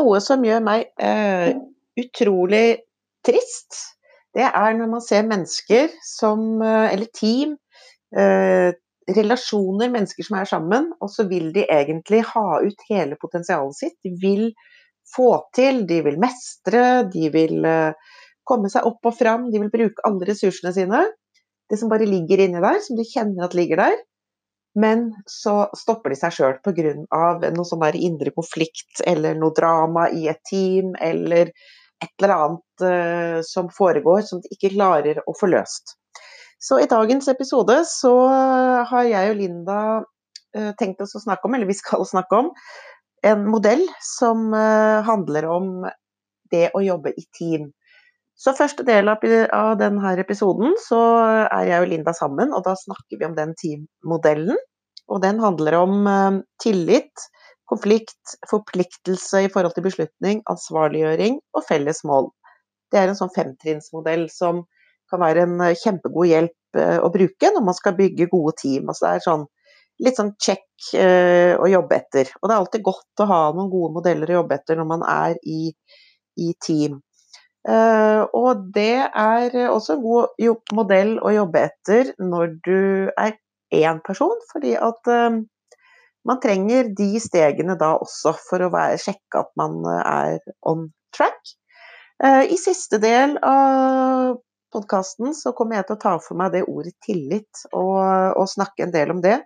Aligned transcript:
noe 0.00 0.20
som 0.24 0.44
gjør 0.44 0.62
meg 0.64 0.88
eh, 0.98 1.52
utrolig 2.00 2.80
trist, 3.26 3.76
det 4.34 4.46
er 4.46 4.76
når 4.78 4.90
man 4.90 5.02
ser 5.04 5.26
mennesker 5.28 5.90
som 6.06 6.62
eh, 6.62 6.92
Eller 6.94 7.10
team, 7.14 7.56
eh, 8.16 8.70
relasjoner, 9.10 9.90
mennesker 9.90 10.26
som 10.26 10.38
er 10.38 10.48
sammen, 10.48 10.90
og 11.02 11.10
så 11.10 11.26
vil 11.28 11.50
de 11.54 11.64
egentlig 11.66 12.22
ha 12.30 12.60
ut 12.62 12.84
hele 12.90 13.18
potensialet 13.20 13.76
sitt. 13.76 13.96
De 14.06 14.14
vil 14.22 14.52
få 15.10 15.32
til, 15.56 15.82
de 15.88 15.98
vil 16.06 16.20
mestre, 16.22 16.84
de 17.10 17.30
vil 17.34 17.66
eh, 17.66 18.12
komme 18.46 18.70
seg 18.70 18.86
opp 18.86 19.10
og 19.10 19.16
fram, 19.18 19.48
de 19.50 19.62
vil 19.62 19.72
bruke 19.72 20.06
alle 20.06 20.30
ressursene 20.30 20.72
sine. 20.76 21.02
Det 21.70 21.78
som 21.78 21.90
bare 21.90 22.08
ligger 22.08 22.44
inni 22.44 22.62
der, 22.62 22.78
som 22.84 22.98
de 22.98 23.06
kjenner 23.06 23.46
at 23.46 23.56
ligger 23.58 23.82
der. 23.82 23.98
Men 24.78 25.08
så 25.26 25.64
stopper 25.76 26.12
de 26.12 26.18
seg 26.20 26.34
sjøl 26.36 26.58
pga. 26.62 26.92
noe 27.50 27.66
sånn 27.66 27.82
der 27.82 27.98
indre 27.98 28.30
konflikt 28.34 29.02
eller 29.06 29.34
noe 29.38 29.54
drama 29.56 30.08
i 30.14 30.28
et 30.30 30.42
team 30.46 30.94
eller 31.00 31.50
et 32.00 32.12
eller 32.22 32.34
annet 32.36 32.84
uh, 32.84 33.40
som 33.44 33.68
foregår 33.74 34.22
som 34.28 34.40
de 34.40 34.54
ikke 34.54 34.72
klarer 34.76 35.20
å 35.26 35.34
få 35.36 35.50
løst. 35.50 35.96
Så 36.60 36.78
i 36.80 36.88
dagens 36.88 37.28
episode 37.32 37.74
så 37.88 38.14
har 38.88 39.08
jeg 39.08 39.32
og 39.32 39.38
Linda 39.40 39.80
uh, 40.00 40.72
tenkt 40.78 41.00
oss 41.00 41.16
å 41.16 41.24
snakke 41.24 41.48
om, 41.48 41.56
eller 41.56 41.68
vi 41.68 41.76
skal 41.76 42.04
snakke 42.08 42.40
om, 42.44 42.50
en 43.26 43.44
modell 43.48 43.82
som 44.04 44.48
uh, 44.54 45.00
handler 45.04 45.48
om 45.50 45.70
det 46.52 46.68
å 46.76 46.82
jobbe 46.84 47.12
i 47.16 47.26
team. 47.36 47.68
Så 48.40 48.54
første 48.56 48.86
del 48.88 49.10
av, 49.12 49.20
denne 49.76 50.14
episoden 50.22 50.72
så 50.80 50.98
er 51.44 51.66
jeg 51.68 51.84
og 51.84 51.90
Linda 51.90 52.14
sammen, 52.16 52.54
og 52.56 52.64
da 52.64 52.72
snakker 52.78 53.20
vi 53.20 53.26
om 53.26 53.34
den 53.36 53.52
teammodellen. 53.58 54.56
Og 55.12 55.20
den 55.20 55.42
handler 55.42 55.76
om 55.82 56.06
uh, 56.08 56.38
tillit, 56.62 57.26
konflikt, 57.68 58.38
forpliktelse 58.48 59.44
i 59.44 59.50
forhold 59.52 59.74
til 59.76 59.84
beslutning, 59.84 60.40
ansvarliggjøring 60.48 61.36
og 61.52 61.66
felles 61.68 62.00
mål. 62.08 62.30
Det 62.90 63.02
er 63.02 63.10
en 63.10 63.18
sånn 63.18 63.32
femtrinnsmodell 63.34 64.24
som 64.32 64.64
kan 65.12 65.20
være 65.20 65.44
en 65.44 65.60
uh, 65.60 65.74
kjempegod 65.76 66.30
hjelp 66.30 66.80
uh, 66.80 66.98
å 67.04 67.12
bruke 67.12 67.52
når 67.52 67.66
man 67.66 67.76
skal 67.76 67.98
bygge 67.98 68.30
gode 68.32 68.54
team. 68.62 68.88
Altså 68.88 69.04
det 69.04 69.12
er 69.12 69.26
sånn, 69.26 69.46
litt 70.06 70.16
sånn 70.16 70.32
check 70.40 70.64
å 70.96 71.66
jobbe 71.68 71.92
etter. 71.92 72.30
Og 72.40 72.48
det 72.48 72.54
er 72.54 72.62
alltid 72.62 72.84
godt 72.86 73.20
å 73.20 73.28
ha 73.28 73.40
noen 73.52 73.68
gode 73.68 73.92
modeller 73.98 74.30
å 74.32 74.38
jobbe 74.38 74.56
etter 74.56 74.78
når 74.80 74.86
man 74.88 75.02
er 75.04 75.34
i, 75.44 75.74
i 76.40 76.54
team. 76.64 77.02
Uh, 77.68 78.24
og 78.32 78.62
det 78.72 79.04
er 79.04 79.56
også 79.68 79.98
en 79.98 80.04
god 80.04 80.60
modell 80.72 81.18
å 81.20 81.32
jobbe 81.34 81.66
etter 81.68 82.12
når 82.16 82.54
du 82.64 83.10
er 83.20 83.34
én 83.76 84.00
person, 84.04 84.38
fordi 84.52 84.72
at 84.80 85.10
uh, 85.12 85.42
man 86.24 86.40
trenger 86.40 86.88
de 86.96 87.10
stegene 87.20 87.76
da 87.80 87.94
også 88.00 88.32
for 88.46 88.64
å 88.64 88.70
være, 88.72 89.00
sjekke 89.02 89.42
at 89.44 89.52
man 89.60 89.80
er 89.88 90.38
on 90.68 90.90
track. 91.16 91.56
I 92.20 92.56
siste 92.60 92.98
del 93.00 93.38
av 93.40 94.34
podkasten 94.68 95.32
så 95.32 95.54
kommer 95.56 95.78
jeg 95.78 95.86
til 95.88 95.96
å 95.96 96.02
ta 96.02 96.12
for 96.20 96.36
meg 96.36 96.52
det 96.52 96.66
ordet 96.68 96.92
tillit, 97.06 97.62
og, 97.72 97.96
og 98.36 98.50
snakke 98.52 98.84
en 98.84 98.92
del 98.92 99.14
om 99.14 99.22
det. 99.24 99.38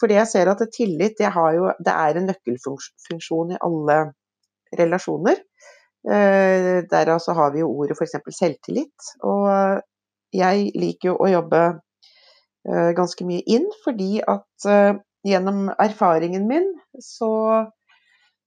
fordi 0.00 0.16
jeg 0.16 0.30
ser 0.32 0.48
at 0.48 0.64
tillit 0.72 1.20
det, 1.20 1.28
jo, 1.28 1.68
det 1.84 1.92
er 1.92 2.16
en 2.16 2.30
nøkkelfunksjon 2.32 3.52
i 3.52 3.60
alle 3.68 3.98
relasjoner. 4.80 5.44
Eh, 6.08 6.80
der 6.88 7.12
altså 7.12 7.32
har 7.36 7.52
vi 7.52 7.60
jo 7.60 7.70
ordet 7.70 7.98
f.eks. 7.98 8.16
selvtillit. 8.32 9.10
Og 9.26 9.82
jeg 10.32 10.70
liker 10.78 11.12
jo 11.12 11.18
å 11.20 11.28
jobbe 11.28 11.60
eh, 12.68 12.92
ganske 12.96 13.26
mye 13.28 13.44
inn, 13.50 13.68
fordi 13.84 14.22
at 14.22 14.68
eh, 14.70 14.94
gjennom 15.26 15.68
erfaringen 15.76 16.46
min 16.48 16.70
så, 17.04 17.32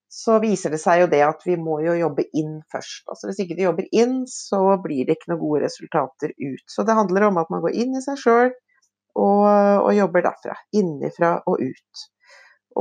så 0.09 0.39
viser 0.41 0.73
det 0.73 0.81
seg 0.81 1.03
jo 1.03 1.11
det 1.11 1.21
at 1.27 1.45
vi 1.45 1.59
må 1.61 1.77
jo 1.85 1.93
jobbe 1.99 2.25
inn 2.33 2.57
først. 2.73 3.05
Altså 3.11 3.29
Hvis 3.29 3.43
ikke 3.43 3.59
du 3.59 3.65
jobber 3.67 3.89
inn, 3.91 4.23
så 4.29 4.63
blir 4.81 5.05
det 5.05 5.19
ikke 5.19 5.33
noen 5.33 5.43
gode 5.43 5.63
resultater 5.67 6.33
ut. 6.33 6.65
Så 6.69 6.87
det 6.87 6.97
handler 6.97 7.29
om 7.29 7.41
at 7.43 7.53
man 7.53 7.61
går 7.65 7.77
inn 7.85 7.93
i 7.99 8.03
seg 8.05 8.17
sjøl 8.21 8.49
og, 9.13 9.45
og, 9.45 9.91
jobber 9.93 10.25
derfra. 10.25 10.57
Innifra 10.73 11.35
og 11.45 11.61
ut. 11.61 12.05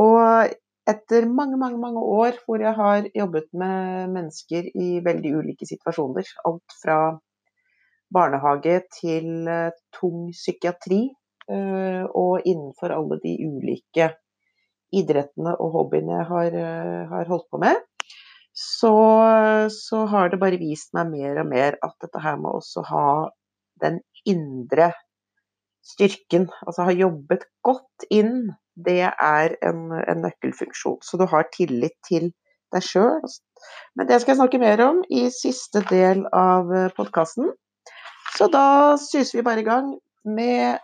Og 0.00 0.54
etter 0.88 1.26
mange, 1.30 1.58
mange, 1.60 1.78
mange 1.78 2.00
år 2.02 2.38
hvor 2.46 2.62
jeg 2.62 2.74
har 2.74 3.06
jobbet 3.14 3.48
med 3.54 4.10
mennesker 4.16 4.70
i 4.74 4.88
veldig 5.04 5.34
ulike 5.38 5.68
situasjoner, 5.68 6.26
alt 6.48 6.76
fra 6.82 6.96
barnehage 8.12 8.80
til 8.98 9.46
uh, 9.48 9.70
tung 9.94 10.32
psykiatri, 10.34 11.04
uh, 11.48 12.04
og 12.08 12.42
innenfor 12.44 12.94
alle 12.94 13.20
de 13.22 13.36
ulike 13.46 14.10
idrettene 14.92 15.54
og 15.56 15.78
hobbyene 15.78 16.18
jeg 16.18 16.28
har, 16.32 16.58
uh, 16.58 17.14
har 17.14 17.30
holdt 17.30 17.48
på 17.52 17.62
med, 17.62 17.78
så, 18.52 18.92
så, 19.72 20.02
har 20.12 20.28
det 20.28 20.40
bare 20.42 20.60
vist 20.60 20.90
meg 20.92 21.08
mer 21.08 21.40
og 21.40 21.48
mer 21.48 21.78
at 21.80 21.94
dette 22.04 22.20
her 22.20 22.36
med 22.36 22.58
også 22.58 22.82
ha 22.90 23.06
den 23.80 24.02
indre 24.28 24.90
styrken, 25.82 26.50
altså 26.66 26.84
ha 26.86 26.92
jobbet 26.94 27.46
godt 27.64 28.04
inn 28.12 28.50
det 28.76 29.10
er 29.10 29.56
en, 29.62 29.90
en 29.92 30.22
nøkkelfunksjon. 30.24 31.00
Så 31.04 31.18
du 31.20 31.26
har 31.28 31.48
tillit 31.56 31.96
til 32.08 32.30
deg 32.72 32.84
sjøl. 32.86 33.20
Men 33.96 34.08
det 34.08 34.20
skal 34.20 34.32
jeg 34.32 34.40
snakke 34.40 34.62
mer 34.62 34.80
om 34.84 35.02
i 35.12 35.26
siste 35.34 35.84
del 35.90 36.24
av 36.36 36.72
eh, 36.72 36.88
podkasten. 36.96 37.52
Så 38.38 38.48
da 38.52 38.96
suser 39.00 39.38
vi 39.38 39.46
bare 39.46 39.60
i 39.60 39.68
gang 39.68 39.92
med 40.24 40.80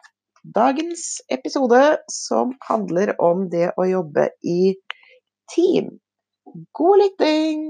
dagens 0.54 1.22
episode, 1.32 1.96
som 2.12 2.52
handler 2.68 3.14
om 3.22 3.48
det 3.52 3.70
å 3.76 3.88
jobbe 3.88 4.28
i 4.44 4.74
team. 5.54 5.96
God 6.76 7.02
lytting! 7.02 7.64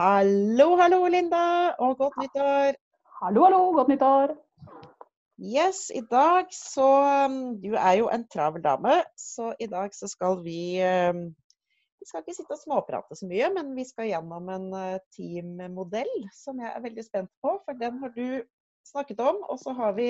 Hallo, 0.00 0.76
hallo, 0.80 1.02
Linda, 1.12 1.74
og 1.78 1.98
godt 1.98 2.16
nyttår. 2.22 2.76
Hallo, 3.20 3.42
hallo, 3.44 3.58
godt 3.76 3.90
nyttår. 3.90 4.30
Yes, 5.44 5.90
i 5.92 6.00
dag 6.08 6.46
så 6.56 6.86
um, 7.26 7.34
Du 7.60 7.74
er 7.76 7.98
jo 7.98 8.06
en 8.08 8.22
travel 8.32 8.62
dame, 8.64 8.94
så 9.12 9.50
i 9.60 9.66
dag 9.68 9.92
så 9.92 10.08
skal 10.08 10.38
vi 10.40 10.80
um, 10.80 11.26
Vi 12.00 12.08
skal 12.08 12.24
ikke 12.24 12.38
sitte 12.38 12.56
og 12.56 12.62
småprate 12.62 13.18
så 13.20 13.28
mye, 13.28 13.50
men 13.58 13.74
vi 13.76 13.84
skal 13.84 14.08
gjennom 14.08 14.48
en 14.54 14.64
uh, 14.72 14.96
teammodell 15.12 16.08
som 16.32 16.64
jeg 16.64 16.72
er 16.72 16.86
veldig 16.86 17.06
spent 17.10 17.30
på. 17.44 17.58
For 17.66 17.76
den 17.82 18.00
har 18.00 18.16
du 18.16 18.40
snakket 18.88 19.20
om, 19.20 19.44
og 19.52 19.60
så 19.60 19.76
har 19.76 19.92
vi 20.00 20.08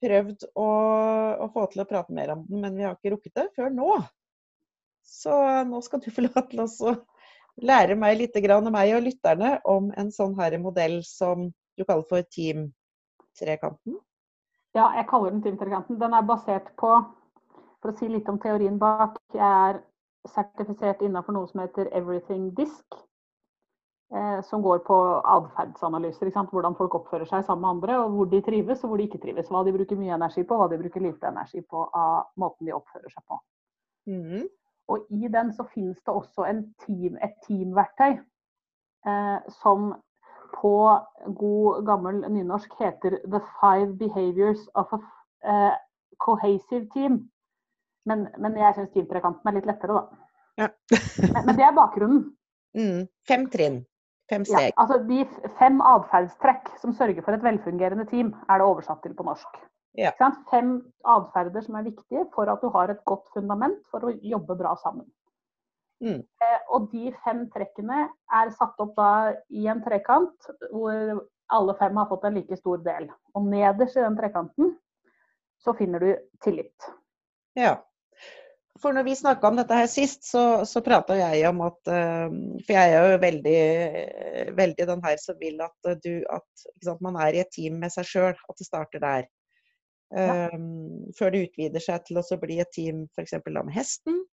prøvd 0.00 0.48
å, 0.56 0.70
å 1.36 1.52
få 1.52 1.68
til 1.68 1.84
å 1.84 1.88
prate 1.92 2.16
mer 2.16 2.32
om 2.32 2.48
den, 2.48 2.64
men 2.64 2.80
vi 2.80 2.88
har 2.88 2.96
ikke 2.96 3.12
rukket 3.18 3.42
det 3.42 3.48
før 3.60 3.76
nå. 3.76 3.92
Så 5.04 5.36
nå 5.68 5.84
skal 5.84 6.00
du 6.00 6.08
få 6.08 6.30
lov 6.30 6.46
til 6.48 6.64
å 6.64 6.98
lære 7.60 8.00
meg 8.00 8.22
litt, 8.24 8.44
meg 8.72 8.96
og 8.96 9.04
lytterne, 9.04 9.58
om 9.68 9.92
en 10.00 10.16
sånn 10.16 10.40
her 10.40 10.62
modell 10.64 11.02
som 11.04 11.50
du 11.80 11.88
kaller 11.88 12.06
for 12.08 12.26
Team-trekanten? 12.36 13.98
Ja, 14.76 14.90
jeg 14.96 15.08
kaller 15.10 15.34
den 15.34 15.42
Team-trekanten. 15.44 16.00
Den 16.00 16.14
er 16.14 16.26
basert 16.26 16.72
på, 16.80 16.94
for 17.82 17.92
å 17.92 17.98
si 17.98 18.08
litt 18.10 18.28
om 18.30 18.38
teorien 18.42 18.78
bak, 18.78 19.18
jeg 19.34 19.44
er 19.44 19.80
sertifisert 20.28 21.00
innenfor 21.02 21.34
noe 21.34 21.48
som 21.48 21.64
heter 21.64 21.88
Everything 21.96 22.50
Disk. 22.56 23.00
Eh, 24.14 24.42
som 24.42 24.62
går 24.62 24.78
på 24.78 24.94
atferdsanalyser. 25.22 26.32
Hvordan 26.50 26.74
folk 26.74 26.94
oppfører 26.98 27.28
seg 27.30 27.44
sammen 27.46 27.62
med 27.62 27.70
andre, 27.70 27.98
og 28.02 28.16
hvor 28.16 28.26
de 28.26 28.40
trives 28.42 28.82
og 28.82 28.90
hvor 28.90 28.98
de 28.98 29.06
ikke 29.06 29.20
trives. 29.22 29.46
Hva 29.46 29.62
de 29.62 29.74
bruker 29.76 29.98
mye 30.00 30.16
energi 30.16 30.42
på, 30.42 30.56
hva 30.58 30.66
de 30.70 30.78
bruker 30.80 31.04
lite 31.04 31.30
energi 31.30 31.62
på 31.62 31.84
av 31.94 32.32
måten 32.34 32.66
de 32.66 32.74
oppfører 32.74 33.12
seg 33.12 33.22
på. 33.30 33.38
Mm. 34.10 34.48
Og 34.90 35.12
I 35.14 35.30
den 35.30 35.52
så 35.54 35.62
finnes 35.70 36.00
det 36.02 36.14
også 36.14 36.48
team, 36.82 37.20
et 37.22 37.38
teamverktøy 37.46 38.18
eh, 38.18 39.38
som 39.62 39.92
på 40.54 40.74
god 41.38 41.84
gammel 41.86 42.22
nynorsk 42.30 42.72
heter 42.80 43.18
'The 43.24 43.40
Five 43.60 43.98
Behaviors 43.98 44.66
of 44.74 44.92
a 44.92 45.00
uh, 45.46 45.76
Cohesive 46.18 46.86
Team'. 46.94 47.28
Men, 48.06 48.28
men 48.38 48.56
jeg 48.56 48.74
syns 48.74 48.92
teamtrekanten 48.94 49.48
er 49.48 49.58
litt 49.58 49.68
lettere, 49.68 50.00
da. 50.00 50.26
Ja. 50.60 50.68
men, 51.34 51.46
men, 51.46 51.56
det 51.56 51.64
er 51.64 51.76
bakgrunnen. 51.76 52.22
Mm. 52.76 53.06
Fem 53.28 53.46
trinn. 53.52 53.82
Fem 54.30 54.44
steg. 54.46 54.70
Ja, 54.70 54.76
altså 54.78 55.00
de 55.08 55.24
fem 55.58 55.80
atferdstrekk 55.82 56.70
som 56.80 56.94
sørger 56.94 57.24
for 57.26 57.34
et 57.34 57.44
velfungerende 57.44 58.06
team, 58.10 58.32
er 58.48 58.60
det 58.60 58.66
oversatt 58.66 59.02
til 59.02 59.16
på 59.18 59.26
norsk. 59.26 59.58
Ja. 59.98 60.12
Fem 60.50 60.76
atferder 61.08 61.64
som 61.66 61.74
er 61.80 61.88
viktige 61.88 62.26
for 62.34 62.50
at 62.52 62.62
du 62.62 62.70
har 62.70 62.92
et 62.92 63.00
godt 63.10 63.26
fundament 63.34 63.80
for 63.90 64.06
å 64.06 64.12
jobbe 64.22 64.54
bra 64.60 64.76
sammen. 64.84 65.08
Mm. 66.00 66.22
Eh, 66.22 66.60
og 66.72 66.88
de 66.92 67.10
fem 67.24 67.44
trekkene 67.52 68.06
er 68.40 68.54
satt 68.56 68.78
opp 68.80 68.94
da 68.96 69.10
i 69.52 69.66
en 69.68 69.82
trekant 69.84 70.48
hvor 70.70 71.20
alle 71.50 71.74
fem 71.80 71.98
har 71.98 72.08
fått 72.08 72.24
en 72.28 72.38
like 72.38 72.56
stor 72.56 72.80
del. 72.84 73.10
Og 73.36 73.46
nederst 73.50 73.98
i 73.98 74.04
den 74.04 74.16
trekanten 74.18 74.74
så 75.60 75.74
finner 75.76 76.02
du 76.02 76.10
tillit. 76.44 76.90
Ja. 77.58 77.76
For 78.80 78.96
når 78.96 79.04
vi 79.04 79.16
snakka 79.18 79.48
om 79.50 79.58
dette 79.58 79.76
her 79.76 79.88
sist, 79.90 80.22
så, 80.24 80.62
så 80.64 80.80
prata 80.84 81.18
jeg 81.18 81.42
om 81.50 81.58
at 81.66 81.90
uh, 81.90 82.32
For 82.64 82.72
jeg 82.72 82.94
er 82.94 83.10
jo 83.12 83.18
veldig, 83.20 83.58
veldig 84.56 84.86
den 84.88 85.02
her 85.04 85.18
som 85.20 85.36
vil 85.40 85.60
at, 85.66 85.90
du, 86.04 86.22
at 86.32 86.64
sant, 86.86 87.02
man 87.04 87.18
er 87.20 87.36
i 87.36 87.42
et 87.42 87.52
team 87.52 87.76
med 87.82 87.92
seg 87.92 88.08
sjøl. 88.08 88.40
At 88.48 88.56
det 88.56 88.68
starter 88.70 89.04
der. 89.04 89.28
Ja. 90.16 90.48
Um, 90.54 91.10
før 91.18 91.34
det 91.34 91.44
utvider 91.44 91.82
seg 91.82 92.06
til 92.06 92.18
å 92.18 92.40
bli 92.40 92.56
et 92.62 92.72
team 92.74 93.04
f.eks. 93.12 93.36
med 93.50 93.74
hesten. 93.76 94.24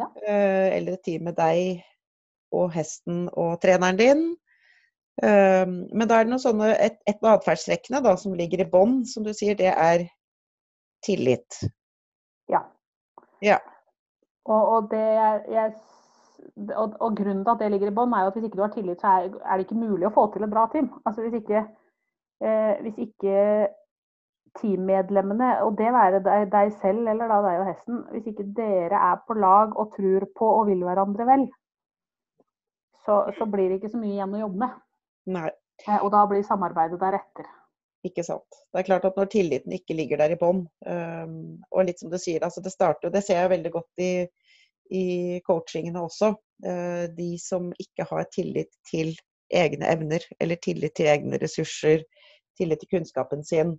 Ja. 0.00 0.08
Uh, 0.26 0.68
eller 0.74 0.96
et 0.96 1.04
team 1.06 1.28
med 1.28 1.36
deg 1.38 1.84
og 2.54 2.72
hesten 2.74 3.28
og 3.32 3.60
treneren 3.62 3.98
din. 3.98 4.24
Um, 5.22 5.84
men 5.94 6.08
da 6.10 6.18
er 6.18 6.26
det 6.26 6.32
noe 6.32 6.42
sånne, 6.42 6.72
et, 6.82 6.96
et 7.06 7.20
av 7.22 7.38
atferdstrekkene 7.38 8.16
som 8.18 8.34
ligger 8.34 8.64
i 8.64 8.70
bånn, 8.70 9.02
som 9.06 9.26
du 9.26 9.30
sier, 9.34 9.54
det 9.58 9.70
er 9.70 10.08
tillit. 11.06 11.60
Ja. 12.50 12.64
Ja. 13.44 13.60
Og, 14.44 14.62
og, 14.62 14.88
det 14.90 15.04
jeg, 15.54 15.70
og, 16.74 16.96
og, 16.98 17.14
grunnen 17.16 17.44
til 17.44 17.52
at 17.54 17.62
det 17.62 17.70
ligger 17.72 17.92
i 17.92 17.94
bånn, 17.94 18.12
er 18.12 18.26
jo 18.26 18.32
at 18.32 18.38
hvis 18.38 18.48
ikke 18.48 18.58
du 18.58 18.66
har 18.66 18.74
tillit, 18.74 19.00
så 19.00 19.14
er, 19.14 19.30
er, 19.44 19.54
det 19.56 19.66
ikke 19.68 19.78
mulig 19.78 20.08
å 20.08 20.14
få 20.16 20.26
til 20.32 20.44
et 20.44 20.52
bra 20.52 20.66
team. 20.72 20.90
Altså 21.06 21.24
hvis 21.24 21.38
ikke, 21.38 21.62
eh, 22.44 22.74
hvis 22.84 22.98
ikke 23.06 23.38
teammedlemmene, 24.60 25.50
og 25.66 25.74
det 25.78 25.90
være 25.94 26.20
deg, 26.24 26.46
deg 26.52 26.72
selv 26.82 27.08
eller 27.10 27.30
da 27.30 27.40
deg 27.44 27.60
og 27.62 27.68
hesten, 27.72 28.00
hvis 28.12 28.30
ikke 28.30 28.46
dere 28.56 29.00
er 29.10 29.20
på 29.26 29.36
lag 29.38 29.74
og 29.80 29.92
tror 29.96 30.28
på 30.38 30.50
og 30.60 30.68
vil 30.70 30.84
hverandre 30.86 31.26
vel, 31.28 31.48
så, 33.04 33.24
så 33.38 33.48
blir 33.50 33.68
det 33.70 33.80
ikke 33.80 33.92
så 33.92 34.00
mye 34.00 34.14
igjen 34.14 34.38
å 34.38 34.46
jobbe 34.46 34.62
med. 34.62 34.80
Nei. 35.34 35.50
Eh, 35.88 35.98
og 35.98 36.10
da 36.14 36.22
blir 36.30 36.46
samarbeidet 36.46 37.00
deretter. 37.00 37.50
Ikke 38.04 38.24
sant. 38.26 38.58
Det 38.72 38.82
er 38.82 38.86
klart 38.86 39.06
at 39.08 39.16
når 39.16 39.30
tilliten 39.32 39.74
ikke 39.74 39.96
ligger 39.96 40.20
der 40.20 40.34
i 40.34 40.40
bånn, 40.40 40.64
um, 40.86 41.36
og 41.72 41.86
litt 41.88 42.02
som 42.02 42.10
du 42.12 42.18
sier, 42.20 42.44
altså 42.44 42.60
det 42.64 42.74
starter, 42.74 43.12
det 43.12 43.24
ser 43.24 43.40
jeg 43.40 43.52
veldig 43.54 43.72
godt 43.72 44.02
i, 44.04 44.12
i 44.92 45.04
coachingene 45.46 46.02
også. 46.04 46.34
Uh, 46.64 47.06
de 47.16 47.30
som 47.40 47.70
ikke 47.80 48.06
har 48.10 48.28
tillit 48.34 48.70
til 48.90 49.14
egne 49.54 49.88
evner, 49.88 50.24
eller 50.40 50.60
tillit 50.60 50.94
til 50.98 51.08
egne 51.14 51.40
ressurser, 51.40 52.04
tillit 52.60 52.84
til 52.84 52.92
kunnskapen 52.92 53.44
sin, 53.46 53.74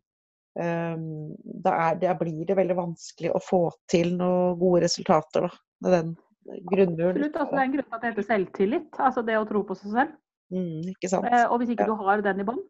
da, 0.55 1.71
er, 1.71 1.97
da, 1.99 2.13
blir 2.15 2.45
det 2.47 2.55
veldig 2.55 2.77
vanskelig 2.77 3.33
å 3.35 3.41
få 3.43 3.59
til 3.91 4.13
noen 4.15 4.55
gode 4.55 4.85
resultater 4.85 5.49
da, 5.49 5.49
med 5.83 5.95
den 5.95 6.13
grunnmuren. 6.45 7.17
Absolutt. 7.17 7.35
Altså, 7.35 7.55
det 7.55 7.59
er 7.59 7.65
en 7.65 7.73
grunn 7.73 7.87
til 7.87 7.97
at 7.97 8.01
det 8.01 8.11
heter 8.11 8.27
selvtillit. 8.29 8.89
Altså 9.01 9.25
det 9.25 9.37
å 9.39 9.45
tro 9.49 9.63
på 9.67 9.77
seg 9.79 9.91
selv. 9.97 10.17
Mm, 10.53 10.81
ikke 10.93 11.11
sant. 11.11 11.27
Eh, 11.29 11.45
og 11.49 11.61
hvis 11.61 11.73
ikke 11.73 11.87
ja. 11.87 11.91
du 11.91 12.07
har 12.07 12.23
den 12.25 12.41
i 12.43 12.47
bånn, 12.47 12.61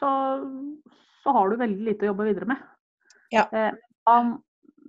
så, 0.00 0.10
så, 1.20 1.34
har 1.36 1.50
du 1.50 1.58
veldig 1.60 1.88
lite 1.90 2.06
å 2.06 2.12
jobbe 2.12 2.28
videre 2.30 2.48
med. 2.52 2.62
Ja. 3.34 3.46
Eh, 3.52 3.74
um, 4.08 4.38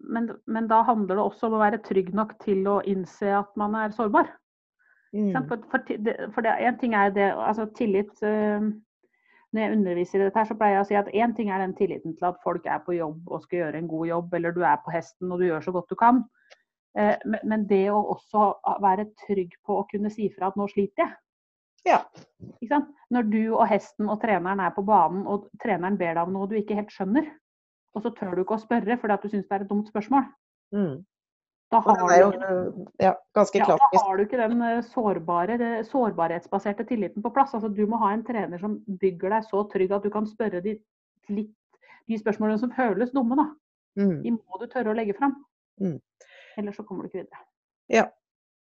men, 0.01 0.31
men, 0.49 0.69
da 0.71 0.81
handler 0.88 1.19
det 1.19 1.25
også 1.25 1.49
om 1.49 1.57
å 1.57 1.61
være 1.61 1.81
trygg 1.85 2.13
nok 2.17 2.38
til 2.41 2.63
å 2.69 2.79
innse 2.88 3.35
at 3.41 3.51
man 3.59 3.75
er 3.77 3.93
sårbar. 3.95 4.31
Mm. 5.11 5.35
For, 5.49 5.59
for, 5.73 5.91
for 6.31 6.45
det, 6.45 6.55
en 6.63 6.77
ting 6.79 6.95
er 6.95 7.11
det, 7.13 7.33
altså 7.35 7.67
tillit 7.75 8.13
uh, 8.23 8.71
Når 9.51 9.62
jeg 9.62 9.75
underviser 9.75 10.19
i 10.19 10.24
dette, 10.24 10.39
her, 10.39 10.48
så 10.48 10.56
pleier 10.56 10.77
jeg 10.77 10.83
å 10.86 10.89
si 10.89 10.98
at 11.00 11.09
én 11.12 11.33
ting 11.36 11.50
er 11.51 11.59
den 11.59 11.74
tilliten 11.75 12.13
til 12.15 12.27
at 12.30 12.39
folk 12.44 12.68
er 12.69 12.80
på 12.86 12.95
jobb 12.95 13.27
og 13.27 13.42
skal 13.44 13.65
gjøre 13.65 13.81
en 13.81 13.89
god 13.92 14.07
jobb, 14.07 14.38
eller 14.38 14.56
du 14.56 14.62
er 14.63 14.77
på 14.86 14.94
hesten 14.94 15.31
og 15.31 15.42
du 15.42 15.50
gjør 15.50 15.65
så 15.65 15.74
godt 15.75 15.92
du 15.92 15.98
kan. 16.00 16.21
Men, 16.95 17.42
men 17.48 17.65
det 17.68 17.83
å 17.92 18.00
også 18.13 18.45
være 18.83 19.09
trygg 19.25 19.57
på 19.68 19.77
å 19.80 19.83
kunne 19.92 20.12
si 20.12 20.30
fra 20.31 20.50
at 20.51 20.57
nå 20.59 20.69
sliter 20.71 21.03
jeg. 21.03 21.12
Ja. 21.88 22.00
Når 23.12 23.30
du 23.31 23.42
og 23.50 23.65
hesten 23.69 24.09
og 24.12 24.21
treneren 24.21 24.62
er 24.63 24.74
på 24.75 24.83
banen, 24.88 25.24
og 25.27 25.50
treneren 25.63 25.98
ber 26.00 26.15
deg 26.15 26.24
om 26.24 26.36
noe 26.36 26.50
du 26.50 26.57
ikke 26.59 26.77
helt 26.77 26.94
skjønner, 26.94 27.27
og 27.95 28.06
så 28.06 28.12
tør 28.15 28.36
du 28.36 28.44
ikke 28.45 28.57
å 28.57 28.63
spørre 28.63 28.98
fordi 29.01 29.15
at 29.15 29.25
du 29.25 29.31
syns 29.31 29.48
det 29.50 29.57
er 29.57 29.65
et 29.65 29.71
dumt 29.71 29.89
spørsmål. 29.92 30.27
Mm. 30.75 31.01
Da, 31.71 31.79
har 31.79 32.18
jo, 32.19 32.31
du, 32.35 32.88
ja, 33.00 33.13
ja, 33.33 33.75
da 33.94 34.00
har 34.03 34.18
du 34.18 34.25
ikke 34.25 34.39
den 34.41 34.59
eh, 34.68 34.81
sårbare, 34.91 35.56
sårbarhetsbaserte 35.88 36.83
tilliten 36.89 37.23
på 37.23 37.31
plass. 37.31 37.53
Altså, 37.56 37.69
du 37.71 37.85
må 37.88 38.00
ha 38.01 38.09
en 38.12 38.25
trener 38.27 38.59
som 38.59 38.75
bygger 39.00 39.31
deg 39.31 39.45
så 39.47 39.63
trygg 39.71 39.94
at 39.95 40.03
du 40.03 40.12
kan 40.12 40.27
spørre 40.27 40.59
de, 40.65 40.75
litt, 41.31 41.53
de 42.12 42.19
spørsmålene 42.19 42.59
som 42.59 42.73
føles 42.75 43.13
dumme. 43.15 43.39
Da. 43.39 43.47
Mm. 44.03 44.18
De 44.25 44.33
må 44.35 44.59
du 44.59 44.68
tørre 44.68 44.91
å 44.91 44.97
legge 44.97 45.15
fram. 45.15 45.38
Mm. 45.79 45.95
Ellers 46.59 46.75
så 46.75 46.83
kommer 46.83 47.07
du 47.07 47.12
ikke 47.12 47.21
videre. 47.21 47.45
Ja, 47.91 48.09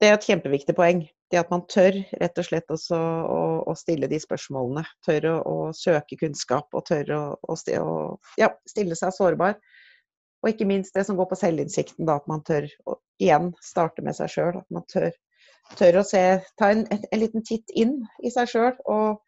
det 0.02 0.10
er 0.10 0.18
et 0.18 0.26
kjempeviktig 0.26 0.74
poeng. 0.78 1.06
Det 1.30 1.38
at 1.38 1.50
man 1.52 1.66
tør 1.70 1.96
rett 2.18 2.38
og 2.40 2.46
slett 2.46 2.70
også 2.72 2.98
å, 2.98 3.40
å 3.68 3.78
stille 3.78 4.10
de 4.10 4.18
spørsmålene. 4.22 4.82
Tør 5.06 5.30
å, 5.36 5.38
å 5.46 5.56
søke 5.76 6.18
kunnskap 6.18 6.74
og 6.74 6.86
tør 6.88 7.14
å, 7.14 7.22
å 7.46 7.58
ja, 8.40 8.50
stille 8.66 8.98
seg 8.98 9.14
sårbar. 9.14 9.58
Og 10.42 10.52
ikke 10.52 10.68
minst 10.70 10.94
det 10.94 11.04
som 11.06 11.16
går 11.18 11.28
på 11.30 11.38
selvinnsikten, 11.38 12.06
da, 12.06 12.18
at 12.20 12.28
man 12.30 12.44
tør 12.46 12.68
å 12.86 12.98
igjen 13.22 13.50
starte 13.64 14.04
med 14.06 14.16
seg 14.18 14.30
sjøl. 14.32 14.60
At 14.60 14.68
man 14.74 14.84
tør, 14.90 15.10
tør, 15.78 16.00
å 16.00 16.04
se, 16.06 16.22
ta 16.60 16.70
en, 16.74 16.84
en, 16.94 17.02
en, 17.08 17.20
liten 17.20 17.44
titt 17.46 17.74
inn 17.74 17.98
i 18.22 18.30
seg 18.34 18.50
sjøl 18.52 18.76
og, 18.84 19.18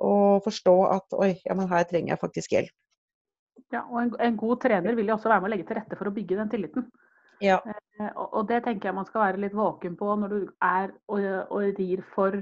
og, 0.00 0.42
forstå 0.44 0.76
at 0.92 1.16
oi, 1.16 1.32
ja, 1.46 1.56
men 1.56 1.70
her 1.72 1.88
trenger 1.88 2.14
jeg 2.14 2.22
faktisk 2.22 2.56
hjelp. 2.56 2.74
Ja, 3.72 3.82
og 3.88 3.98
en, 4.02 4.12
en 4.22 4.36
god 4.38 4.60
trener 4.62 4.94
vil 4.94 5.08
jo 5.08 5.16
også 5.16 5.32
være 5.32 5.42
med 5.42 5.48
å 5.48 5.54
legge 5.54 5.68
til 5.70 5.80
rette 5.80 5.96
for 5.98 6.10
å 6.10 6.14
bygge 6.14 6.36
den 6.38 6.52
tilliten. 6.52 6.90
Ja. 7.42 7.58
Eh, 7.66 8.12
og 8.16 8.46
det 8.48 8.62
tenker 8.64 8.90
jeg 8.90 8.96
man 8.96 9.08
skal 9.08 9.24
være 9.24 9.40
litt 9.42 9.56
våken 9.56 9.96
på 9.98 10.12
når 10.20 10.32
du 10.32 10.38
er 10.64 10.92
og, 11.12 11.24
og 11.52 11.80
rir, 11.80 12.04
for, 12.14 12.36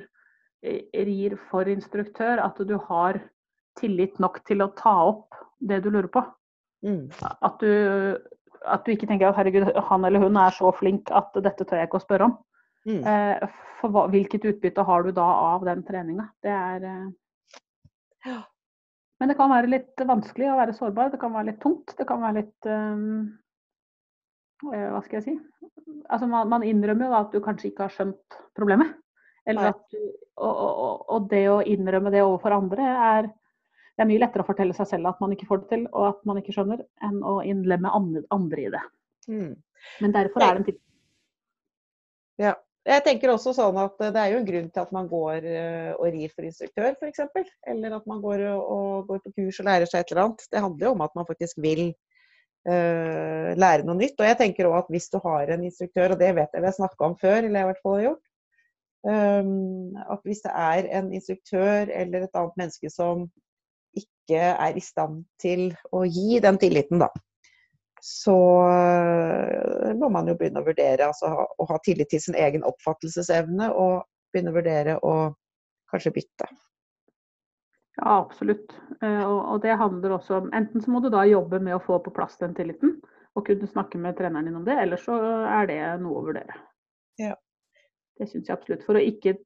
eh, 0.67 0.83
rir 1.07 1.39
for 1.51 1.71
instruktør. 1.71 2.43
At 2.43 2.59
du 2.59 2.77
har 2.91 3.23
tillit 3.79 4.19
nok 4.23 4.43
til 4.47 4.63
å 4.63 4.73
ta 4.79 4.95
opp 5.15 5.39
det 5.63 5.81
du 5.87 5.91
lurer 5.91 6.11
på. 6.13 6.23
Mm. 6.85 7.05
At, 7.19 7.61
du, 7.61 7.71
at, 8.65 8.85
du, 8.85 8.93
ikke 8.93 9.09
tenker 9.11 9.31
at 9.31 9.39
herregud, 9.39 9.71
han 9.91 10.09
eller 10.09 10.25
hun 10.25 10.41
er 10.41 10.57
så 10.57 10.73
flink 10.77 11.13
at 11.15 11.37
dette 11.45 11.65
tør 11.65 11.81
jeg 11.81 11.91
ikke 11.91 12.01
å 12.01 12.07
spørre 12.07 12.31
om. 12.31 12.35
Mm. 12.85 13.01
Eh, 13.01 13.61
for 13.81 13.93
hva, 13.95 14.09
hvilket 14.13 14.45
utbytte 14.53 14.85
har 14.87 15.05
du 15.05 15.15
da 15.17 15.29
av 15.55 15.65
den 15.69 15.85
treninga? 15.87 16.29
Det 16.45 16.53
er 16.53 16.91
ja. 18.25 18.43
Men 19.21 19.31
det 19.31 19.37
kan 19.39 19.53
være 19.53 19.71
litt 19.71 20.01
vanskelig 20.05 20.51
å 20.51 20.59
være 20.59 20.75
sårbar. 20.77 21.13
Det 21.13 21.21
kan 21.23 21.33
være 21.33 21.53
litt 21.53 21.61
tungt. 21.63 21.93
Det 21.97 22.05
kan 22.09 22.21
være 22.21 22.43
litt 22.43 22.69
um, 22.69 23.29
Eh, 24.73 24.89
hva 24.93 25.01
skal 25.05 25.19
jeg 25.19 25.27
si 25.27 25.35
Altså 26.13 26.29
man, 26.31 26.49
man 26.53 26.65
innrømmer 26.67 27.11
jo 27.11 27.17
at 27.19 27.33
du 27.35 27.41
kanskje 27.45 27.71
ikke 27.71 27.87
har 27.87 27.95
skjønt 27.95 28.37
problemet. 28.57 28.93
Du, 29.45 29.59
og, 30.41 30.53
og, 30.53 31.01
og, 31.13 31.27
det 31.29 31.43
å 31.53 31.59
innrømme 31.69 32.13
det 32.13 32.23
overfor 32.25 32.55
andre 32.57 32.87
er 32.93 33.27
det 33.95 34.03
er 34.03 34.11
mye 34.11 34.23
lettere 34.23 34.43
å 34.43 34.49
fortelle 34.49 34.75
seg 34.75 34.89
selv 34.91 35.11
at 35.13 35.21
man 35.23 35.33
ikke 35.35 35.47
får 35.49 35.63
det 35.63 35.71
til, 35.71 35.87
og 35.93 36.07
at 36.09 36.23
man 36.29 36.41
ikke 36.41 36.55
skjønner, 36.57 36.83
enn 37.07 37.21
å 37.23 37.39
innlemme 37.47 37.93
andre 37.95 38.63
i 38.65 38.71
det. 38.75 38.83
Mm. 39.31 39.53
Men 40.03 40.15
derfor 40.15 40.43
er 40.45 40.55
det 40.55 40.63
en 40.63 40.69
tid. 40.71 40.81
Ja. 42.43 42.55
Jeg 42.85 43.01
tenker 43.07 43.31
også 43.33 43.55
sånn 43.57 43.79
at 43.81 43.95
Det 43.97 44.21
er 44.21 44.35
jo 44.35 44.39
en 44.43 44.45
grunn 44.49 44.67
til 44.69 44.83
at 44.83 44.91
man 44.93 45.07
går 45.09 45.47
eh, 45.49 45.93
og 45.95 46.05
rir 46.13 46.33
for 46.35 46.45
instruktør, 46.45 46.91
f.eks. 46.99 47.23
Eller 47.73 47.95
at 47.97 48.11
man 48.11 48.21
går 48.21 48.43
og 48.51 49.07
går 49.09 49.23
på 49.25 49.33
kurs 49.39 49.61
og 49.63 49.71
lærer 49.71 49.89
seg 49.89 50.03
et 50.03 50.13
eller 50.13 50.27
annet. 50.27 50.45
Det 50.53 50.61
handler 50.67 50.91
jo 50.91 50.93
om 50.93 51.05
at 51.07 51.15
man 51.17 51.29
faktisk 51.31 51.63
vil 51.65 51.87
uh, 52.69 53.55
lære 53.57 53.87
noe 53.89 53.97
nytt. 53.97 54.19
Og 54.19 54.29
jeg 54.29 54.39
tenker 54.43 54.69
også 54.69 54.83
at 54.83 54.93
hvis 54.93 55.09
du 55.15 55.19
har 55.25 55.55
en 55.55 55.65
instruktør, 55.65 56.13
og 56.13 56.21
det 56.21 56.31
vet 56.37 56.53
jeg 56.53 56.65
vi 56.65 56.69
har 56.69 56.77
snakka 56.77 57.09
om 57.09 57.17
før, 57.23 57.39
eller 57.39 57.57
jeg 57.57 57.65
i 57.65 57.71
hvert 57.71 57.83
fall 57.87 57.97
har 57.97 58.05
gjort, 58.09 58.29
um, 59.15 59.97
at 60.19 60.29
hvis 60.29 60.45
det 60.45 60.55
er 60.67 60.93
en 61.01 61.11
instruktør 61.17 61.95
eller 62.03 62.29
et 62.29 62.41
annet 62.43 62.61
menneske 62.61 62.93
som 62.93 63.25
ikke 64.25 64.41
er 64.57 64.75
i 64.77 64.83
stand 64.83 65.23
til 65.41 65.69
å 65.93 66.03
gi 66.09 66.41
den 66.43 66.59
tilliten, 66.59 67.05
da, 67.05 67.11
så 68.05 68.37
uh, 68.69 69.93
må 69.97 70.11
man 70.13 70.27
jo 70.29 70.35
begynne 70.37 70.61
å 70.61 70.67
vurdere 70.67 71.07
altså, 71.07 71.31
å 71.31 71.69
ha 71.71 71.79
tillit 71.85 72.11
til 72.13 72.21
sin 72.21 72.37
egen 72.37 72.67
oppfattelsesevne 72.67 73.71
og 73.73 74.03
begynne 74.35 74.53
å 74.53 74.59
vurdere 74.59 74.99
å 75.01 75.15
kanskje 75.93 76.13
bytte. 76.19 76.51
Ja, 77.97 78.19
absolutt. 78.19 78.75
Eh, 79.01 79.25
og 79.25 79.63
det 79.63 79.77
handler 79.79 80.17
også 80.17 80.41
om 80.41 80.49
Enten 80.57 80.83
så 80.83 80.91
må 80.91 81.01
du 81.01 81.07
da 81.15 81.23
jobbe 81.31 81.61
med 81.63 81.77
å 81.77 81.83
få 81.83 82.01
på 82.03 82.13
plass 82.13 82.35
den 82.41 82.57
tilliten, 82.59 82.97
og 83.35 83.47
kunne 83.47 83.71
snakke 83.71 84.01
med 84.03 84.19
treneren 84.19 84.51
din 84.51 84.59
om 84.59 84.67
det, 84.67 84.75
eller 84.83 85.01
så 85.01 85.17
er 85.47 85.71
det 85.71 85.81
noe 86.03 86.19
å 86.19 86.25
vurdere. 86.27 86.59
Ja. 87.23 87.37
Det 88.19 88.29
syns 88.31 88.51
jeg 88.51 88.57
absolutt. 88.57 88.83
For 88.87 88.99
å 88.99 89.03
ikke, 89.03 89.37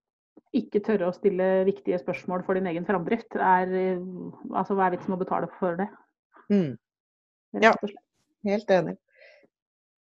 ikke, 0.57 0.83
tørre 0.85 1.09
å 1.09 1.17
stille 1.17 1.47
viktige 1.69 1.99
spørsmål 2.01 2.45
for 2.47 2.59
din 2.59 2.69
egen 2.71 2.87
framdrift, 2.89 3.37
er 3.37 3.73
altså 4.53 4.77
hva 4.77 4.89
er 4.89 4.97
vitsen 4.97 5.13
med 5.13 5.19
å 5.19 5.25
betale 5.25 5.51
for 5.59 5.79
det? 5.81 5.89
Mm. 6.53 6.73
Ja, 7.63 7.75
helt 8.49 8.71
enig. 8.73 8.97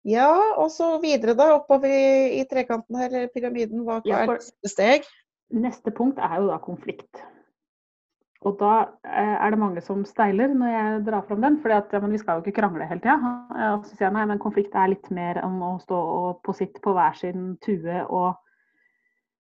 Ja, 0.05 0.31
og 0.61 0.69
så 0.73 0.99
videre 1.01 1.33
da, 1.37 1.55
oppover 1.57 1.89
i, 1.89 2.41
i 2.41 2.43
trekanten 2.49 2.99
her, 3.01 3.15
pyramiden. 3.33 3.87
Hva 3.87 4.03
er 4.05 4.29
neste 4.29 4.69
steg? 4.69 5.07
Neste 5.55 5.93
punkt 5.97 6.21
er 6.21 6.43
jo 6.43 6.51
da 6.51 6.59
konflikt. 6.61 7.23
Og 8.45 8.59
da 8.61 8.73
eh, 9.09 9.37
er 9.41 9.55
det 9.55 9.61
mange 9.61 9.81
som 9.85 10.03
steiler 10.05 10.53
når 10.53 10.73
jeg 10.75 11.05
drar 11.07 11.25
fram 11.29 11.41
den, 11.45 11.57
for 11.63 11.73
ja, 11.73 11.81
vi 11.81 12.21
skal 12.21 12.37
jo 12.37 12.45
ikke 12.45 12.59
krangle 12.61 12.89
hele 12.91 13.01
tida. 13.01 13.17
Og 13.73 13.87
så 13.87 13.95
sier 13.95 14.11
jeg 14.11 14.17
nei, 14.19 14.27
men 14.29 14.43
konflikt 14.43 14.77
er 14.77 14.93
litt 14.93 15.09
mer 15.15 15.41
om 15.47 15.57
å 15.65 15.71
stå 15.81 16.01
på 16.45 16.57
sitt 16.59 16.77
på 16.85 16.93
hver 16.97 17.17
sin 17.17 17.55
tue 17.65 18.03
og, 18.05 18.35
eh, 18.37 18.44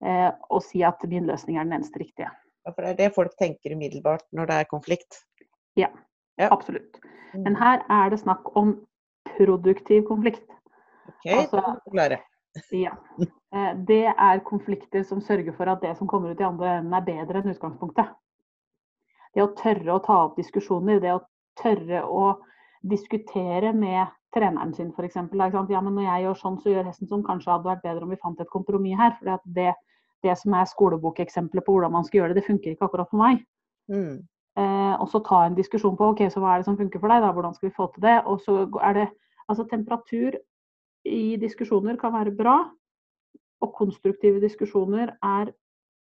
og 0.00 0.62
si 0.64 0.80
at 0.86 1.02
min 1.04 1.26
løsning 1.28 1.58
er 1.58 1.66
den 1.66 1.74
eneste 1.76 2.00
riktige. 2.00 2.30
Ja, 2.64 2.72
For 2.72 2.84
det 2.84 2.90
er 2.90 2.96
det 2.96 3.08
folk 3.12 3.34
tenker 3.36 3.74
umiddelbart 3.76 4.24
når 4.32 4.48
det 4.48 4.56
er 4.56 4.68
konflikt? 4.70 5.18
Ja, 5.76 5.90
ja. 6.40 6.48
absolutt. 6.48 6.96
Mm. 7.34 7.42
Men 7.44 7.58
her 7.60 7.84
er 7.92 8.08
det 8.10 8.22
snakk 8.22 8.48
om 8.56 8.78
produktiv 9.34 10.06
konflikt. 10.08 10.46
Ok, 11.08 11.26
altså, 11.26 11.76
klare. 11.92 12.22
Ja. 12.74 12.96
Eh, 13.54 13.74
det 13.86 14.06
er 14.10 14.40
konflikter 14.42 15.04
som 15.06 15.20
sørger 15.20 15.52
for 15.54 15.70
at 15.70 15.84
det 15.84 15.92
som 15.98 16.08
kommer 16.08 16.32
ut 16.32 16.40
i 16.40 16.48
andre 16.48 16.78
enden 16.78 16.96
er 16.96 17.04
bedre 17.06 17.42
enn 17.42 17.52
utgangspunktet 17.52 18.08
det 19.34 19.44
å 19.44 19.52
tørre 19.58 19.94
å 19.94 20.02
ta 20.04 20.16
opp 20.26 20.38
diskusjoner, 20.38 21.00
det 21.02 21.12
å 21.14 21.22
tørre 21.60 22.02
å 22.06 22.24
diskutere 22.90 23.72
med 23.76 24.10
treneren 24.34 24.72
sin 24.74 24.92
f.eks. 24.94 25.16
Ja, 25.16 25.82
men 25.82 25.94
når 25.94 26.06
jeg 26.06 26.24
gjør 26.24 26.40
sånn, 26.42 26.58
så 26.62 26.72
gjør 26.72 26.88
hesten 26.88 27.10
sånn. 27.10 27.26
Kanskje 27.26 27.52
hadde 27.52 27.66
det 27.66 27.72
vært 27.72 27.86
bedre 27.86 28.06
om 28.06 28.14
vi 28.14 28.20
fant 28.22 28.42
et 28.42 28.52
kompromiss 28.52 28.98
her. 28.98 29.16
For 29.18 29.46
det, 29.58 29.72
det 30.26 30.36
som 30.38 30.54
er 30.56 30.68
skolebokeksempler 30.68 31.64
på 31.64 31.74
hvordan 31.74 31.92
man 31.94 32.04
skal 32.06 32.20
gjøre 32.20 32.34
det, 32.34 32.42
det 32.42 32.48
funker 32.48 32.74
ikke 32.74 32.88
akkurat 32.88 33.10
for 33.10 33.20
meg. 33.22 33.42
Mm. 33.90 34.20
Eh, 34.58 34.94
og 35.00 35.08
så 35.12 35.22
ta 35.24 35.44
en 35.46 35.56
diskusjon 35.58 35.96
på 35.96 36.10
ok, 36.12 36.26
så 36.32 36.42
hva 36.42 36.54
er 36.54 36.62
det 36.62 36.68
som 36.68 36.78
funker 36.78 37.02
for 37.02 37.12
deg, 37.12 37.22
da, 37.24 37.32
hvordan 37.36 37.54
skal 37.56 37.70
vi 37.70 37.76
få 37.76 37.88
til 37.94 38.04
det. 38.04 38.18
Og 38.26 38.42
så 38.44 38.64
er 38.82 38.98
det 38.98 39.06
altså 39.48 39.66
temperatur 39.70 40.36
i 41.08 41.36
diskusjoner 41.40 41.96
kan 42.00 42.12
være 42.12 42.34
bra, 42.36 42.58
og 43.60 43.72
konstruktive 43.76 44.40
diskusjoner 44.42 45.14
er 45.22 45.52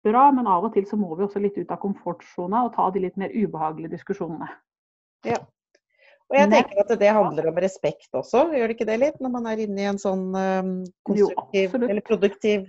bra, 0.04 0.28
men 0.36 0.50
av 0.50 0.68
og 0.68 0.76
til 0.76 0.86
så 0.90 1.00
må 1.00 1.16
vi 1.16 1.26
også 1.26 1.42
litt 1.42 1.58
ut 1.58 1.72
av 1.72 1.82
komfortsona 1.82 2.66
og 2.68 2.74
ta 2.76 2.90
de 2.94 3.06
litt 3.06 3.18
mer 3.20 3.34
ubehagelige 3.34 3.94
diskusjonene. 3.96 4.50
Ja. 5.26 5.40
Og 6.32 6.38
jeg 6.40 6.50
tenker 6.50 6.80
at 6.82 6.94
det 7.00 7.12
handler 7.14 7.50
om 7.52 7.60
respekt 7.62 8.16
også, 8.18 8.48
gjør 8.56 8.72
det 8.72 8.78
ikke 8.78 8.88
det 8.90 9.00
litt? 9.02 9.20
Når 9.22 9.34
man 9.36 9.50
er 9.52 9.60
inne 9.64 9.84
i 9.84 9.90
en 9.90 10.00
sånn 10.02 10.32
um, 10.34 10.72
konstruktiv 11.06 11.76
jo, 11.76 11.82
eller 11.88 12.06
produktiv 12.06 12.66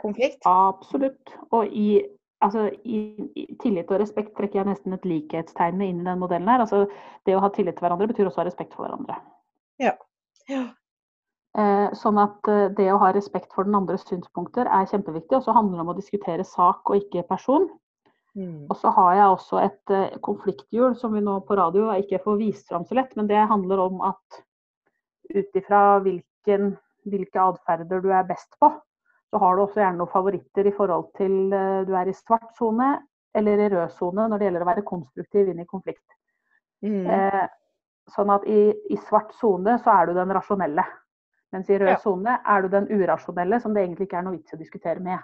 konflikt? 0.00 0.40
Absolutt. 0.48 1.34
Og 1.50 1.66
i 1.66 2.02
altså, 2.44 2.68
i, 2.84 3.00
i, 3.36 3.46
tillit 3.62 3.90
og 3.92 4.00
respekt 4.02 4.34
trekker 4.38 4.60
jeg 4.60 4.70
nesten 4.70 4.96
et 4.96 5.06
likhetstegn 5.08 5.80
inn 5.84 6.02
i 6.02 6.08
den 6.08 6.20
modellen 6.22 6.48
her. 6.50 6.64
Altså, 6.64 6.86
det 7.28 7.36
å 7.36 7.42
ha 7.44 7.50
tillit 7.54 7.78
til 7.78 7.86
hverandre 7.86 8.10
betyr 8.10 8.30
også 8.30 8.40
å 8.40 8.44
ha 8.44 8.48
respekt 8.48 8.76
for 8.76 8.86
hverandre. 8.86 9.18
Ja. 9.82 9.94
ja. 10.50 10.64
Eh, 11.58 11.88
sånn 11.98 12.20
at 12.22 12.48
eh, 12.50 12.68
det 12.78 12.90
å 12.94 13.00
ha 13.02 13.12
respekt 13.16 13.54
for 13.56 13.66
den 13.66 13.76
andres 13.78 14.06
synspunkter 14.08 14.70
er 14.70 14.88
kjempeviktig. 14.90 15.40
Og 15.40 15.46
så 15.46 15.56
handler 15.56 15.80
det 15.80 15.86
om 15.86 15.94
å 15.94 15.98
diskutere 15.98 16.46
sak 16.46 16.90
og 16.90 17.00
ikke 17.02 17.26
person. 17.30 17.68
Mm. 18.38 18.68
Og 18.70 18.76
så 18.78 18.92
har 18.94 19.16
jeg 19.18 19.32
også 19.34 19.62
et 19.64 19.94
eh, 19.94 20.18
konflikthjul 20.22 20.94
som 20.98 21.16
vi 21.16 21.24
nå 21.24 21.40
på 21.46 21.58
radio 21.58 21.90
ikke 21.98 22.22
får 22.24 22.38
vist 22.38 22.70
fram 22.70 22.86
så 22.86 23.00
lett, 23.00 23.16
men 23.18 23.26
det 23.30 23.48
handler 23.50 23.82
om 23.88 24.04
at 24.06 24.44
ut 25.30 25.58
ifra 25.58 25.98
hvilke 26.02 27.42
atferder 27.42 28.02
du 28.02 28.08
er 28.14 28.26
best 28.26 28.54
på, 28.62 28.70
så 29.30 29.38
har 29.38 29.56
du 29.56 29.62
også 29.62 29.80
gjerne 29.80 30.00
noen 30.00 30.12
favoritter 30.12 30.66
i 30.66 30.74
forhold 30.74 31.12
til 31.18 31.54
uh, 31.54 31.82
du 31.86 31.94
er 31.96 32.10
i 32.10 32.16
svart 32.16 32.50
sone 32.58 32.96
eller 33.34 33.62
i 33.62 33.68
rød 33.70 33.92
sone 33.94 34.26
når 34.28 34.38
det 34.38 34.48
gjelder 34.48 34.64
å 34.64 34.70
være 34.70 34.86
konstruktiv 34.86 35.50
inn 35.50 35.62
i 35.62 35.68
konflikt. 35.68 36.06
Mm. 36.82 37.04
Eh, 37.06 37.44
sånn 38.10 38.32
at 38.34 38.46
i, 38.50 38.60
i 38.90 38.98
svart 39.06 39.34
sone 39.38 39.76
så 39.84 39.92
er 39.94 40.10
du 40.10 40.16
den 40.16 40.34
rasjonelle. 40.34 40.84
Mens 41.54 41.70
i 41.70 41.78
rød 41.78 41.98
sone 42.02 42.36
ja. 42.36 42.40
er 42.54 42.64
du 42.64 42.72
den 42.72 42.88
urasjonelle 42.90 43.60
som 43.62 43.74
det 43.74 43.84
egentlig 43.84 44.08
ikke 44.08 44.20
er 44.20 44.26
noe 44.26 44.36
vits 44.38 44.54
i 44.54 44.58
å 44.58 44.60
diskutere 44.60 45.02
med. 45.02 45.22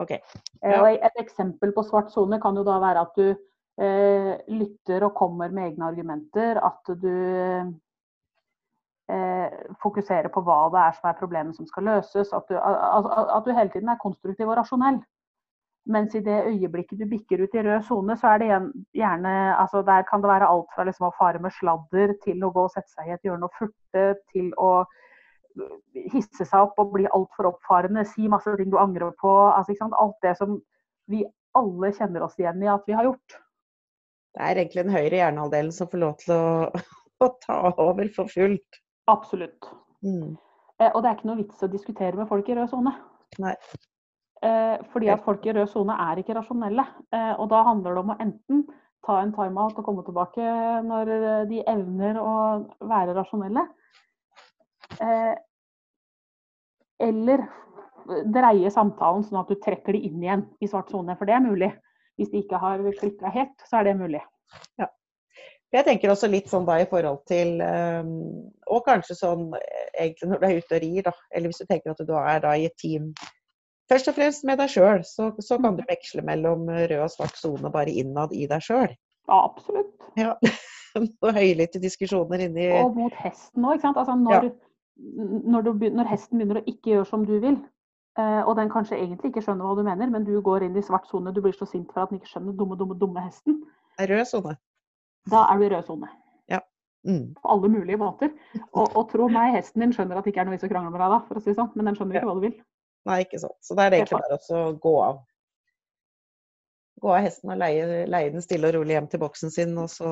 Okay. 0.00 0.18
Ja. 0.60 0.70
Eh, 0.70 0.80
og 0.80 1.06
et 1.08 1.22
eksempel 1.22 1.74
på 1.74 1.84
svart 1.86 2.10
sone 2.14 2.40
kan 2.42 2.58
jo 2.58 2.64
da 2.66 2.78
være 2.82 3.04
at 3.06 3.18
du 3.18 3.28
eh, 3.30 4.32
lytter 4.50 5.06
og 5.06 5.16
kommer 5.18 5.54
med 5.54 5.72
egne 5.72 5.90
argumenter. 5.90 6.60
At 6.62 6.90
du 7.02 7.10
eh, 7.10 7.70
fokusere 9.82 10.30
på 10.32 10.42
hva 10.46 10.58
det 10.72 10.82
er 10.82 10.98
som 10.98 11.08
er 11.10 11.18
problemet 11.18 11.56
som 11.56 11.66
skal 11.68 11.88
løses. 11.88 12.32
At 12.36 12.50
du, 12.50 12.58
at 12.58 13.46
du, 13.46 13.50
hele 13.56 13.72
tiden 13.72 13.90
er 13.90 14.02
konstruktiv 14.02 14.48
og 14.48 14.58
rasjonell. 14.60 15.00
Mens 15.90 16.14
i 16.14 16.20
det 16.22 16.44
øyeblikket 16.46 17.00
du 17.00 17.06
bikker 17.08 17.42
ut 17.42 17.54
i 17.56 17.62
rød 17.64 17.82
sone, 17.88 18.16
så 18.20 18.34
er 18.34 18.42
det 18.42 18.48
gjerne 18.94 19.32
altså 19.56 19.82
Der 19.82 20.04
kan 20.10 20.20
det 20.22 20.28
være 20.28 20.48
alt 20.48 20.68
fra 20.74 20.84
liksom 20.84 21.08
å 21.08 21.14
fare 21.18 21.40
med 21.40 21.54
sladder 21.56 22.12
til 22.24 22.44
å 22.44 22.52
gå 22.54 22.66
og 22.68 22.74
sette 22.74 22.92
seg 22.92 23.08
i 23.08 23.14
et 23.16 23.24
hjørne 23.24 23.48
og 23.48 23.56
furte, 23.58 24.04
til 24.34 24.52
å 24.60 24.84
hisse 26.12 26.44
seg 26.44 26.60
opp 26.60 26.78
og 26.78 26.92
bli 26.94 27.08
altfor 27.10 27.48
oppfarende, 27.50 28.04
si 28.06 28.28
masse 28.28 28.52
ting 28.56 28.70
du 28.70 28.78
angrer 28.78 29.14
på. 29.20 29.32
Altså, 29.50 29.74
Alt 29.90 30.18
det 30.22 30.36
som 30.38 30.60
vi 31.10 31.24
alle 31.58 31.92
kjenner 31.96 32.26
oss 32.26 32.38
igjen 32.38 32.62
i 32.62 32.70
at 32.70 32.84
vi 32.86 32.94
har 32.94 33.08
gjort. 33.08 33.40
Det 34.36 34.44
er 34.46 34.60
egentlig 34.60 34.84
den 34.84 34.94
høyre 34.94 35.18
hjernehalvdelen 35.18 35.72
som 35.74 35.88
får 35.90 36.02
lov 36.04 36.14
til 36.20 36.36
å, 36.36 36.82
å 37.24 37.28
ta 37.42 37.58
over 37.82 38.12
for 38.14 38.30
fullt. 38.30 38.82
Absolutt. 39.08 39.70
Mm. 40.04 40.36
Eh, 40.80 40.90
og 40.94 41.02
det 41.02 41.10
er 41.10 41.16
ikke 41.18 41.30
noe 41.30 41.40
vits 41.40 41.62
å 41.64 41.70
diskutere 41.70 42.16
med 42.16 42.28
folk 42.28 42.48
i 42.48 42.56
rød 42.56 42.70
sone. 42.72 42.92
Eh, 44.42 44.76
fordi 44.92 45.10
at 45.12 45.24
folk 45.24 45.44
i 45.46 45.52
rød 45.52 45.68
sone 45.68 45.96
er 46.08 46.20
ikke 46.20 46.36
rasjonelle. 46.38 46.86
Eh, 47.12 47.32
og 47.36 47.50
da 47.52 47.64
handler 47.66 47.96
det 47.96 48.04
om 48.04 48.14
å 48.14 48.18
enten 48.24 48.64
ta 49.06 49.18
en 49.20 49.32
timeout 49.32 49.78
og 49.80 49.84
komme 49.84 50.04
tilbake 50.04 50.44
når 50.84 51.12
de 51.48 51.62
evner 51.68 52.20
å 52.20 52.34
være 52.88 53.16
rasjonelle. 53.16 53.66
Eh, 55.00 55.34
eller 57.00 57.46
dreie 58.28 58.70
samtalen 58.72 59.24
sånn 59.24 59.40
at 59.40 59.52
du 59.52 59.56
trekker 59.60 59.96
de 59.96 60.04
inn 60.08 60.24
igjen 60.24 60.44
i 60.60 60.68
svart 60.68 60.90
sone. 60.92 61.16
For 61.16 61.28
det 61.28 61.36
er 61.36 61.44
mulig. 61.44 61.70
Hvis 62.20 62.32
de 62.32 62.42
ikke 62.42 62.60
har 62.60 62.82
klikka 62.98 63.32
helt, 63.32 63.54
så 63.68 63.80
er 63.80 63.88
det 63.88 63.98
mulig. 64.00 64.20
Ja. 64.80 64.88
Jeg 65.70 65.86
tenker 65.86 66.10
også 66.10 66.26
litt 66.26 66.48
sånn 66.50 66.66
da 66.66 66.80
i 66.82 66.86
forhold 66.90 67.20
til 67.30 67.60
um, 67.62 68.08
Og 68.74 68.80
kanskje 68.88 69.14
sånn 69.14 69.44
egentlig 69.54 70.30
når 70.30 70.40
du 70.40 70.46
er 70.48 70.56
ute 70.58 70.78
og 70.78 70.82
rir, 70.82 71.04
da. 71.06 71.12
Eller 71.30 71.52
hvis 71.52 71.62
du 71.62 71.68
tenker 71.68 71.92
at 71.92 72.02
du 72.06 72.16
er 72.18 72.42
da 72.42 72.56
i 72.58 72.66
et 72.66 72.76
team 72.80 73.12
først 73.90 74.10
og 74.10 74.16
fremst 74.16 74.46
med 74.46 74.60
deg 74.60 74.70
sjøl, 74.70 75.02
så, 75.06 75.30
så, 75.42 75.58
kan 75.62 75.78
du 75.78 75.82
veksle 75.88 76.22
mellom 76.26 76.68
rød 76.70 77.00
og 77.02 77.10
svart 77.12 77.38
sone 77.38 77.72
bare 77.74 77.94
innad 78.02 78.34
i 78.36 78.46
deg 78.50 78.62
sjøl. 78.62 78.92
Absolutt. 79.30 79.96
Ja. 80.18 80.36
og 81.24 81.34
høylytte 81.36 81.82
diskusjoner 81.82 82.46
inni 82.46 82.70
Og 82.80 82.96
mot 82.98 83.14
hesten 83.22 83.66
òg, 83.66 83.78
ikke 83.78 83.88
sant. 83.88 84.00
Altså 84.00 84.16
når, 84.18 84.48
ja. 84.48 85.26
når, 85.54 85.66
du, 85.66 85.90
når, 85.98 86.08
hesten 86.10 86.40
begynner 86.40 86.62
å 86.62 86.66
ikke 86.70 86.94
gjøre 86.94 87.10
som 87.10 87.26
du 87.26 87.36
vil, 87.42 87.58
eh, 88.18 88.40
og 88.40 88.56
den 88.58 88.72
kanskje 88.72 88.98
egentlig 88.98 89.32
ikke 89.32 89.44
skjønner 89.46 89.68
hva 89.68 89.76
du 89.78 89.84
mener, 89.86 90.10
men 90.10 90.26
du 90.26 90.34
går 90.44 90.66
inn 90.66 90.78
i 90.78 90.86
svart 90.86 91.06
sone, 91.10 91.34
du 91.34 91.42
blir 91.44 91.54
så 91.56 91.68
sint 91.68 91.90
for 91.94 92.04
at 92.04 92.14
den 92.14 92.22
ikke 92.22 92.34
skjønner 92.34 92.58
dumme, 92.58 92.78
dumme, 92.78 92.98
dumme 92.98 93.26
hesten. 93.26 93.62
Rød 94.00 94.26
sone. 94.30 94.58
Da 95.28 95.44
er 95.50 95.60
du 95.60 95.66
i 95.66 95.70
rød 95.72 95.86
sone. 95.88 96.10
Ja. 96.50 96.60
Mm. 97.08 97.34
På 97.36 97.54
alle 97.54 97.70
mulige 97.72 98.00
måter. 98.00 98.30
Og, 98.72 98.86
og, 98.86 99.02
tro 99.12 99.28
meg, 99.32 99.54
hesten 99.58 99.84
din 99.84 99.94
skjønner 99.96 100.20
at 100.20 100.26
det 100.26 100.34
ikke 100.34 100.44
er 100.44 100.48
noe 100.48 100.56
vits 100.56 100.68
å 100.68 100.70
krangle 100.72 100.92
med 100.94 101.02
deg 101.02 101.16
da, 101.16 101.22
for 101.28 101.40
å 101.40 101.44
si 101.44 101.56
sånn. 101.56 101.72
Men 101.74 101.90
den 101.90 101.98
skjønner 101.98 102.20
ikke 102.20 102.30
hva 102.30 102.38
du 102.38 102.46
vil. 102.46 102.56
Nei, 103.08 103.18
ikke 103.24 103.40
sant. 103.42 103.58
Så 103.64 103.76
da 103.76 103.86
er 103.86 103.92
det 103.92 104.00
egentlig 104.02 104.20
bare 104.20 104.60
å 104.60 104.70
gå 104.80 104.94
av. 105.04 105.20
Gå 107.00 107.12
av 107.16 107.22
hesten 107.24 107.52
og 107.52 107.60
leie, 107.60 108.06
leie, 108.12 108.32
den 108.32 108.44
stille 108.44 108.68
og 108.68 108.76
rolig 108.76 108.96
hjem 108.96 109.06
til 109.08 109.22
boksen 109.22 109.52
sin, 109.52 109.76
og 109.80 109.88
så 109.88 110.10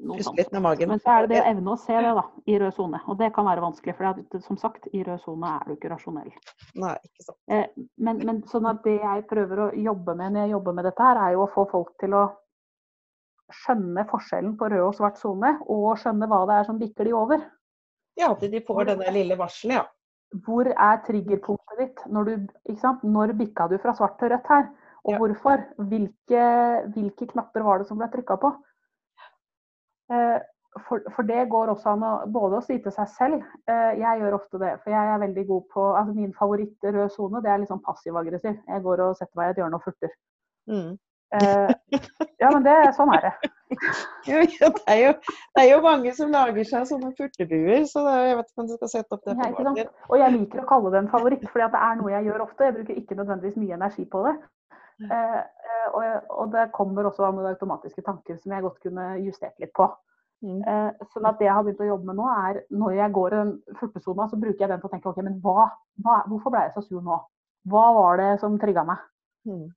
puste 0.00 0.32
litt 0.38 0.52
med 0.52 0.62
magen. 0.64 0.88
Men 0.88 1.02
så 1.02 1.12
er 1.14 1.26
det 1.26 1.34
det 1.34 1.42
å 1.42 1.50
evne 1.50 1.74
å 1.74 1.80
se 1.80 1.96
det, 1.96 2.12
da, 2.16 2.24
i 2.50 2.56
rød 2.60 2.76
sone. 2.76 3.00
Og 3.10 3.18
det 3.20 3.30
kan 3.36 3.46
være 3.48 3.64
vanskelig, 3.64 3.96
for 3.98 4.40
som 4.46 4.58
sagt, 4.60 4.88
i 4.92 5.02
rød 5.06 5.20
sone 5.24 5.50
er 5.58 5.66
du 5.68 5.74
ikke 5.76 5.92
rasjonell. 5.92 6.32
Nei, 6.80 6.94
ikke 7.04 7.26
sant. 7.28 7.38
Eh, 7.52 7.66
men, 8.06 8.22
men 8.26 8.40
sånn 8.50 8.68
at 8.70 8.80
det 8.86 8.96
jeg 8.96 9.26
prøver 9.30 9.66
å 9.66 9.68
jobbe 9.76 10.16
med 10.18 10.34
når 10.34 10.46
jeg 10.46 10.54
jobber 10.56 10.78
med 10.78 10.88
dette 10.88 11.10
her, 11.10 11.20
er 11.26 11.36
jo 11.36 11.44
å 11.44 11.52
få 11.54 11.66
folk 11.72 11.94
til 12.02 12.16
å 12.18 12.24
skjønne 13.52 14.06
forskjellen 14.08 14.54
på 14.60 14.68
rød 14.72 14.86
og 14.86 14.94
svart 14.96 15.18
sone, 15.20 15.56
og 15.70 15.98
skjønne 16.00 16.28
hva 16.30 16.44
det 16.48 16.56
er 16.60 16.68
som 16.68 16.78
bikker 16.80 17.08
de 17.08 17.12
over. 17.16 17.44
Ja, 18.18 18.30
at 18.30 18.40
de 18.40 18.62
får 18.66 18.88
denne 18.92 19.12
lille 19.14 19.36
varselet, 19.38 19.82
ja. 19.82 19.84
Hvor 20.44 20.66
er 20.66 21.02
triggerpunktet 21.06 21.78
ditt? 21.78 22.00
Når, 22.10 22.24
du, 22.24 22.46
Når 23.06 23.32
bikka 23.38 23.68
du 23.70 23.76
fra 23.78 23.92
svart 23.94 24.16
til 24.18 24.32
rødt 24.32 24.48
her? 24.50 24.64
Og 25.04 25.12
ja. 25.12 25.18
hvorfor? 25.20 25.62
Hvilke, 25.90 26.46
hvilke, 26.94 27.28
knapper 27.30 27.62
var 27.62 27.78
det 27.78 27.86
som 27.86 28.00
ble 28.00 28.08
trykka 28.10 28.36
på? 28.42 28.50
Eh, 30.10 30.40
for, 30.88 31.04
for, 31.14 31.22
det 31.28 31.44
går 31.52 31.70
også 31.70 31.92
an 31.92 32.02
å 32.02 32.12
både 32.34 32.58
å 32.58 32.64
si 32.64 32.80
til 32.82 32.92
seg 32.92 33.06
selv 33.14 33.44
eh, 33.70 33.92
Jeg 34.00 34.20
gjør 34.20 34.38
ofte 34.40 34.58
det. 34.58 34.72
For 34.82 34.90
jeg 34.90 35.12
er 35.12 35.22
veldig 35.22 35.44
god 35.52 35.66
på 35.74 35.86
altså 36.00 36.16
Min 36.16 36.34
favoritt 36.34 36.88
rød 36.88 37.12
sone 37.14 37.42
det 37.44 37.52
er 37.52 37.66
sånn 37.68 37.84
passiv-aggressiv. 37.84 38.58
Jeg 38.66 38.86
går 38.88 39.04
og 39.06 39.18
setter 39.20 39.38
meg 39.38 39.52
i 39.52 39.54
et 39.54 39.62
hjørne 39.62 39.78
og 39.78 39.86
furter. 39.86 40.16
Mm. 40.70 40.94
Eh, 41.34 41.70
ja, 42.38 42.50
men 42.52 42.64
det, 42.64 42.74
sånn 42.96 43.12
er 43.16 43.26
det. 43.26 43.50
ja, 44.28 44.42
det, 44.44 44.70
er 44.86 44.98
jo, 45.00 45.12
det, 45.56 45.62
er 45.64 45.68
jo, 45.72 45.80
mange 45.82 46.12
som 46.14 46.32
lager 46.34 46.66
seg 46.68 46.86
sånne 46.90 47.10
furtebuer, 47.18 47.86
så 47.90 48.04
er, 48.06 48.20
jeg 48.30 48.38
vet 48.38 48.50
ikke 48.52 48.64
om 48.64 48.70
du 48.70 48.74
skal 48.76 48.92
sette 48.92 49.16
opp 49.16 49.24
det 49.26 49.34
på 49.34 49.66
Og 50.12 50.16
jeg 50.20 50.34
liker 50.36 50.62
å 50.62 50.68
kalle 50.68 50.94
det 50.94 51.02
en 51.02 51.12
favoritt, 51.12 51.44
for 51.50 51.62
det 51.64 51.82
er 51.88 51.98
noe 51.98 52.14
jeg 52.14 52.28
gjør 52.28 52.46
ofte. 52.46 52.68
Jeg 52.68 52.76
bruker 52.78 53.00
ikke 53.00 53.18
nødvendigvis 53.18 53.60
mye 53.62 53.78
energi 53.80 54.06
på 54.10 54.24
det. 54.28 54.34
Eh, 55.10 55.38
eh 55.42 55.86
og, 55.94 56.02
og, 56.30 56.48
det 56.54 56.70
kommer 56.74 57.06
også 57.06 57.28
med 57.36 57.50
automatiske 57.50 58.02
tanker 58.06 58.38
som 58.38 58.54
jeg 58.54 58.64
godt 58.64 58.80
kunne 58.82 59.10
justert 59.20 59.58
litt 59.62 59.74
på. 59.76 59.88
Mm. 60.44 60.60
Sånn 61.12 61.26
at 61.28 61.38
det 61.38 61.46
jeg 61.46 61.54
har 61.56 61.62
begynt 61.64 61.80
å 61.80 61.86
jobbe 61.88 62.08
med 62.08 62.18
nå, 62.18 62.24
er 62.48 62.58
når 62.74 62.96
jeg 62.98 63.12
går 63.16 63.36
en 63.38 63.52
furtesona, 63.78 64.26
så 64.28 64.36
bruker 64.40 64.64
jeg 64.64 64.70
den 64.72 64.82
til 64.82 64.90
å 64.90 64.92
tenke 64.92 65.08
OK, 65.08 65.20
men 65.24 65.38
hva, 65.44 65.68
hva, 66.04 66.18
hvorfor 66.28 66.52
ble 66.52 66.66
jeg 66.66 66.74
så 66.74 66.82
sur 66.84 67.04
nå? 67.04 67.16
Hva 67.70 67.84
var 67.96 68.20
det 68.20 68.30
som 68.42 68.58
trigga 68.60 68.84
meg? 68.88 69.06
Mm. 69.48 69.68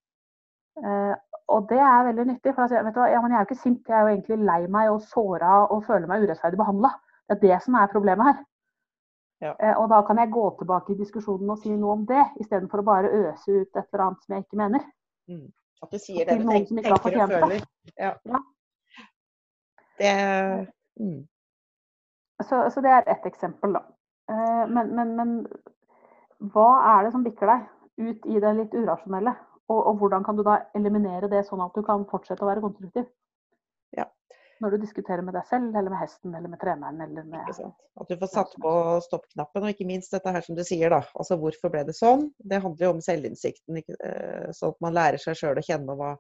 Og 1.48 1.68
det 1.70 1.80
er 1.80 2.06
veldig 2.10 2.26
nyttig. 2.28 2.54
For 2.56 2.74
jeg, 2.74 2.84
du, 2.96 3.02
ja, 3.02 3.22
jeg 3.22 3.32
er 3.32 3.42
jo 3.42 3.48
ikke 3.48 3.62
sint, 3.62 3.88
jeg 3.88 3.96
er 3.98 4.06
jo 4.06 4.14
egentlig 4.16 4.38
lei 4.50 4.62
meg 4.72 4.92
og 4.92 5.02
såra 5.08 5.62
og 5.66 5.86
føler 5.88 6.10
meg 6.10 6.26
urettferdig 6.26 6.60
behandla. 6.60 6.92
Det 7.28 7.38
er 7.38 7.44
det 7.46 7.60
som 7.64 7.78
er 7.80 7.92
problemet 7.92 8.30
her. 8.30 8.42
Ja. 9.42 9.54
Eh, 9.62 9.76
og 9.78 9.90
da 9.90 10.02
kan 10.08 10.18
jeg 10.18 10.34
gå 10.34 10.44
tilbake 10.60 10.94
i 10.94 10.98
diskusjonen 10.98 11.50
og 11.54 11.62
si 11.62 11.72
noe 11.72 11.94
om 11.94 12.06
det, 12.10 12.24
istedenfor 12.42 12.82
å 12.82 12.88
bare 12.88 13.14
øse 13.14 13.62
ut 13.62 13.80
et 13.80 13.84
eller 13.84 14.06
annet 14.08 14.24
som 14.26 14.36
jeg 14.36 14.46
ikke 14.46 14.62
mener. 14.64 14.86
Mm. 15.30 15.48
At 15.86 15.94
du 15.94 16.02
sier 16.02 16.26
det 16.26 16.40
du 16.40 16.48
tenker, 16.50 16.82
tenker 16.82 16.96
og 16.98 17.34
føler. 17.36 17.66
Ja. 17.94 18.14
ja. 18.26 18.44
Det 19.98 20.14
mm. 21.02 21.22
så, 22.44 22.64
så, 22.74 22.82
det 22.82 22.94
er 22.94 23.12
ett 23.14 23.26
eksempel, 23.30 23.78
da. 23.78 23.84
Eh, 24.34 24.64
men, 24.74 24.96
men, 24.98 25.14
men 25.20 26.50
hva 26.54 26.70
er 26.96 27.06
det 27.06 27.14
som 27.14 27.26
bikker 27.26 27.54
deg 27.54 28.10
ut 28.10 28.26
i 28.30 28.42
det 28.42 28.56
litt 28.58 28.74
urasjonelle? 28.78 29.34
Og, 29.68 29.80
og, 29.82 29.96
hvordan 30.00 30.24
kan 30.24 30.38
du 30.38 30.44
da 30.48 30.62
eliminere 30.78 31.30
det, 31.32 31.44
sånn 31.48 31.64
at 31.64 31.76
du 31.76 31.84
kan 31.86 32.06
fortsette 32.08 32.46
å 32.46 32.50
være 32.50 32.64
konstruktiv? 32.64 33.08
Ja. 33.98 34.06
Når 34.64 34.74
du 34.74 34.86
diskuterer 34.86 35.22
med 35.26 35.36
deg 35.38 35.44
selv, 35.50 35.76
eller 35.76 35.92
med 35.92 36.00
hesten, 36.00 36.34
eller 36.38 36.50
med 36.50 36.62
treneren, 36.62 37.02
eller 37.04 37.28
med? 37.28 37.50
At 38.00 38.10
du 38.10 38.16
får 38.22 38.32
satt 38.32 38.56
på 38.64 38.72
stoppknappen, 39.06 39.68
og 39.68 39.74
ikke 39.74 39.90
minst 39.90 40.16
dette 40.16 40.32
her 40.34 40.46
som 40.46 40.58
du 40.58 40.64
sier, 40.66 40.94
da. 40.94 41.02
Altså 41.20 41.38
hvorfor 41.42 41.74
ble 41.74 41.84
det 41.90 41.98
sånn? 41.98 42.30
Det 42.40 42.62
handler 42.64 42.88
jo 42.88 42.94
om 42.96 43.04
selvinnsikten, 43.04 43.82
eh, 43.84 44.48
sånn 44.56 44.74
at 44.74 44.82
man 44.88 44.96
lærer 44.96 45.22
seg 45.22 45.38
sjøl 45.38 45.60
å 45.60 45.66
kjenne 45.68 45.98
hva, 46.00 46.16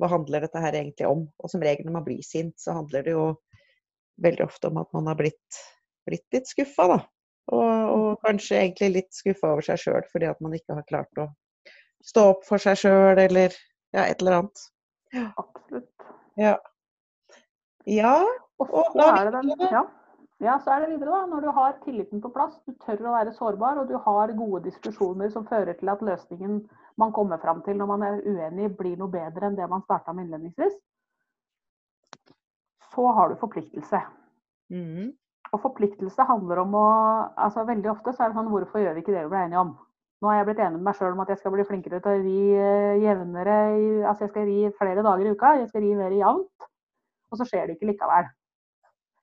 hva 0.00 0.10
handler 0.16 0.48
dette 0.48 0.64
her 0.64 0.80
egentlig 0.80 1.08
om. 1.10 1.28
Og 1.38 1.52
som 1.52 1.62
regel 1.62 1.86
når 1.86 1.98
man 2.00 2.08
blir 2.08 2.24
sint, 2.26 2.56
så 2.58 2.78
handler 2.80 3.04
det 3.06 3.14
jo 3.14 3.28
veldig 4.24 4.48
ofte 4.48 4.72
om 4.72 4.80
at 4.80 4.90
man 4.96 5.12
har 5.12 5.20
blitt, 5.20 5.60
blitt 6.08 6.26
litt 6.32 6.48
skuffa, 6.48 6.88
da. 6.96 6.98
Og, 7.50 7.68
og 7.92 8.24
kanskje 8.24 8.58
egentlig 8.60 8.90
litt 8.94 9.14
skuffa 9.14 9.52
over 9.52 9.64
seg 9.66 9.80
sjøl 9.82 10.04
fordi 10.12 10.28
at 10.30 10.42
man 10.44 10.52
ikke 10.54 10.76
har 10.76 10.86
klart 10.86 11.18
å 11.18 11.30
stå 12.04 12.26
opp 12.34 12.44
for 12.48 12.62
seg 12.62 12.78
sjøl, 12.80 13.18
eller 13.20 13.54
ja, 13.94 14.06
et 14.06 14.20
eller 14.20 14.40
annet. 14.40 14.66
Absolutt. 15.40 16.10
Ja. 16.40 16.56
Ja, 17.88 18.18
Og 18.60 18.68
så 18.92 19.06
er 19.08 19.30
det 19.30 19.32
den, 19.38 19.64
ja. 19.72 19.82
ja, 20.44 20.58
så 20.62 20.74
er 20.74 20.84
det 20.84 20.90
videre, 20.92 21.16
da. 21.16 21.26
Når 21.30 21.40
du 21.40 21.48
har 21.56 21.78
tilliten 21.84 22.20
på 22.22 22.30
plass, 22.34 22.58
du 22.68 22.74
tør 22.84 23.08
å 23.08 23.14
være 23.16 23.32
sårbar, 23.34 23.80
og 23.80 23.88
du 23.88 23.96
har 24.04 24.34
gode 24.36 24.62
diskusjoner 24.68 25.32
som 25.32 25.48
fører 25.48 25.78
til 25.80 25.90
at 25.90 26.04
løsningen 26.04 26.60
man 27.00 27.14
kommer 27.16 27.40
fram 27.40 27.62
til 27.64 27.78
når 27.80 27.88
man 27.88 28.04
er 28.04 28.20
uenig, 28.26 28.68
blir 28.76 28.98
noe 29.00 29.10
bedre 29.10 29.48
enn 29.48 29.56
det 29.56 29.68
man 29.70 29.82
starta 29.86 30.12
med 30.12 30.26
innledningsvis, 30.26 30.76
så 32.94 33.12
har 33.16 33.30
du 33.30 33.40
forpliktelse. 33.40 34.02
Mm. 34.70 35.12
Og 35.50 35.62
forpliktelse 35.64 36.26
handler 36.28 36.60
om 36.62 36.74
å 36.78 36.88
altså 37.34 37.64
Veldig 37.66 37.90
ofte 37.90 38.12
så 38.14 38.22
er 38.22 38.30
det 38.30 38.38
sånn 38.38 38.50
Hvorfor 38.52 38.82
gjør 38.84 38.92
vi 38.94 39.02
ikke 39.02 39.14
det 39.16 39.24
vi 39.24 39.32
ble 39.32 39.40
enige 39.48 39.62
om? 39.64 39.72
Nå 40.20 40.28
har 40.28 40.36
jeg 40.36 40.50
blitt 40.50 40.58
enig 40.60 40.76
med 40.76 40.84
meg 40.90 40.96
sjøl 40.98 41.14
om 41.14 41.22
at 41.24 41.30
jeg 41.32 41.40
skal 41.40 41.54
bli 41.54 41.64
flinkere 41.64 42.00
til 42.04 42.12
å 42.12 42.20
ri 42.20 42.40
eh, 42.60 42.98
jevnere 43.00 43.56
Altså 44.10 44.26
jeg 44.26 44.32
skal 44.34 44.48
ri 44.50 44.58
flere 44.76 45.04
dager 45.06 45.30
i 45.30 45.32
uka, 45.32 45.54
jeg 45.62 45.70
skal 45.70 45.84
ri 45.86 45.94
mer 45.96 46.12
jevnt. 46.12 46.68
Og 47.30 47.40
så 47.40 47.46
skjer 47.48 47.68
det 47.70 47.78
ikke 47.78 47.88
likevel. 47.92 48.28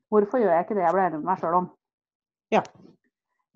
Hvorfor 0.09 0.41
gjør 0.41 0.55
jeg 0.55 0.65
ikke 0.65 0.77
det 0.79 0.85
jeg 0.85 0.95
ble 0.95 1.05
enig 1.05 1.19
med 1.19 1.29
meg 1.29 1.43
sjøl 1.43 1.59
om? 1.59 1.69
Ja. 2.55 2.63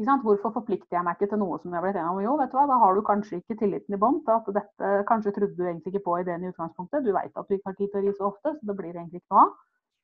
Hvorfor 0.02 0.54
forplikter 0.54 0.98
jeg 0.98 1.06
meg 1.06 1.18
ikke 1.18 1.30
til 1.32 1.42
noe 1.42 1.58
som 1.62 1.74
jeg 1.74 1.86
blitt 1.86 1.98
enig 1.98 2.14
om? 2.14 2.22
Jo, 2.26 2.38
vet 2.38 2.54
du 2.54 2.58
hva, 2.58 2.68
da 2.70 2.78
har 2.82 2.96
du 2.98 3.02
kanskje 3.06 3.40
ikke 3.40 3.58
tilliten 3.60 3.96
i 3.98 4.02
bånd 4.02 4.24
til 4.26 4.38
at 4.38 4.54
dette 4.60 4.94
Kanskje 5.10 5.34
trodde 5.36 5.58
du 5.58 5.66
egentlig 5.66 5.94
ikke 5.94 6.06
på 6.08 6.22
ideen 6.22 6.46
i 6.46 6.50
utgangspunktet. 6.52 7.06
Du 7.06 7.14
veit 7.16 7.34
at 7.34 7.50
du 7.50 7.58
ikke 7.58 7.70
har 7.70 7.78
tid 7.78 7.90
til 7.90 8.02
å 8.02 8.06
ri 8.06 8.16
så 8.18 8.30
ofte, 8.30 8.54
så 8.58 8.70
det 8.70 8.78
blir 8.78 8.94
egentlig 8.94 9.24
ikke 9.24 9.34
noe 9.34 9.46
av, 9.48 9.60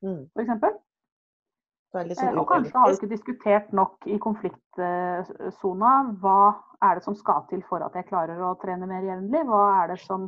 Mm. 0.05 0.29
f.eks. 0.37 0.59
Det 0.61 0.67
er 0.67 0.73
litt 0.73 0.75
Eh, 0.77 1.76
sånn 1.93 2.39
Og 2.39 2.47
kanskje 2.49 2.79
har 2.79 2.89
du 2.91 2.97
ikke 2.97 3.11
diskutert 3.11 3.69
nok 3.75 4.07
i 4.09 4.17
konfliktsona. 4.21 5.93
Hva 6.21 6.41
er 6.83 6.99
det 6.99 7.05
som 7.05 7.15
skal 7.17 7.45
til 7.51 7.63
for 7.69 7.83
at 7.85 7.95
jeg 7.97 8.09
klarer 8.09 8.41
å 8.43 8.55
trene 8.61 8.89
mer 8.89 9.05
jevnlig? 9.07 9.45
Hva 9.47 9.63
er 9.83 9.93
det 9.93 9.99
som, 10.03 10.27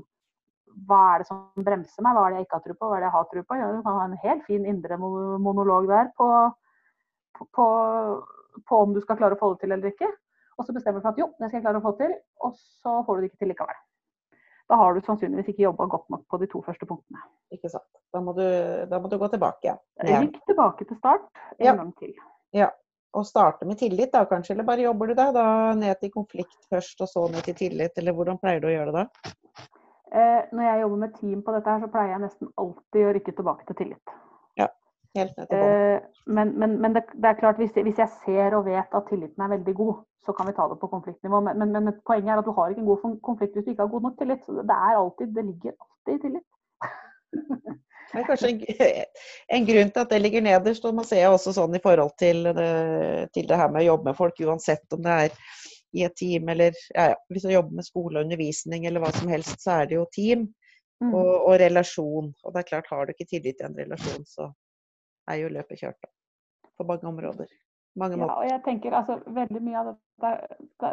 er 0.69 1.23
det 1.23 1.27
som 1.29 1.43
bremser 1.57 2.05
meg? 2.05 2.15
Hva 2.15 2.25
er 2.25 2.31
det 2.31 2.41
jeg 2.41 2.47
ikke 2.47 2.59
har 2.59 2.65
tro 2.67 2.77
på? 2.79 2.89
Hva 2.89 2.97
er 2.97 3.03
det 3.03 3.09
jeg 3.09 3.17
har 3.17 3.29
tro 3.33 3.43
på? 3.43 3.59
Ja, 3.59 3.69
Du 3.75 3.83
kan 3.83 3.99
ha 3.99 4.07
en 4.07 4.17
helt 4.23 4.47
fin 4.47 4.65
indre 4.65 4.97
monolog 4.97 5.91
der 5.91 6.09
på, 6.17 6.31
på, 7.37 7.49
på, 7.59 7.67
på 8.69 8.81
om 8.85 8.95
du 8.95 9.03
skal 9.03 9.19
klare 9.19 9.37
å 9.37 9.41
få 9.41 9.53
det 9.53 9.65
til 9.65 9.75
eller 9.75 9.93
ikke. 9.93 10.11
Og 10.59 10.67
så 10.67 10.75
bestemmer 10.75 10.99
du 10.99 11.05
for 11.05 11.13
at 11.13 11.21
jo, 11.21 11.29
det 11.39 11.47
skal 11.47 11.61
jeg 11.61 11.67
klare 11.67 11.79
å 11.79 11.85
få 11.85 11.95
til, 11.99 12.17
og 12.43 12.57
så 12.59 12.99
får 13.07 13.15
du 13.15 13.21
det 13.23 13.31
ikke 13.31 13.43
til 13.45 13.53
likevel. 13.53 13.77
Da 14.69 14.77
har 14.77 14.93
du 14.93 15.01
sannsynligvis 15.01 15.47
ikke 15.49 15.63
jobba 15.65 15.87
godt 15.89 16.09
nok 16.13 16.27
på 16.29 16.37
de 16.41 16.47
to 16.51 16.61
første 16.61 16.85
punktene. 16.85 17.23
Ikke 17.55 17.71
sant. 17.73 17.87
Da 18.13 18.21
må 18.21 18.35
du, 18.37 18.43
da 18.89 18.99
må 19.01 19.09
du 19.09 19.17
gå 19.17 19.29
tilbake. 19.33 19.73
Ja. 20.05 20.19
Rykk 20.21 20.37
tilbake 20.45 20.85
til 20.85 20.97
start 20.99 21.25
en 21.57 21.65
Ja. 21.65 21.73
gang 21.75 21.89
til. 21.97 22.13
Ja. 22.53 22.69
Og 23.17 23.25
starte 23.25 23.65
med 23.65 23.79
tillit, 23.79 24.11
da 24.13 24.21
kanskje, 24.29 24.53
eller 24.53 24.63
bare 24.67 24.85
jobber 24.85 25.07
du 25.09 25.15
deg 25.17 25.33
da 25.33 25.73
ned 25.73 25.97
til 25.99 26.11
konflikt 26.13 26.67
først, 26.69 27.01
og 27.01 27.09
så 27.09 27.25
ned 27.33 27.41
til 27.47 27.55
tillit, 27.57 27.97
eller 27.97 28.13
hvordan 28.13 28.37
pleier 28.37 28.61
du 28.61 28.67
å 28.69 28.75
gjøre 28.75 28.93
det 28.93 29.01
da? 29.01 29.31
Eh, 30.13 30.45
når 30.53 30.63
jeg 30.63 30.81
jobber 30.83 30.97
med 30.97 31.15
team 31.19 31.41
på 31.41 31.53
dette, 31.55 31.69
her, 31.69 31.79
så 31.81 31.89
pleier 31.89 32.13
jeg 32.13 32.21
nesten 32.21 32.53
alltid 32.57 33.07
å 33.07 33.13
rykke 33.17 33.33
tilbake 33.39 33.65
til 33.65 33.75
tillit. 33.81 34.13
Helt 35.19 35.39
bånn. 35.39 35.63
Eh, 35.63 36.23
men 36.37 36.53
men, 36.61 36.77
men 36.83 36.95
det, 36.95 37.05
det 37.15 37.31
er 37.31 37.39
klart, 37.39 37.59
hvis 37.61 37.75
hvis 37.75 38.01
jeg 38.01 38.11
ser 38.25 38.55
og 38.57 38.67
vet 38.69 38.95
at 38.99 39.09
tilliten 39.09 39.45
er 39.45 39.53
veldig 39.55 39.75
god, 39.81 39.99
så 40.25 40.35
kan 40.37 40.49
vi 40.49 40.55
ta 40.57 40.67
det 40.69 40.79
på 40.81 40.91
konfliktnivå. 40.91 41.41
Men, 41.47 41.71
men, 41.73 41.93
poenget 42.07 42.33
er 42.33 42.41
at 42.41 42.47
du 42.47 42.53
har 42.55 42.69
ikke 42.69 42.83
en 42.83 42.89
god 42.91 43.19
konflikt 43.25 43.55
hvis 43.55 43.65
du 43.65 43.71
ikke 43.73 43.85
har 43.85 43.93
god 43.93 44.07
nok 44.07 44.17
tillit. 44.19 44.41
Så 44.45 44.65
det, 44.71 44.77
er 44.77 44.97
alltid, 45.01 45.35
det 45.37 45.45
ligger 45.51 45.75
alltid 45.85 46.15
i 46.15 46.23
tillit. 46.25 46.47
Det 48.09 48.17
er 48.17 48.25
kanskje 48.25 48.49
en, 48.49 48.61
en 49.53 49.65
grunn 49.67 49.91
til 49.93 50.01
at 50.01 50.09
det 50.09 50.17
ligger 50.23 50.41
nederst, 50.41 50.85
og 50.89 50.95
man 50.97 51.05
ser 51.05 51.27
også 51.29 51.51
sånn 51.53 51.75
i 51.77 51.81
forhold 51.83 52.15
til 52.17 52.47
det, 52.57 52.71
til 53.37 53.45
det 53.45 53.59
her 53.59 53.69
med 53.69 53.83
å 53.83 53.91
jobbe 53.91 54.09
med 54.09 54.17
folk, 54.17 54.39
uansett 54.49 54.95
om 54.97 55.03
det 55.05 55.17
er 55.25 55.35
i 55.93 56.05
et 56.07 56.15
team 56.17 56.49
eller 56.49 56.73
ja, 56.95 57.11
ja, 57.11 57.19
hvis 57.29 57.45
du 57.45 57.51
jobber 57.53 57.77
med 57.77 57.85
skole 57.85 58.17
og 58.17 58.25
undervisning 58.25 58.87
eller 58.89 59.03
hva 59.03 59.11
som 59.13 59.29
helst, 59.29 59.61
så 59.61 59.75
er 59.75 59.91
det 59.91 59.99
jo 59.99 60.07
team 60.15 60.47
Mm. 61.03 61.13
og, 61.15 61.29
og 61.47 61.53
relasjon. 61.61 62.33
Og 62.43 62.53
det 62.53 62.59
er 62.59 62.69
klart, 62.71 62.89
har 62.91 63.05
du 63.05 63.13
ikke 63.13 63.29
tillit 63.29 63.61
i 63.61 63.67
en 63.67 63.77
relasjon, 63.77 64.25
så 64.27 64.49
er 65.29 65.41
jo 65.43 65.51
løpet 65.53 65.81
kjørt 65.81 65.99
da. 66.03 66.11
På 66.77 66.85
mange 66.87 67.07
områder. 67.07 67.49
Mange 67.99 68.19
Ja, 68.19 68.29
og 68.35 68.45
jeg 68.47 68.61
tenker 68.65 68.95
altså 68.95 69.19
veldig 69.25 69.61
mye 69.65 69.79
av 69.81 69.89
dette 69.89 70.31
det, 70.79 70.91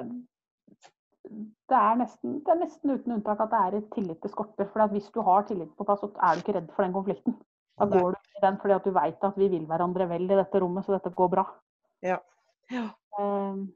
det, 1.71 1.77
er 1.77 1.99
nesten, 2.01 2.39
det 2.45 2.53
er 2.53 2.61
nesten 2.61 2.93
uten 2.95 3.17
unntak 3.19 3.41
at 3.43 3.53
det 3.53 3.61
er 3.61 3.77
et 3.79 3.89
tillit 3.95 4.21
til 4.23 4.33
skorter. 4.33 4.69
For 4.73 4.93
hvis 4.93 5.09
du 5.15 5.21
har 5.27 5.47
tillit 5.49 5.73
på 5.79 5.87
plass, 5.87 6.03
så 6.03 6.11
er 6.23 6.35
du 6.35 6.43
ikke 6.43 6.57
redd 6.59 6.69
for 6.75 6.87
den 6.87 6.95
konflikten. 6.97 7.37
Da 7.77 7.89
går 7.91 8.15
du 8.15 8.39
i 8.39 8.43
den 8.45 8.61
fordi 8.61 8.77
at 8.77 8.87
du 8.87 8.95
veit 8.97 9.25
at 9.29 9.37
vi 9.37 9.49
vil 9.53 9.67
hverandre 9.69 10.09
vel 10.09 10.25
i 10.25 10.39
dette 10.39 10.61
rommet, 10.63 10.87
så 10.87 10.97
dette 10.97 11.13
går 11.19 11.33
bra. 11.35 11.45
Ja. 12.05 12.21
Ja. 12.73 12.87
Um, 13.21 13.67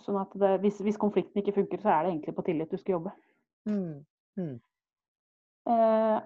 sånn 0.00 0.18
at 0.20 0.34
det, 0.40 0.56
hvis, 0.64 0.80
hvis 0.84 0.98
konflikten 1.00 1.42
ikke 1.42 1.54
funker, 1.60 1.80
så 1.82 1.92
er 1.92 2.02
det 2.02 2.14
egentlig 2.14 2.34
på 2.36 2.46
tillit 2.48 2.72
du 2.72 2.80
skal 2.80 2.98
jobbe. 2.98 3.14
Mm. 3.70 4.00
Mm. 4.40 4.56
Eh, 5.70 6.18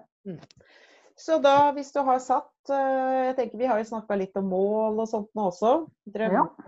Så 1.15 1.37
da, 1.39 1.71
hvis 1.75 1.93
du 1.95 2.01
har 2.03 2.19
satt 2.19 2.71
eh, 2.75 3.25
Jeg 3.29 3.35
tenker 3.37 3.59
Vi 3.61 3.67
har 3.69 3.79
jo 3.79 3.87
snakka 3.87 4.17
litt 4.19 4.35
om 4.39 4.49
mål 4.51 4.99
og 4.99 5.09
sånt 5.09 5.31
nå 5.37 5.49
også. 5.51 5.75
Drømmemål 6.11 6.65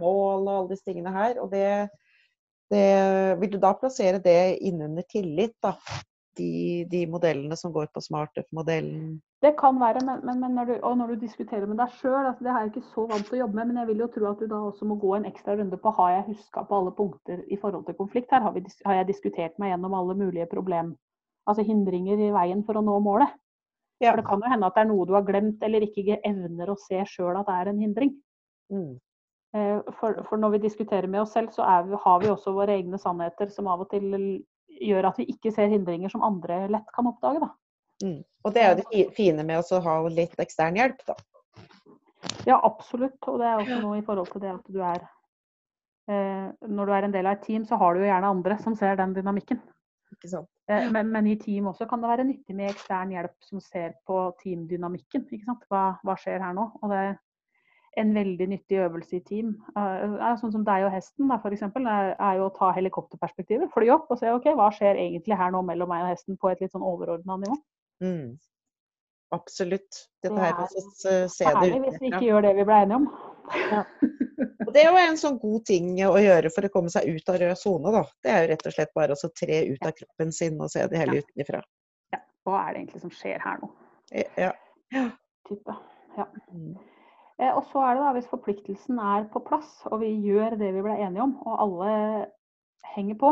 og 0.47 0.51
alle 0.55 0.59
disse 0.71 0.87
tingene 0.87 1.11
her. 1.15 1.41
Og 1.43 1.51
det, 1.51 1.67
det 2.71 2.87
Vil 3.41 3.55
du 3.55 3.59
da 3.61 3.73
plassere 3.75 4.23
det 4.23 4.57
innunder 4.63 5.07
tillit, 5.11 5.57
da? 5.63 5.75
De, 6.37 6.85
de 6.85 6.99
modellene 7.09 7.55
som 7.57 7.71
går 7.73 7.89
på 7.89 8.01
SmartUp-modellen? 8.05 9.15
Det 9.41 9.55
kan 9.57 9.79
være, 9.81 10.03
men, 10.05 10.19
men, 10.25 10.37
men 10.41 10.53
når, 10.53 10.69
du, 10.69 10.85
når 10.99 11.11
du 11.13 11.23
diskuterer 11.23 11.65
med 11.69 11.79
deg 11.81 11.95
sjøl, 11.97 12.27
altså 12.27 12.45
det 12.45 12.51
er 12.51 12.59
jeg 12.61 12.71
ikke 12.71 12.91
så 12.91 13.05
vant 13.09 13.25
til 13.25 13.37
å 13.37 13.39
jobbe 13.39 13.57
med, 13.57 13.71
men 13.71 13.79
jeg 13.81 13.89
vil 13.89 14.03
jo 14.03 14.07
tro 14.13 14.27
at 14.29 14.39
du 14.41 14.45
da 14.49 14.59
også 14.67 14.85
må 14.89 14.99
gå 15.01 15.15
en 15.17 15.25
ekstra 15.29 15.55
runde 15.57 15.77
på 15.81 15.93
har 15.97 16.13
jeg 16.13 16.27
huska 16.27 16.63
på 16.69 16.77
alle 16.77 16.93
punkter 16.97 17.41
i 17.49 17.57
forhold 17.61 17.85
til 17.89 17.97
konflikt. 17.97 18.29
Her 18.33 18.45
har, 18.45 18.53
vi, 18.53 18.63
har 18.85 18.99
jeg 18.99 19.09
diskutert 19.09 19.57
meg 19.61 19.73
gjennom 19.73 19.97
alle 19.97 20.17
mulige 20.21 20.45
problem, 20.53 20.93
altså 21.49 21.65
hindringer 21.65 22.21
i 22.21 22.31
veien 22.37 22.61
for 22.69 22.77
å 22.77 22.85
nå 22.85 22.97
målet. 23.05 23.33
Ja. 23.99 24.11
For 24.11 24.21
det 24.21 24.27
kan 24.27 24.43
jo 24.43 24.51
hende 24.51 24.67
at 24.69 24.75
det 24.77 24.83
er 24.83 24.89
noe 24.91 25.05
du 25.09 25.13
har 25.17 25.25
glemt 25.25 25.63
eller 25.65 25.85
ikke 25.85 26.19
evner 26.25 26.69
å 26.69 26.77
se 26.79 27.01
sjøl 27.09 27.39
at 27.39 27.47
det 27.49 27.55
er 27.57 27.71
en 27.71 27.81
hindring. 27.81 28.11
Mm. 28.73 28.91
Eh, 29.57 29.79
For, 29.99 30.19
for 30.27 30.37
når 30.37 30.57
vi 30.57 30.65
diskuterer 30.67 31.07
med 31.07 31.23
oss 31.23 31.33
selv, 31.33 31.49
så 31.55 31.65
er 31.65 31.87
vi, 31.87 31.97
har 32.03 32.19
vi 32.21 32.29
også 32.29 32.53
våre 32.53 32.75
egne 32.77 32.99
sannheter 33.01 33.49
som 33.53 33.69
av 33.71 33.85
og 33.85 33.89
til 33.93 34.11
gjør 34.67 35.09
at 35.09 35.17
vi 35.17 35.25
ikke 35.33 35.51
ser 35.55 35.71
hindringer 35.71 36.11
som 36.13 36.25
andre 36.25 36.65
lett 36.69 36.91
kan 36.93 37.09
oppdage. 37.09 37.41
Da. 37.41 37.49
Mm. 38.03 38.21
Og 38.45 38.53
det 38.53 38.61
er 38.61 38.69
jo 38.69 38.83
det 38.83 39.05
fine 39.17 39.45
med 39.47 39.63
å 39.73 39.81
ha 39.81 39.97
litt 40.13 40.37
ekstern 40.43 40.77
hjelp, 40.77 41.01
da. 41.07 41.15
Ja, 42.47 42.59
absolutt. 42.63 43.17
Og 43.27 43.39
det 43.41 43.47
er 43.47 43.61
også 43.61 43.79
noe 43.81 43.97
i 43.99 44.05
forhold 44.05 44.29
til 44.31 44.43
det 44.43 44.53
at 44.53 44.69
du 44.71 44.79
er 44.85 45.01
eh, 46.11 46.45
Når 46.67 46.85
du 46.85 46.93
er 46.93 47.07
en 47.07 47.15
del 47.15 47.27
av 47.27 47.37
et 47.37 47.47
team, 47.47 47.65
så 47.65 47.79
har 47.81 47.95
du 47.95 48.03
jo 48.03 48.07
gjerne 48.07 48.29
andre 48.35 48.59
som 48.63 48.75
ser 48.77 48.99
den 48.99 49.15
dynamikken. 49.17 49.59
Ikke 50.15 50.29
sant? 50.31 50.49
Eh, 50.71 50.89
men, 50.93 51.11
men 51.13 51.27
i 51.27 51.37
team 51.39 51.67
også 51.71 51.87
kan 51.89 52.01
det 52.03 52.11
være 52.11 52.27
nyttig 52.27 52.55
med 52.55 52.71
ekstern 52.71 53.13
hjelp 53.13 53.35
som 53.45 53.61
ser 53.63 53.95
på 54.07 54.19
teamdynamikken. 54.41 55.27
Ikke 55.27 55.47
sant? 55.47 55.63
Hva, 55.71 55.87
hva 56.05 56.15
skjer 56.19 56.43
her 56.43 56.55
nå? 56.57 56.69
Og 56.81 56.93
det 56.93 57.01
er 57.03 57.15
en 57.97 58.13
veldig 58.15 58.47
nyttig 58.53 58.79
øvelse 58.85 59.17
i 59.17 59.23
team. 59.25 59.53
eh, 59.75 60.17
er 60.29 60.39
sånn 60.39 60.53
som 60.53 60.65
deg 60.67 60.85
og 60.87 60.93
hesten, 60.93 61.27
da, 61.31 61.39
for 61.43 61.55
eksempel, 61.55 61.87
er, 61.89 62.33
jo 62.39 62.47
å 62.47 62.55
ta 62.55 62.71
helikopterperspektivet. 62.77 63.71
Fly 63.73 63.89
opp 63.95 64.11
og 64.13 64.21
se 64.21 64.31
ok, 64.33 64.51
hva 64.57 64.69
skjer 64.75 64.99
egentlig 65.01 65.39
her 65.39 65.53
nå 65.55 65.63
mellom 65.65 65.89
meg 65.93 66.05
og 66.05 66.13
hesten 66.13 66.37
på 66.37 66.51
et 66.51 66.61
litt 66.63 66.75
sånn 66.75 66.85
overordna 66.85 67.39
nivå. 67.41 67.57
Mm. 68.03 68.37
Absolutt. 69.35 70.05
Dette 70.23 70.35
Det 70.35 70.43
her 70.43 70.53
er 70.53 70.59
med 70.61 70.77
å 70.77 70.91
se 70.93 71.15
det 71.17 71.31
Særlig 71.33 71.81
hvis 71.83 71.97
vi 71.99 72.11
ikke 72.13 72.27
gjør 72.29 72.45
det 72.45 72.53
vi 72.55 72.67
ble 72.69 72.77
enige 72.85 73.01
om. 73.01 73.09
Og 74.67 74.73
det 74.75 74.81
er 74.83 74.89
jo 74.91 74.99
en 74.99 75.19
sånn 75.19 75.37
god 75.39 75.63
ting 75.69 75.93
å 76.03 76.17
gjøre 76.19 76.51
for 76.53 76.67
å 76.67 76.71
komme 76.73 76.91
seg 76.91 77.07
ut 77.07 77.29
av 77.31 77.39
rød 77.41 77.59
sone, 77.59 77.93
da. 77.95 78.03
Det 78.23 78.33
er 78.33 78.43
jo 78.43 78.49
rett 78.51 78.67
og 78.67 78.75
slett 78.75 78.93
bare 78.97 79.15
å 79.15 79.29
tre 79.31 79.61
ut 79.71 79.87
av 79.87 79.95
kroppen 79.95 80.33
sin 80.35 80.59
og 80.61 80.71
se 80.73 80.83
det 80.91 80.99
hele 80.99 81.21
Ja. 81.21 81.23
utenfra. 81.23 81.61
Ja, 82.13 82.19
hva 82.45 82.59
er 82.65 82.73
det 82.73 82.81
egentlig 82.81 83.01
som 83.01 83.15
skjer 83.15 83.39
her 83.43 83.57
nå? 83.63 83.71
Ja. 84.37 84.51
Type. 85.47 85.77
Ja. 86.17 86.25
Mm. 86.51 86.77
Eh, 87.39 87.53
og 87.53 87.63
så 87.71 87.83
er 87.85 87.95
det 87.95 88.03
da, 88.03 88.13
hvis 88.17 88.29
forpliktelsen 88.31 88.99
er 88.99 89.27
på 89.31 89.39
plass, 89.45 89.69
og 89.85 89.99
vi 90.01 90.09
gjør 90.25 90.57
det 90.57 90.73
vi 90.73 90.81
ble 90.81 90.95
enige 90.97 91.21
om, 91.23 91.35
og 91.45 91.59
alle 91.61 91.91
henger 92.95 93.19
på 93.21 93.29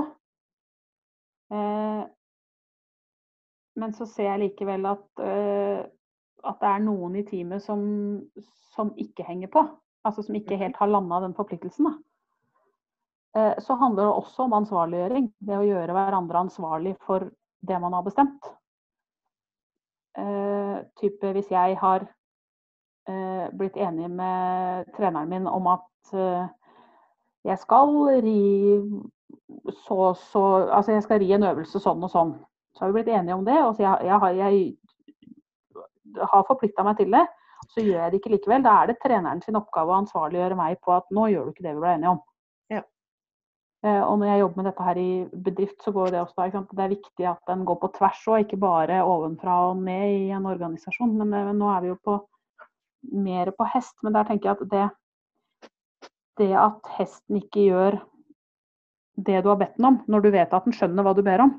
eh, 1.51 2.03
Men 3.75 3.93
så 3.97 4.05
ser 4.05 4.29
jeg 4.29 4.43
likevel 4.43 4.85
at, 4.87 5.07
eh, 5.25 5.81
at 6.45 6.61
det 6.61 6.69
er 6.69 6.85
noen 6.85 7.15
i 7.19 7.25
teamet 7.27 7.63
som, 7.65 7.81
som 8.75 8.93
ikke 9.01 9.25
henger 9.27 9.51
på. 9.51 9.65
Altså 10.05 10.23
som 10.25 10.35
ikke 10.37 10.59
helt 10.61 10.77
har 10.77 10.91
landa 10.91 11.19
den 11.23 11.33
forpliktelsen. 11.37 11.87
Da. 11.89 11.95
Eh, 13.35 13.59
så 13.59 13.73
handler 13.73 14.03
det 14.03 14.11
også 14.13 14.43
om 14.43 14.53
ansvarliggjøring. 14.53 15.31
Det 15.39 15.57
å 15.57 15.65
gjøre 15.65 15.95
hverandre 15.95 16.45
ansvarlig 16.45 16.95
for 17.05 17.27
det 17.65 17.79
man 17.81 17.93
har 17.97 18.05
bestemt. 18.05 18.51
Eh, 20.17 20.77
type 21.01 21.31
hvis 21.35 21.51
jeg 21.51 21.75
har 21.81 22.05
eh, 23.09 23.47
blitt 23.51 23.75
enig 23.75 24.07
med 24.11 24.85
treneren 24.95 25.29
min 25.29 25.47
om 25.51 25.67
at 25.73 25.91
jeg 27.45 27.57
skal 27.57 27.95
ri 28.21 28.41
så 29.73 30.13
så 30.13 30.41
Altså 30.69 30.91
jeg 30.91 31.03
skal 31.03 31.19
ri 31.19 31.31
en 31.33 31.47
øvelse 31.49 31.79
sånn 31.81 32.03
og 32.05 32.11
sånn. 32.13 32.35
Så 32.75 32.83
har 32.83 32.91
vi 32.91 33.01
blitt 33.01 33.11
enige 33.17 33.35
om 33.35 33.45
det. 33.45 33.57
og 33.63 33.79
jeg, 33.79 33.97
jeg, 34.05 34.75
jeg 36.13 36.27
har 36.31 36.47
forplikta 36.47 36.83
meg 36.85 36.97
til 36.97 37.11
det. 37.11 37.25
Så 37.73 37.83
gjør 37.83 37.99
jeg 38.03 38.11
det 38.11 38.21
ikke 38.21 38.33
likevel. 38.35 38.63
Da 38.65 38.75
er 38.81 38.91
det 38.91 38.99
treneren 39.03 39.41
sin 39.43 39.57
oppgave 39.59 39.93
å 39.93 39.99
ansvarliggjøre 40.03 40.57
meg 40.59 40.79
på 40.85 40.93
at 40.95 41.07
nå 41.15 41.29
gjør 41.31 41.47
du 41.47 41.53
ikke 41.53 41.65
det 41.65 41.75
vi 41.75 41.83
ble 41.83 41.93
enige 41.95 42.13
om. 42.15 42.21
Ja. 42.73 42.83
Eh, 43.85 44.01
og 44.01 44.19
når 44.21 44.31
jeg 44.31 44.41
jobber 44.43 44.61
med 44.61 44.69
dette 44.69 44.87
her 44.89 45.01
i 45.01 45.09
bedrift, 45.47 45.77
så 45.83 45.93
går 45.95 46.13
det 46.13 46.21
også 46.21 46.45
da. 46.45 46.63
Det 46.71 46.85
er 46.85 46.93
viktig 46.93 47.29
at 47.31 47.51
den 47.51 47.65
går 47.67 47.79
på 47.81 47.91
tvers 47.97 48.23
òg, 48.29 48.45
ikke 48.45 48.61
bare 48.61 49.01
ovenfra 49.03 49.59
og 49.71 49.83
ned 49.83 50.17
i 50.19 50.31
en 50.35 50.49
organisasjon. 50.49 51.17
Men, 51.19 51.33
men 51.33 51.61
nå 51.61 51.71
er 51.73 51.85
vi 51.85 51.93
jo 51.93 51.99
på 52.05 52.19
mer 53.13 53.53
på 53.57 53.67
hest. 53.73 53.95
Men 54.03 54.17
der 54.17 54.27
tenker 54.29 54.51
jeg 54.51 54.59
at 54.59 54.73
det, 54.73 55.69
det 56.41 56.51
at 56.59 56.91
hesten 56.97 57.41
ikke 57.41 57.69
gjør 57.69 58.01
det 59.15 59.41
du 59.43 59.49
har 59.49 59.59
bedt 59.59 59.77
den 59.77 59.87
om, 59.87 60.01
når 60.11 60.25
du 60.25 60.33
vet 60.33 60.53
at 60.53 60.65
den 60.67 60.75
skjønner 60.75 61.05
hva 61.05 61.13
du 61.15 61.21
ber 61.23 61.43
om, 61.45 61.53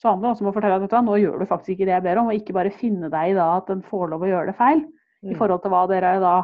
så 0.00 0.12
handler 0.12 0.28
det 0.28 0.32
også 0.32 0.44
om 0.44 0.50
å 0.50 0.54
fortelle 0.54 0.86
at 0.86 1.04
nå 1.04 1.16
gjør 1.18 1.42
du 1.42 1.48
faktisk 1.50 1.74
ikke 1.74 1.88
det 1.88 1.96
jeg 1.96 2.04
ber 2.06 2.20
om, 2.20 2.30
og 2.30 2.38
ikke 2.38 2.54
bare 2.56 2.74
finne 2.74 3.10
deg 3.12 3.32
i 3.32 3.36
da 3.36 3.48
at 3.58 3.68
den 3.70 3.82
får 3.84 4.12
lov 4.12 4.24
å 4.24 4.30
gjøre 4.30 4.52
det 4.52 4.58
feil. 4.58 4.84
Mm. 5.24 5.32
I 5.32 5.38
forhold 5.38 5.62
til 5.64 5.72
hva, 5.74 5.84
dere 5.90 6.12
da, 6.22 6.34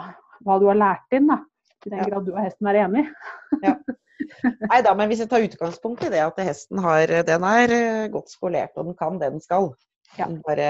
hva 0.45 0.57
du 0.61 0.67
har 0.71 0.81
lært 0.81 1.17
inn, 1.17 1.29
da. 1.31 1.41
I 1.85 1.93
den 1.93 2.01
ja. 2.01 2.09
grad 2.09 2.27
du 2.27 2.33
og 2.33 2.41
hesten 2.43 2.71
er 2.71 2.81
enig. 2.87 3.05
ja. 3.67 3.77
Nei 4.71 4.79
da, 4.87 4.93
men 4.97 5.11
hvis 5.11 5.21
jeg 5.25 5.31
tar 5.31 5.45
utgangspunkt 5.45 6.05
i 6.07 6.11
det 6.13 6.23
at 6.23 6.39
hesten 6.47 6.81
har, 6.85 7.11
den 7.27 7.45
er 7.49 7.73
eh, 7.75 8.05
godt 8.13 8.31
skolert 8.33 8.77
og 8.79 8.89
den 8.89 8.97
kan 8.99 9.19
det 9.21 9.33
den 9.35 9.43
skal. 9.43 9.73
Ja. 10.15 10.29
Den 10.29 10.39
bare 10.47 10.69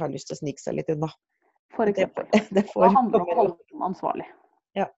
har 0.00 0.10
lyst 0.10 0.28
til 0.28 0.36
å 0.36 0.40
snike 0.42 0.62
seg 0.62 0.76
litt 0.78 0.90
unna. 0.92 1.08
For 1.76 1.88
eksempel. 1.88 2.26
Det, 2.32 2.42
det, 2.50 2.64
får, 2.70 2.84
det 2.88 2.96
handler 2.96 3.24
om 3.24 3.30
å 3.32 3.38
holde 3.38 3.56
den 3.72 3.86
ansvarlig. 3.86 4.26
Ja. 4.78 4.88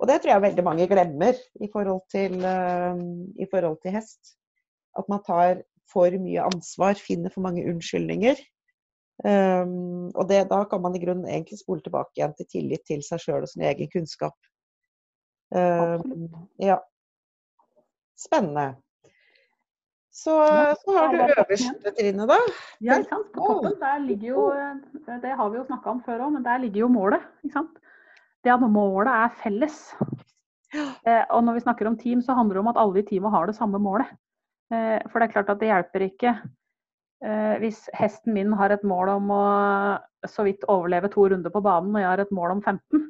Og 0.00 0.08
det 0.10 0.20
tror 0.22 0.34
jeg 0.34 0.46
veldig 0.46 0.64
mange 0.66 0.88
glemmer 0.90 1.38
i 1.60 1.68
forhold 1.72 2.02
til, 2.12 2.38
uh, 2.42 2.96
i 3.40 3.48
forhold 3.52 3.78
til 3.84 3.96
hest. 3.96 4.34
At 4.98 5.08
man 5.12 5.22
tar 5.24 5.62
for 5.92 6.12
mye 6.20 6.48
ansvar, 6.48 6.96
finner 7.00 7.32
for 7.32 7.44
mange 7.44 7.64
unnskyldninger. 7.68 8.40
Um, 9.22 10.08
og 10.18 10.24
det, 10.30 10.46
da 10.50 10.62
kan 10.66 10.80
man 10.82 10.96
i 10.96 11.02
grunnen 11.02 11.28
egentlig 11.28 11.60
spole 11.60 11.84
tilbake 11.84 12.16
igjen 12.16 12.32
til 12.38 12.48
tillit 12.50 12.82
til 12.88 13.04
seg 13.06 13.20
sjøl 13.22 13.44
og 13.44 13.50
sin 13.50 13.66
egen 13.68 13.90
kunnskap. 13.92 14.34
Um, 15.52 16.32
ja. 16.62 16.80
Spennende. 18.18 18.72
Så, 20.12 20.32
så 20.84 20.96
har 20.96 21.12
du 21.12 21.22
øverste 21.24 21.92
trinnet, 21.96 22.28
da. 22.28 22.36
Ja, 22.84 22.98
ikke 23.00 23.14
sant. 23.14 23.30
På 23.32 23.46
toppen 23.48 23.78
der 23.80 24.02
ligger 24.04 24.28
jo 24.28 24.42
eh, 24.52 25.14
Det 25.22 25.30
har 25.38 25.48
vi 25.48 25.56
jo 25.56 25.64
snakka 25.64 25.94
om 25.94 26.02
før 26.04 26.26
òg, 26.26 26.34
men 26.34 26.44
der 26.44 26.60
ligger 26.60 26.84
jo 26.84 26.88
målet. 26.92 27.24
ikke 27.40 27.54
sant? 27.54 27.78
Det 28.44 28.52
at 28.52 28.66
målet 28.74 29.12
er 29.12 29.38
felles. 29.40 29.78
Eh, 30.72 31.24
og 31.28 31.42
når 31.44 31.56
vi 31.56 31.64
snakker 31.64 31.88
om 31.88 31.96
team, 32.00 32.20
så 32.24 32.32
handler 32.36 32.56
det 32.56 32.60
om 32.62 32.68
at 32.70 32.78
alle 32.80 33.00
i 33.00 33.06
teamet 33.08 33.32
har 33.32 33.48
det 33.48 33.56
samme 33.56 33.80
målet. 33.80 34.08
Eh, 34.72 35.00
for 35.10 35.20
det 35.20 35.26
er 35.26 35.32
klart 35.34 35.50
at 35.52 35.60
det 35.60 35.68
hjelper 35.68 36.04
ikke 36.06 36.30
hvis 37.62 37.84
hesten 37.94 38.34
min 38.34 38.50
har 38.58 38.72
et 38.74 38.82
mål 38.82 39.12
om 39.12 39.28
å 39.30 39.42
så 40.28 40.44
vidt 40.46 40.66
overleve 40.70 41.10
to 41.12 41.26
runder 41.30 41.52
på 41.52 41.62
banen, 41.64 41.94
og 41.94 42.02
jeg 42.02 42.10
har 42.10 42.22
et 42.22 42.34
mål 42.34 42.56
om 42.56 42.62
15, 42.62 43.06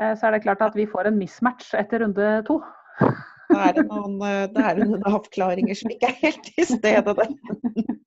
eh, 0.00 0.12
så 0.18 0.28
er 0.28 0.36
det 0.36 0.42
klart 0.44 0.64
at 0.64 0.76
vi 0.76 0.88
får 0.90 1.10
en 1.10 1.18
mismatch 1.20 1.72
etter 1.78 2.04
runde 2.04 2.34
to. 2.48 2.60
Da 3.46 3.68
er 3.68 3.76
det 3.76 3.84
noen, 3.86 4.16
eh, 4.26 4.48
det 4.50 4.62
er 4.66 4.80
noen 4.80 5.04
avklaringer 5.06 5.76
som 5.78 5.92
ikke 5.92 6.08
er 6.10 6.16
helt 6.18 6.48
til 6.50 6.66
stede 6.66 7.12
der. 7.14 7.28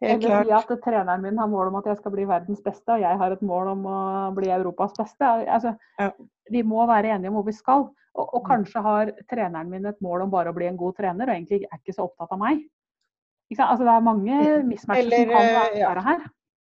Helt 0.00 0.24
Eller 0.24 0.46
si 0.48 0.52
at 0.56 0.70
treneren 0.80 1.20
min 1.20 1.36
har 1.36 1.48
mål 1.52 1.68
om 1.68 1.74
at 1.76 1.90
jeg 1.90 1.98
skal 1.98 2.14
bli 2.14 2.22
verdens 2.24 2.62
beste, 2.64 2.88
og 2.94 3.02
jeg 3.02 3.18
har 3.20 3.34
et 3.34 3.42
mål 3.44 3.68
om 3.74 3.82
å 3.84 3.98
bli 4.32 4.48
Europas 4.48 4.94
beste. 4.96 5.28
Altså, 5.44 5.74
ja. 6.00 6.06
Vi 6.48 6.62
må 6.64 6.86
være 6.88 7.10
enige 7.12 7.28
om 7.28 7.36
hvor 7.36 7.44
vi 7.50 7.52
skal. 7.52 7.84
Og, 8.16 8.24
og, 8.24 8.40
kanskje 8.46 8.80
har 8.80 9.12
treneren 9.28 9.68
min 9.68 9.90
et 9.90 10.00
mål 10.00 10.24
om 10.24 10.32
bare 10.32 10.54
å 10.54 10.56
bli 10.56 10.70
en 10.70 10.80
god 10.80 10.96
trener, 10.96 11.28
og 11.28 11.36
egentlig 11.36 11.66
er 11.68 11.82
ikke 11.82 11.98
så 11.98 12.08
opptatt 12.08 12.32
av 12.32 12.40
meg. 12.40 12.64
Altså, 13.58 13.82
det 13.84 13.92
er 13.92 14.00
mange 14.06 14.62
mismatcher 14.62 15.10
som 15.10 15.32
kan 15.34 15.48
være 15.82 16.02
her. 16.06 16.20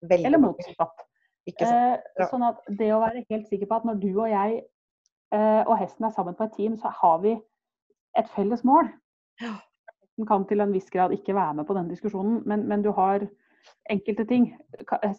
Ja, 0.09 0.17
eller 0.25 0.41
motsatt. 0.41 1.05
Eh, 1.49 2.25
sånn 2.29 2.45
at 2.45 2.61
det 2.77 2.89
å 2.93 3.01
være 3.01 3.25
helt 3.29 3.47
sikker 3.49 3.69
på 3.69 3.79
at 3.79 3.85
når 3.87 3.99
du 4.01 4.09
og 4.11 4.29
jeg 4.29 4.59
eh, 5.33 5.61
og 5.65 5.75
hesten 5.79 6.05
er 6.05 6.13
sammen 6.13 6.37
på 6.37 6.45
et 6.45 6.55
team, 6.57 6.77
så 6.77 6.91
har 7.01 7.21
vi 7.23 7.35
et 8.17 8.31
felles 8.35 8.63
mål. 8.67 8.89
Den 9.39 10.27
kan 10.29 10.45
til 10.49 10.61
en 10.61 10.73
viss 10.75 10.89
grad 10.93 11.13
ikke 11.15 11.35
være 11.37 11.59
med 11.59 11.67
på 11.69 11.77
den 11.77 11.89
diskusjonen, 11.91 12.41
men, 12.49 12.65
men 12.69 12.83
du 12.85 12.91
har 12.97 13.25
enkelte 13.89 14.25
ting. 14.29 14.49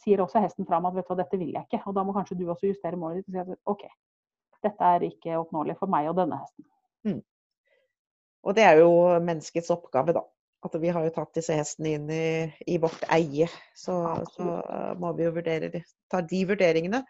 Sier 0.02 0.22
også 0.22 0.42
hesten 0.44 0.68
fram 0.68 0.87
at 0.88 0.96
vet 0.96 1.09
du 1.09 1.14
hva, 1.14 1.20
dette 1.22 1.40
vil 1.40 1.54
jeg 1.54 1.66
ikke. 1.66 1.83
Og 1.87 1.96
da 1.96 2.04
må 2.04 2.14
kanskje 2.16 2.38
du 2.38 2.46
også 2.50 2.70
justere 2.70 3.00
målet 3.00 3.22
ditt 3.22 3.30
og 3.30 3.38
si 3.38 3.54
at 3.56 3.72
OK, 3.72 3.87
dette 4.66 4.92
er 4.96 5.06
ikke 5.09 5.38
oppnåelig 5.40 5.78
for 5.80 5.92
meg 5.92 6.11
og 6.11 6.18
denne 6.20 6.40
hesten. 6.42 6.66
Mm. 7.09 7.22
Og 8.44 8.56
det 8.56 8.64
er 8.66 8.80
jo 8.80 8.92
menneskets 9.24 9.72
oppgave, 9.72 10.14
da 10.16 10.24
at 10.66 10.75
vi 10.81 10.88
har 10.92 11.05
jo 11.07 11.12
tatt 11.14 11.37
disse 11.37 11.55
hestene 11.57 11.90
inn 11.96 12.11
i, 12.12 12.55
i 12.68 12.79
vårt 12.81 13.05
eie. 13.12 13.49
Så, 13.77 14.25
så, 14.35 14.44
må 15.01 15.12
vi 15.16 15.25
jo 15.27 15.33
vurdere, 15.38 15.83
ta 16.12 16.18
de 16.20 16.40
vurderingene. 16.49 17.01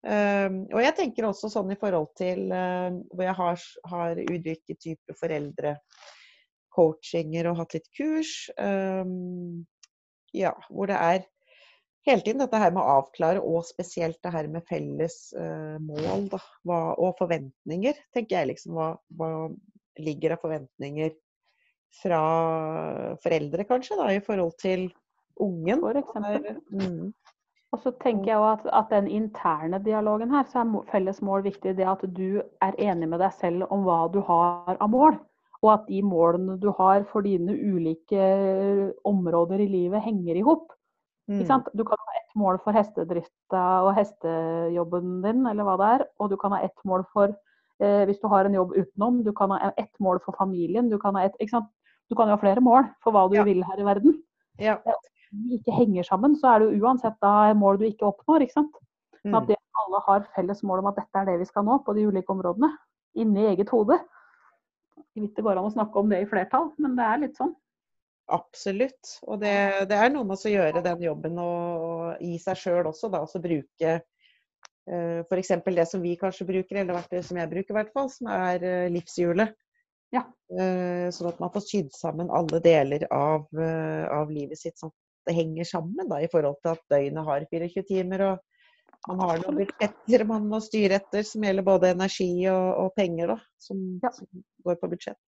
Um, 0.00 0.64
og 0.72 0.80
jeg 0.80 0.96
tenker 0.96 1.26
også 1.28 1.50
sånn 1.52 1.70
i 1.74 1.78
forhold 1.78 2.08
til 2.16 2.48
uh, 2.48 2.88
hvor 3.12 3.24
jeg 3.26 3.36
har, 3.36 3.58
har 3.92 4.16
ulike 4.22 4.74
typer 4.80 5.14
foreldrecoachinger 5.20 7.44
og 7.50 7.58
hatt 7.60 7.74
litt 7.76 7.88
kurs. 7.98 8.32
Um, 8.56 9.66
ja, 10.32 10.52
hvor 10.70 10.86
det 10.88 10.96
er 10.96 11.20
hele 12.08 12.22
tiden 12.24 12.40
dette 12.40 12.60
her 12.62 12.72
med 12.72 12.82
å 12.82 12.92
avklare, 13.02 13.40
og 13.44 13.68
spesielt 13.68 14.18
det 14.24 14.34
her 14.34 14.46
med 14.50 14.66
felles 14.70 15.16
uh, 15.36 15.76
mål 15.84 16.28
da, 16.32 16.40
hva, 16.64 16.80
og 16.96 17.18
forventninger, 17.20 17.94
tenker 18.16 18.36
jeg 18.40 18.50
liksom. 18.54 18.72
Hva, 18.78 18.88
hva 19.20 19.30
ligger 20.00 20.32
av 20.32 20.40
forventninger 20.40 21.12
fra 22.02 22.20
foreldre, 23.22 23.66
kanskje, 23.68 23.98
da, 23.98 24.10
i 24.14 24.22
forhold 24.24 24.54
til 24.60 24.88
ungen. 25.40 25.80
For 25.82 25.98
eksempel. 26.00 26.60
Mm. 26.70 27.10
Og 27.70 27.82
så 27.84 27.92
tenker 28.02 28.32
jeg 28.32 28.42
at, 28.42 28.64
at, 28.74 28.88
den 28.90 29.06
interne 29.06 29.78
dialogen 29.84 30.30
her, 30.34 30.46
så 30.50 30.64
er 30.64 30.86
felles 30.90 31.20
mål 31.22 31.44
viktig. 31.46 31.76
Det 31.78 31.86
at 31.86 32.02
du 32.16 32.42
er 32.62 32.78
enig 32.82 33.08
med 33.08 33.22
deg 33.22 33.34
selv 33.38 33.68
om 33.70 33.84
hva 33.86 34.02
du 34.10 34.18
har 34.26 34.74
av 34.74 34.90
mål. 34.90 35.18
Og 35.60 35.72
at 35.74 35.86
de 35.90 36.00
målene 36.02 36.56
du 36.58 36.70
har 36.78 37.04
for 37.12 37.22
dine 37.22 37.52
ulike 37.52 38.24
områder 39.06 39.60
i 39.60 39.68
livet, 39.70 40.02
henger 40.02 40.40
i 40.40 40.44
hop. 40.46 40.72
Mm. 41.30 41.44
Du 41.78 41.84
kan 41.86 42.00
ha 42.00 42.16
ett 42.18 42.34
mål 42.34 42.58
for 42.64 42.74
hestedrifta 42.74 43.64
og 43.84 43.92
hestejobben 43.94 45.20
din, 45.22 45.44
eller 45.46 45.68
hva 45.68 45.76
det 45.78 45.90
er. 45.94 46.06
Og 46.18 46.32
du 46.32 46.38
kan 46.40 46.56
ha 46.56 46.62
ett 46.66 46.86
mål 46.88 47.04
for 47.12 47.30
eh, 47.78 48.02
hvis 48.08 48.18
du 48.18 48.26
har 48.32 48.48
en 48.48 48.56
jobb 48.56 48.74
utenom. 48.74 49.22
Du 49.22 49.30
kan 49.36 49.54
ha 49.54 49.70
ett 49.76 49.94
mål 50.00 50.18
for 50.24 50.34
familien. 50.38 50.90
Du 50.90 50.98
kan 50.98 51.14
ha 51.14 51.28
et? 51.28 51.38
Du 52.10 52.16
kan 52.18 52.28
jo 52.28 52.34
ha 52.34 52.42
flere 52.42 52.62
mål 52.64 52.88
for 53.04 53.14
hva 53.14 53.24
du 53.30 53.38
ja. 53.38 53.46
vil 53.46 53.62
her 53.64 53.80
i 53.80 53.86
verden. 53.86 54.16
Ja. 54.60 54.76
Om 55.30 55.46
de 55.46 55.60
ikke 55.60 55.76
henger 55.76 56.06
sammen, 56.08 56.34
så 56.36 56.50
er 56.50 56.62
det 56.62 56.70
jo 56.72 56.86
uansett 56.88 57.16
da 57.22 57.52
mål 57.54 57.78
du 57.78 57.86
ikke 57.86 58.08
oppnår. 58.08 58.44
ikke 58.44 58.58
sant? 58.58 58.80
Men 59.22 59.38
at 59.38 59.46
mm. 59.46 59.50
det 59.52 59.58
alle 59.80 60.00
har 60.06 60.26
felles 60.34 60.62
mål 60.66 60.82
om 60.82 60.90
at 60.90 60.98
dette 60.98 61.20
er 61.20 61.28
det 61.28 61.40
vi 61.42 61.48
skal 61.48 61.66
nå 61.66 61.78
på 61.86 61.94
de 61.96 62.06
ulike 62.08 62.32
områdene, 62.34 62.70
inni 63.20 63.46
eget 63.52 63.70
hode. 63.72 63.98
Jeg 65.14 65.24
vet 65.24 65.38
det 65.38 65.44
går 65.44 65.58
an 65.58 65.68
å 65.68 65.74
snakke 65.74 66.02
om 66.02 66.10
det 66.10 66.22
i 66.22 66.28
flertall, 66.30 66.70
men 66.82 66.94
det 66.98 67.06
er 67.06 67.22
litt 67.24 67.40
sånn. 67.40 67.54
Absolutt. 68.30 69.16
Og 69.26 69.40
det, 69.42 69.54
det 69.90 69.96
er 69.98 70.12
noe 70.12 70.26
med 70.26 70.38
å 70.38 70.52
gjøre 70.52 70.82
den 70.84 71.02
jobben 71.02 71.40
og, 71.42 71.86
og 71.86 72.22
i 72.22 72.36
seg 72.42 72.58
sjøl 72.60 72.90
også, 72.90 73.10
da. 73.10 73.24
Også 73.26 73.42
bruke 73.42 73.96
uh, 73.98 75.20
f.eks. 75.26 75.52
det 75.66 75.86
som 75.90 76.04
vi 76.04 76.14
kanskje 76.20 76.46
bruker, 76.48 76.82
eller 76.82 77.02
det 77.10 77.24
som 77.26 77.40
jeg 77.40 77.50
bruker 77.50 77.74
i 77.74 77.78
hvert 77.80 77.92
fall, 77.96 78.10
som 78.12 78.30
er 78.30 78.62
uh, 78.62 78.86
livshjulet. 78.94 79.56
Ja. 80.14 80.24
Eh, 80.50 81.08
sånn 81.14 81.30
at 81.30 81.40
man 81.42 81.52
får 81.54 81.66
sydd 81.66 81.90
sammen 81.94 82.30
alle 82.34 82.58
deler 82.64 83.06
av, 83.14 83.46
eh, 83.54 84.06
av, 84.10 84.30
livet 84.34 84.58
sitt 84.58 84.78
sånn 84.80 84.90
at 84.90 85.30
det 85.30 85.36
henger 85.36 85.68
sammen 85.68 86.08
da, 86.10 86.18
i 86.18 86.30
forhold 86.32 86.58
til 86.64 86.72
at 86.74 86.82
døgnet 86.90 87.28
har 87.28 87.44
24 87.52 87.84
timer. 87.86 88.24
og 88.32 88.46
man 89.08 89.20
har 89.24 89.38
noen 89.40 89.60
budsjetter 89.62 90.24
man 90.28 90.48
må 90.50 90.58
styre 90.60 90.98
etter 91.00 91.24
som 91.24 91.44
gjelder 91.46 91.64
både 91.64 91.92
energi 91.94 92.32
og, 92.52 92.66
og 92.82 92.90
penger, 92.98 93.32
da, 93.32 93.38
som, 93.62 93.78
ja. 94.02 94.10
som, 94.12 94.28
går 94.66 94.76
på 94.80 94.90
budsjett. 94.92 95.20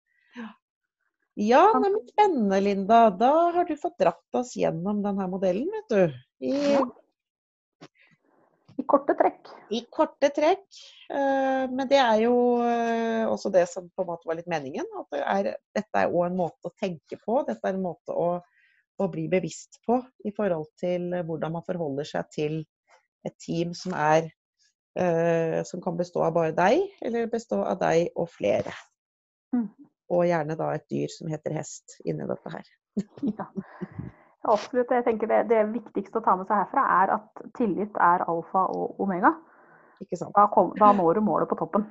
Ja, 1.40 1.62
men 1.80 1.94
spennende, 2.10 2.58
Linda. 2.60 3.06
Da 3.16 3.30
har 3.54 3.64
du 3.64 3.72
fått 3.80 3.96
dratt 4.02 4.36
oss 4.36 4.52
gjennom 4.58 5.00
denne 5.04 5.28
modellen, 5.32 5.70
vet 5.72 5.94
du. 5.94 6.18
I. 6.44 6.52
I 8.82 8.86
korte 8.88 9.14
trekk. 9.14 9.50
I 9.70 9.80
korte 9.94 10.30
trekk. 10.34 10.66
Eh, 11.12 11.64
men 11.70 11.86
det 11.90 12.00
er 12.02 12.24
jo 12.24 12.34
eh, 12.66 13.22
også 13.30 13.52
det 13.54 13.68
som 13.70 13.86
på 13.94 14.02
en 14.02 14.10
måte 14.10 14.26
var 14.28 14.38
litt 14.38 14.50
meningen. 14.50 14.88
At 14.98 15.14
det 15.14 15.22
er, 15.22 15.50
dette 15.78 16.02
er 16.02 16.10
òg 16.10 16.26
en 16.26 16.38
måte 16.40 16.70
å 16.70 16.74
tenke 16.80 17.18
på. 17.22 17.42
Dette 17.46 17.62
er 17.68 17.78
en 17.78 17.84
måte 17.84 18.16
å, 18.16 18.28
å, 18.42 19.08
bli 19.12 19.28
bevisst 19.30 19.78
på 19.86 20.00
i 20.26 20.34
forhold 20.34 20.72
til 20.82 21.12
hvordan 21.28 21.54
man 21.58 21.66
forholder 21.66 22.08
seg 22.08 22.32
til 22.34 22.58
et 23.28 23.36
team 23.38 23.76
som 23.78 23.94
er 23.94 24.26
eh, 24.98 25.60
som 25.68 25.82
kan 25.84 25.98
bestå 26.00 26.24
av 26.26 26.34
bare 26.34 26.56
deg, 26.56 26.82
eller 27.06 27.30
bestå 27.30 27.62
av 27.62 27.78
deg 27.82 28.10
og 28.18 28.30
flere. 28.34 28.74
Mm. 29.54 29.68
Og 30.12 30.26
gjerne 30.26 30.58
da 30.58 30.72
et 30.74 30.88
dyr 30.90 31.12
som 31.12 31.30
heter 31.30 31.54
hest 31.60 32.00
inni 32.02 32.26
dette 32.28 32.56
her. 32.56 32.74
ja. 33.38 33.46
Absolutt. 34.42 34.90
Jeg 34.90 35.04
tenker 35.06 35.30
det, 35.30 35.42
det 35.50 35.62
viktigste 35.70 36.18
å 36.18 36.24
ta 36.24 36.34
med 36.38 36.48
seg 36.48 36.64
herfra 36.64 36.84
er 36.98 37.14
at 37.18 37.42
tillit 37.58 37.98
er 38.00 38.24
alfa 38.26 38.66
og 38.74 39.02
omega. 39.02 39.34
Da, 40.02 40.48
kom, 40.50 40.72
da 40.78 40.90
når 40.98 41.20
du 41.20 41.24
målet 41.24 41.50
på 41.50 41.58
toppen. 41.60 41.84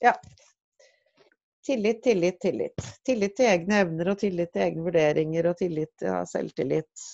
Ja. 0.00 0.14
Tillit, 1.66 2.00
tillit, 2.02 2.40
tillit. 2.40 2.86
Tillit 3.06 3.36
til 3.38 3.50
egne 3.50 3.82
evner 3.84 4.14
og 4.14 4.22
tillit 4.22 4.50
til 4.54 4.64
egne 4.64 4.86
vurderinger 4.86 5.50
og 5.50 5.58
tillit 5.60 5.92
til 6.00 6.08
ja, 6.08 6.22
selvtillit. 6.26 7.04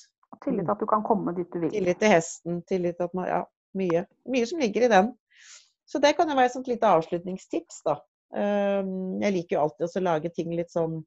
Tillit 0.45 0.65
til 0.65 0.75
at 0.77 0.85
du 0.85 0.87
kan 0.89 1.03
komme 1.05 1.35
dit 1.37 1.51
du 1.53 1.59
vil. 1.65 1.73
Tillit 1.75 1.99
til 2.01 2.15
hesten. 2.15 2.63
Tillit 2.71 2.97
til 2.97 3.11
at 3.11 3.19
man 3.19 3.29
Ja, 3.29 3.43
mye. 3.77 4.07
Mye 4.31 4.47
som 4.49 4.63
ligger 4.63 4.87
i 4.87 4.93
den. 4.95 5.11
Så 5.89 6.01
det 6.05 6.15
kan 6.17 6.31
jo 6.31 6.37
være 6.39 6.61
et 6.61 6.71
lite 6.71 6.89
avslutningstips, 6.95 7.83
da. 7.85 7.99
Ehm, 8.37 9.21
jeg 9.23 9.35
liker 9.35 9.57
jo 9.57 9.63
alltid 9.63 9.89
å 9.89 10.05
lage 10.05 10.31
ting 10.37 10.51
litt 10.53 10.73
sånn 10.73 11.01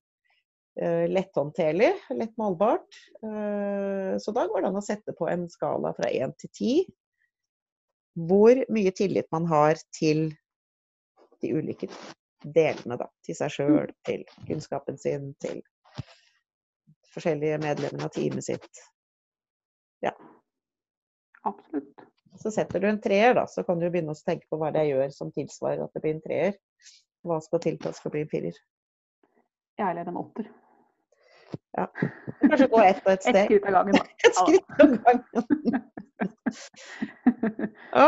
letthåndterlig, 0.80 1.92
lett 2.16 2.38
målbart. 2.38 3.00
Eh, 3.24 4.18
så 4.18 4.32
da 4.32 4.48
går 4.48 4.62
det 4.62 4.72
an 4.72 4.80
å 4.80 4.86
sette 4.86 5.16
på 5.18 5.28
en 5.30 5.50
skala 5.52 5.94
fra 5.98 6.12
én 6.12 6.34
til 6.40 6.52
ti 6.56 6.74
hvor 8.12 8.60
mye 8.68 8.92
tillit 8.92 9.30
man 9.32 9.46
har 9.48 9.80
til 9.96 10.26
de 11.42 11.52
ulike 11.56 11.88
delene, 12.44 12.98
da. 13.00 13.08
Til 13.26 13.38
seg 13.38 13.54
sjøl, 13.56 13.94
til 14.08 14.26
kunnskapen 14.48 14.98
sin, 15.00 15.32
til 15.40 15.62
forskjellige 17.14 17.60
medlemmer 17.64 18.08
av 18.08 18.14
teamet 18.16 18.46
sitt. 18.48 18.82
Ja. 20.04 20.12
Absolutt. 21.48 22.04
Så 22.40 22.52
setter 22.52 22.80
du 22.80 22.88
en 22.88 23.02
treer, 23.02 23.34
da, 23.36 23.46
så 23.48 23.64
kan 23.68 23.80
du 23.80 23.90
begynne 23.90 24.16
å 24.16 24.26
tenke 24.26 24.48
på 24.50 24.60
hva 24.60 24.72
det 24.72 24.84
er 24.84 24.90
jeg 24.90 24.98
gjør 24.98 25.16
som 25.16 25.32
tilsvarer 25.36 25.84
at 25.84 25.96
det 25.96 26.04
blir 26.04 26.16
en 26.16 26.24
treer. 26.24 26.60
Hva 27.28 27.40
skal 27.44 27.64
til 27.64 27.80
for 27.80 27.92
at 27.92 27.96
det 27.96 28.02
skal 28.02 28.16
bli 28.16 28.26
en 28.26 28.32
firer? 28.32 28.60
Jeg 29.80 29.98
er 29.98 30.08
en 30.08 30.20
åtter. 30.22 30.48
Ja. 31.78 31.88
Kanskje 32.42 32.68
gå 32.68 32.82
ett 32.84 33.02
og 33.06 33.12
ett 33.14 33.24
steg. 33.24 33.46
skritt 33.46 33.66
av 33.66 33.72
gangen, 33.78 33.96
da. 33.96 34.04
Et 34.28 34.36
skritt 34.36 34.82
av 34.84 34.88
gangen. 35.06 35.82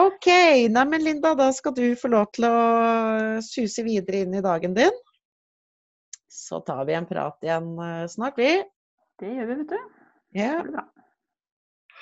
OK. 0.08 0.28
Neimen 0.74 1.04
Linda, 1.04 1.34
da 1.40 1.50
skal 1.56 1.76
du 1.78 1.86
få 2.00 2.12
lov 2.14 2.30
til 2.36 2.48
å 2.50 2.56
suse 3.46 3.86
videre 3.88 4.24
inn 4.26 4.36
i 4.36 4.44
dagen 4.44 4.76
din. 4.78 5.02
Så 6.34 6.60
tar 6.66 6.86
vi 6.90 6.98
en 6.98 7.08
prat 7.10 7.38
igjen 7.46 7.74
eh, 7.80 8.08
snart, 8.12 8.38
vi. 8.42 8.58
Det 9.22 9.30
gjør 9.30 9.52
vi, 9.52 9.60
vet 9.62 9.76
du. 9.76 9.80
Ja. 10.40 10.52
Ha 10.58 10.64
det 10.64 10.72
bra. 10.72 10.88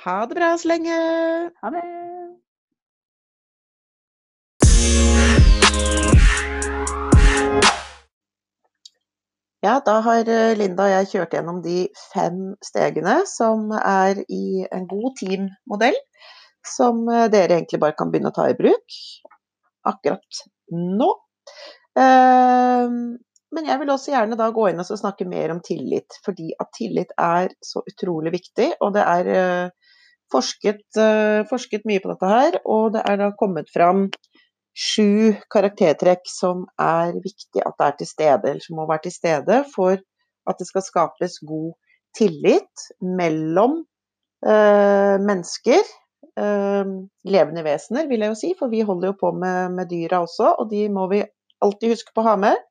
Ha 0.04 0.20
det 0.26 0.40
bra 0.40 0.54
så 0.58 0.72
lenge. 0.72 0.96
Ha 1.62 1.76
det. 1.76 1.84
Ja, 9.62 9.76
da 9.86 10.00
har 10.02 10.30
eh, 10.30 10.56
Linda 10.58 10.88
og 10.88 10.92
jeg 10.96 11.10
kjørt 11.12 11.36
gjennom 11.36 11.60
de 11.62 11.84
fem 12.12 12.38
stegene 12.66 13.20
som 13.30 13.68
er 13.78 14.24
i 14.26 14.64
en 14.74 14.88
god 14.90 15.12
team-modell, 15.20 15.98
Som 16.66 17.08
eh, 17.10 17.28
dere 17.34 17.60
egentlig 17.60 17.80
bare 17.82 17.98
kan 17.98 18.10
begynne 18.14 18.32
å 18.34 18.36
ta 18.36 18.48
i 18.50 18.58
bruk 18.58 18.98
akkurat 19.92 20.42
nå. 20.74 21.10
Eh, 21.98 22.90
Men 23.52 23.68
jeg 23.68 23.80
vil 23.82 23.90
også 23.92 24.14
gjerne 24.14 24.38
da 24.40 24.48
gå 24.56 24.70
inn 24.70 24.80
og 24.80 24.88
snakke 24.88 25.26
mer 25.28 25.52
om 25.52 25.60
tillit, 25.62 26.18
fordi 26.26 26.54
at 26.58 26.70
tillit 26.78 27.10
er 27.20 27.50
så 27.62 27.82
utrolig 27.84 28.32
viktig. 28.38 28.70
Og 28.82 28.94
det 28.96 29.04
er 29.04 29.32
eh, 29.36 29.96
forsket, 30.32 30.86
forsket 31.50 31.84
mye 31.86 32.00
på 32.00 32.14
dette 32.14 32.30
her, 32.32 32.56
og 32.64 32.94
det 32.96 33.02
er 33.04 33.18
da 33.20 33.34
kommet 33.36 33.68
fram 33.74 34.06
sju 34.78 35.36
karaktertrekk 35.52 36.24
som 36.30 36.66
er 36.80 37.14
viktig 37.20 37.64
at 37.66 37.78
det 37.78 37.88
er 37.88 37.96
til 38.00 38.10
stede, 38.10 38.50
eller 38.50 38.64
som 38.64 38.80
må 38.80 38.88
være 38.90 39.08
til 39.08 39.16
stede 39.16 39.62
for 39.74 39.98
at 40.50 40.60
det 40.60 40.68
skal 40.70 40.86
skapes 40.86 41.40
god 41.48 41.74
tillit 42.18 42.88
mellom 43.02 43.82
eh, 44.48 45.18
mennesker. 45.22 45.84
Eh, 46.40 46.96
levende 47.36 47.66
vesener, 47.68 48.08
vil 48.10 48.24
jeg 48.24 48.34
jo 48.34 48.40
si, 48.40 48.54
for 48.58 48.72
vi 48.72 48.84
holder 48.88 49.12
jo 49.12 49.20
på 49.20 49.34
med, 49.36 49.76
med 49.76 49.92
dyra 49.92 50.24
også, 50.26 50.56
og 50.60 50.72
de 50.72 50.88
må 50.90 51.08
vi 51.12 51.24
alltid 51.62 51.96
huske 51.96 52.16
på 52.16 52.24
å 52.24 52.30
ha 52.32 52.38
med. 52.40 52.64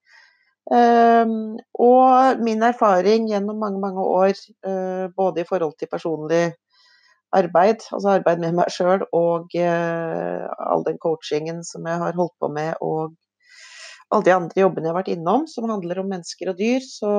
Eh, 0.71 1.37
og 1.85 2.43
min 2.45 2.65
erfaring 2.67 3.29
gjennom 3.31 3.61
mange, 3.61 3.81
mange 3.83 4.05
år, 4.05 4.35
eh, 4.67 5.07
både 5.17 5.45
i 5.45 5.49
forhold 5.49 5.77
til 5.79 5.93
personlig 5.93 6.45
arbeid, 7.37 7.85
altså 7.95 8.17
arbeid 8.17 8.43
med 8.43 8.57
meg 8.59 8.71
sjøl, 8.75 9.05
og 9.17 9.55
eh, 9.59 10.47
all 10.67 10.85
den 10.87 10.99
coachingen 11.03 11.63
som 11.67 11.87
jeg 11.87 12.03
har 12.03 12.17
holdt 12.19 12.35
på 12.43 12.51
med, 12.53 12.75
og 12.83 13.15
alle 14.11 14.27
de 14.27 14.35
andre 14.35 14.65
jobbene 14.65 14.89
jeg 14.89 14.91
har 14.91 14.99
vært 14.99 15.13
innom 15.13 15.45
som 15.51 15.69
handler 15.71 16.01
om 16.03 16.11
mennesker 16.11 16.51
og 16.51 16.59
dyr, 16.59 16.83
så, 16.83 17.13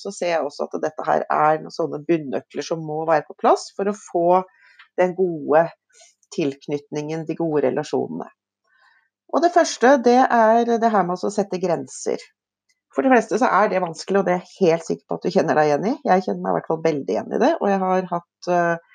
så 0.00 0.12
ser 0.14 0.32
jeg 0.32 0.46
også 0.46 0.68
at 0.68 0.78
dette 0.86 1.04
her 1.04 1.26
er 1.26 1.60
noen 1.60 1.74
sånne 1.74 2.00
bunnøkler 2.08 2.64
som 2.64 2.86
må 2.88 3.02
være 3.08 3.26
på 3.28 3.36
plass 3.42 3.68
for 3.76 3.90
å 3.90 3.96
få 3.98 4.28
den 4.98 5.12
gode 5.18 5.66
tilknytningen, 6.34 7.26
de 7.28 7.36
gode 7.36 7.66
relasjonene. 7.68 8.30
Og 9.28 9.44
det 9.44 9.52
første, 9.52 9.98
det 10.04 10.22
er 10.24 10.64
det 10.80 10.90
her 10.92 11.04
med 11.04 11.20
å 11.20 11.32
sette 11.32 11.60
grenser. 11.60 12.22
For 12.96 13.04
de 13.04 13.12
fleste 13.12 13.36
så 13.40 13.50
er 13.52 13.68
det 13.68 13.82
vanskelig, 13.84 14.22
og 14.22 14.28
det 14.28 14.38
er 14.38 14.44
jeg 14.46 14.70
helt 14.70 14.86
sikker 14.86 15.04
på 15.04 15.18
at 15.18 15.26
du 15.26 15.34
kjenner 15.34 15.58
deg 15.58 15.68
igjen 15.68 15.88
i. 15.90 15.94
Jeg 16.08 16.24
kjenner 16.24 16.40
meg 16.44 16.50
i 16.50 16.56
hvert 16.56 16.70
fall 16.70 16.80
veldig 16.86 17.14
igjen 17.14 17.34
i 17.36 17.40
det, 17.42 17.50
og 17.60 17.68
jeg 17.68 17.80
har 17.82 18.08
hatt 18.14 18.48
uh, 18.48 18.87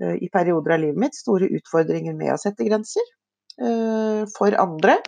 i 0.00 0.28
perioder 0.32 0.76
av 0.76 0.80
livet 0.80 1.00
mitt 1.00 1.16
store 1.16 1.50
utfordringer 1.52 2.14
med 2.16 2.32
å 2.32 2.40
sette 2.40 2.64
grenser 2.64 3.04
uh, 3.60 4.22
for 4.36 4.56
andre. 4.58 4.98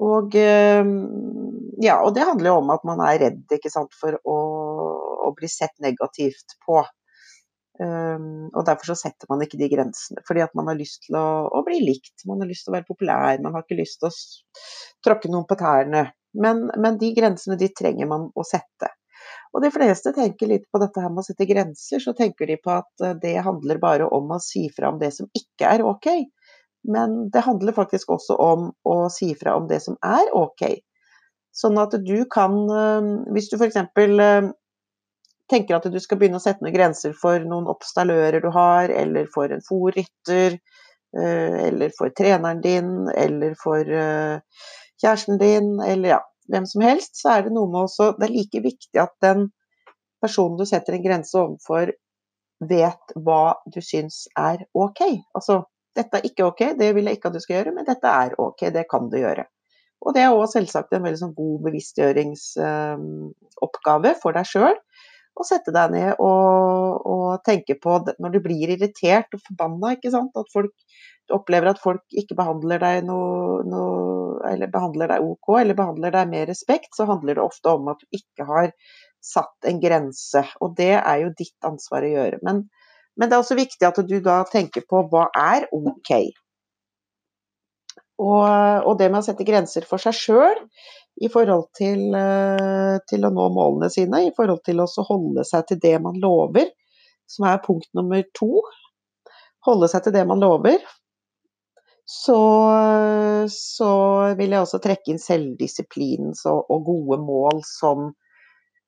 Og, 0.00 0.36
uh, 0.38 0.92
ja, 1.82 1.98
og 2.00 2.14
det 2.16 2.28
handler 2.28 2.52
jo 2.52 2.60
om 2.62 2.72
at 2.74 2.86
man 2.88 3.02
er 3.04 3.20
redd 3.24 3.58
sant, 3.68 3.92
for 3.98 4.16
å, 4.22 4.38
å 5.28 5.34
bli 5.36 5.50
sett 5.52 5.76
negativt 5.84 6.58
på. 6.66 6.84
Og 7.78 8.64
derfor 8.66 8.88
så 8.90 8.94
setter 8.98 9.28
man 9.30 9.44
ikke 9.44 9.58
de 9.60 9.68
grensene. 9.70 10.24
Fordi 10.26 10.42
at 10.42 10.54
man 10.58 10.66
har 10.66 10.74
lyst 10.74 11.04
til 11.04 11.14
å, 11.14 11.46
å, 11.46 11.60
bli 11.62 11.76
likt, 11.78 12.24
man 12.26 12.40
har 12.42 12.48
lyst 12.50 12.66
til 12.66 12.72
å 12.72 12.74
være 12.74 12.88
populær, 12.88 13.38
man 13.44 13.54
har 13.54 13.62
ikke 13.62 13.78
lyst 13.78 14.00
til 14.00 14.08
å 14.08 14.16
tråkke 15.06 15.30
noen 15.30 15.46
på 15.46 15.54
tærne. 15.60 16.08
Men, 16.42 16.64
men 16.74 16.98
de 16.98 17.12
grensene 17.14 17.54
de 17.60 17.70
trenger 17.70 18.10
man 18.10 18.26
å 18.34 18.46
sette. 18.46 18.90
Og 19.54 19.62
de 19.64 19.70
fleste 19.72 20.12
tenker 20.16 20.50
litt 20.50 20.66
på 20.72 20.80
dette 20.82 21.00
her 21.00 21.12
med 21.12 21.22
å 21.22 21.28
sette 21.28 21.46
grenser, 21.48 22.02
så 22.02 22.12
tenker 22.16 22.50
de 22.50 22.58
på 22.60 22.74
at 22.74 23.06
det 23.22 23.38
handler 23.44 23.80
bare 23.82 24.08
om 24.12 24.34
å 24.34 24.42
si 24.42 24.66
fra 24.74 24.92
om 24.92 25.00
det 25.00 25.12
som 25.16 25.30
ikke 25.36 25.70
er 25.70 25.84
ok. 25.86 26.10
Men 26.88 27.16
det 27.32 27.44
handler 27.46 27.76
faktisk 27.76 28.12
også 28.14 28.36
om 28.38 28.68
å 28.86 28.98
si 29.12 29.32
fra 29.38 29.56
om 29.58 29.66
det 29.70 29.80
som 29.84 29.96
er 30.04 30.30
ok. 30.36 30.66
Sånn 31.56 31.80
at 31.80 31.96
du 32.04 32.18
kan, 32.30 32.54
hvis 33.34 33.48
du 33.50 33.56
f.eks. 33.58 33.80
tenker 35.50 35.78
at 35.78 35.88
du 35.90 35.98
skal 36.00 36.20
begynne 36.20 36.38
å 36.38 36.44
sette 36.44 36.62
noen 36.62 36.76
grenser 36.76 37.16
for 37.18 37.42
noen 37.42 37.66
oppstallører 37.72 38.44
du 38.44 38.50
har, 38.54 38.92
eller 38.92 39.26
for 39.32 39.50
en 39.50 39.64
fòrrytter, 39.64 40.58
eller 41.18 41.94
for 41.96 42.12
treneren 42.12 42.60
din, 42.62 42.92
eller 43.16 43.56
for 43.58 43.80
kjæresten 45.00 45.40
din, 45.40 45.78
eller 45.82 46.18
ja, 46.18 46.20
hvem 46.52 46.66
som 46.68 46.84
helst, 46.84 47.16
så 47.20 47.26
er 47.36 47.46
det 47.46 47.54
noe 47.54 47.70
med 47.70 47.86
også 47.86 48.04
Det 48.18 48.26
er 48.28 48.34
like 48.34 48.58
viktig 48.64 48.98
at 49.02 49.14
den 49.24 49.40
personen 50.22 50.58
du 50.58 50.64
setter 50.66 50.92
en 50.96 51.04
grense 51.04 51.38
overfor, 51.38 51.92
vet 52.68 53.12
hva 53.14 53.54
du 53.70 53.80
syns 53.84 54.26
er 54.38 54.58
ok. 54.74 55.00
Altså, 55.38 55.62
dette 55.98 56.16
er 56.18 56.24
ikke 56.26 56.46
ok, 56.48 56.62
det 56.78 56.94
vil 56.96 57.06
jeg 57.06 57.14
ikke 57.18 57.28
at 57.30 57.36
du 57.36 57.42
skal 57.42 57.56
gjøre, 57.60 57.74
men 57.76 57.86
dette 57.86 58.08
er 58.10 58.30
ok, 58.38 58.60
det 58.74 58.84
kan 58.90 59.04
du 59.12 59.18
gjøre. 59.20 59.44
Og 60.06 60.10
det 60.14 60.22
er 60.22 60.34
òg 60.34 60.46
selvsagt 60.50 60.92
en 60.94 61.04
veldig 61.06 61.22
sånn 61.22 61.38
god 61.38 61.56
bevisstgjøringsoppgave 61.66 64.10
for 64.22 64.30
deg 64.36 64.46
sjøl. 64.46 64.76
Å 65.38 65.42
sette 65.46 65.70
deg 65.74 65.86
ned 65.94 66.10
og, 66.18 67.06
og, 67.06 67.42
tenke 67.46 67.74
på 67.78 67.90
når 68.18 68.30
du 68.34 68.40
blir 68.42 68.68
irritert 68.74 69.34
og 69.34 69.40
forbanna, 69.44 69.86
ikke 69.94 70.10
sant. 70.14 70.32
At 70.38 70.48
folk 70.54 70.74
opplever 71.34 71.72
at 71.72 71.82
folk 71.82 72.04
ikke 72.22 72.36
behandler 72.38 72.80
deg 72.82 73.06
noe, 73.08 73.60
noe, 73.68 74.38
eller 74.48 74.70
behandler 74.72 75.12
deg 75.12 75.24
ok, 75.24 75.52
eller 75.60 75.78
behandler 75.78 76.14
deg 76.14 76.30
med 76.30 76.48
respekt, 76.50 76.90
så 76.96 77.08
handler 77.08 77.38
det 77.38 77.44
ofte 77.44 77.74
om 77.74 77.90
at 77.92 78.02
du 78.02 78.18
ikke 78.20 78.46
har 78.48 78.72
satt 79.24 79.68
en 79.68 79.80
grense. 79.82 80.44
Og 80.64 80.76
det 80.78 80.94
er 80.98 81.22
jo 81.24 81.32
ditt 81.36 81.56
ansvar 81.66 82.06
å 82.06 82.12
gjøre. 82.12 82.42
Men, 82.46 82.64
men 83.18 83.30
det 83.30 83.36
er 83.36 83.44
også 83.44 83.58
viktig 83.58 83.88
at 83.88 84.00
du 84.08 84.18
da 84.24 84.42
tenker 84.50 84.86
på 84.88 85.02
hva 85.10 85.28
er 85.36 85.68
ok. 85.74 86.12
Og, 88.18 88.42
og 88.88 88.96
det 88.98 89.10
med 89.12 89.20
å 89.20 89.26
sette 89.28 89.46
grenser 89.46 89.84
for 89.86 90.02
seg 90.02 90.16
sjøl 90.18 90.56
i 91.22 91.30
forhold 91.30 91.68
til, 91.78 92.14
til, 93.10 93.26
å 93.26 93.30
nå 93.34 93.46
målene 93.54 93.90
sine, 93.94 94.24
i 94.26 94.34
forhold 94.34 94.62
til 94.66 94.82
å 94.82 94.88
holde 95.06 95.44
seg 95.46 95.68
til 95.70 95.80
det 95.82 95.96
man 96.02 96.18
lover, 96.22 96.70
som 97.30 97.46
er 97.50 97.62
punkt 97.62 97.88
nummer 97.98 98.22
to. 98.38 98.62
Holde 99.66 99.90
seg 99.90 100.06
til 100.06 100.14
det 100.14 100.24
man 100.30 100.42
lover. 100.42 100.78
Så, 102.08 102.38
så 103.52 103.92
vil 104.38 104.54
jeg 104.54 104.64
også 104.64 104.80
trekke 104.80 105.12
inn 105.12 105.20
selvdisiplin 105.20 106.32
og, 106.48 106.78
gode 106.86 107.18
mål 107.20 107.60
som, 107.68 108.06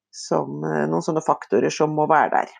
som 0.08 0.62
noen 0.64 1.04
sånne 1.04 1.22
faktorer 1.26 1.72
som 1.74 1.92
må 1.92 2.08
være 2.08 2.30
der. 2.38 2.54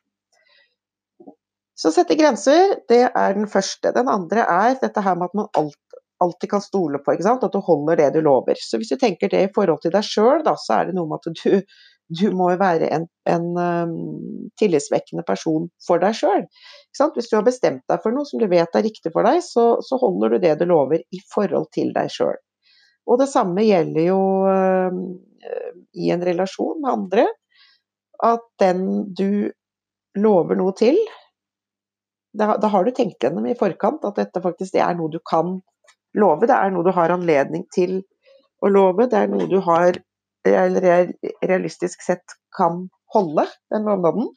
Så 1.81 1.95
sette 1.95 2.13
grenser, 2.19 2.75
det 2.93 3.07
er 3.09 3.39
den 3.39 3.49
første. 3.49 3.95
Den 3.97 4.11
andre 4.13 4.45
er 4.45 4.77
dette 4.83 5.01
her 5.01 5.17
med 5.17 5.31
at 5.31 5.39
man 5.39 5.49
alltid, 5.57 6.01
alltid 6.21 6.51
kan 6.51 6.61
stole 6.61 6.99
på, 7.01 7.15
at 7.17 7.53
du 7.53 7.61
holder 7.65 7.97
det 7.97 8.11
du 8.15 8.21
lover. 8.21 8.59
Så 8.61 8.77
hvis 8.77 8.93
du 8.93 8.99
tenker 9.01 9.33
det 9.33 9.41
i 9.47 9.53
forhold 9.55 9.81
til 9.81 9.95
deg 9.95 10.05
sjøl, 10.05 10.45
så 10.45 10.77
er 10.77 10.91
det 10.91 10.97
noe 10.99 11.09
med 11.09 11.25
at 11.25 11.41
du, 11.41 11.79
du 12.11 12.31
må 12.35 12.51
jo 12.53 12.59
være 12.61 12.89
en, 12.91 13.07
en 13.31 13.47
um, 13.55 13.95
tillitsvekkende 14.59 15.23
person 15.27 15.69
for 15.87 16.03
deg 16.03 16.17
sjøl. 16.19 16.45
Hvis 17.15 17.31
du 17.31 17.37
har 17.39 17.47
bestemt 17.47 17.85
deg 17.91 18.03
for 18.03 18.15
noe 18.15 18.27
som 18.27 18.43
du 18.43 18.49
vet 18.51 18.75
er 18.75 18.87
riktig 18.87 19.13
for 19.15 19.27
deg, 19.27 19.39
så, 19.47 19.77
så 19.87 19.99
holder 20.01 20.35
du 20.35 20.43
det 20.43 20.57
du 20.59 20.67
lover 20.71 21.05
i 21.15 21.23
forhold 21.33 21.71
til 21.77 21.93
deg 21.95 22.11
sjøl. 22.13 22.39
Og 23.11 23.23
det 23.23 23.31
samme 23.31 23.63
gjelder 23.67 24.09
jo 24.11 24.21
um, 24.51 25.01
i 25.95 26.11
en 26.15 26.27
relasjon 26.27 26.83
med 26.83 26.93
andre. 26.93 27.27
At 28.27 28.45
den 28.61 28.85
du 29.17 29.49
lover 30.19 30.59
noe 30.59 30.75
til, 30.77 30.99
da, 32.37 32.57
da 32.61 32.69
har 32.71 32.85
du 32.85 32.93
tenkt 32.95 33.23
gjennom 33.23 33.47
i 33.49 33.57
forkant 33.59 34.05
at 34.07 34.19
dette 34.19 34.43
faktisk 34.43 34.75
det 34.75 34.83
er 34.85 34.99
noe 34.99 35.11
du 35.11 35.19
kan 35.27 35.59
love. 36.19 36.47
Det 36.47 36.57
er 36.57 36.75
noe 36.75 36.87
du 36.87 36.93
har 36.95 37.15
anledning 37.15 37.65
til 37.75 38.01
å 38.61 38.71
love. 38.71 39.09
Det 39.11 39.19
er 39.19 39.31
noe 39.31 39.49
du 39.51 39.59
har 39.65 39.99
eller 40.49 41.13
realistisk 41.47 42.03
sett 42.03 42.37
kan 42.57 42.89
holde, 43.15 43.47
den 43.73 43.89
lovnaden. 43.89 44.31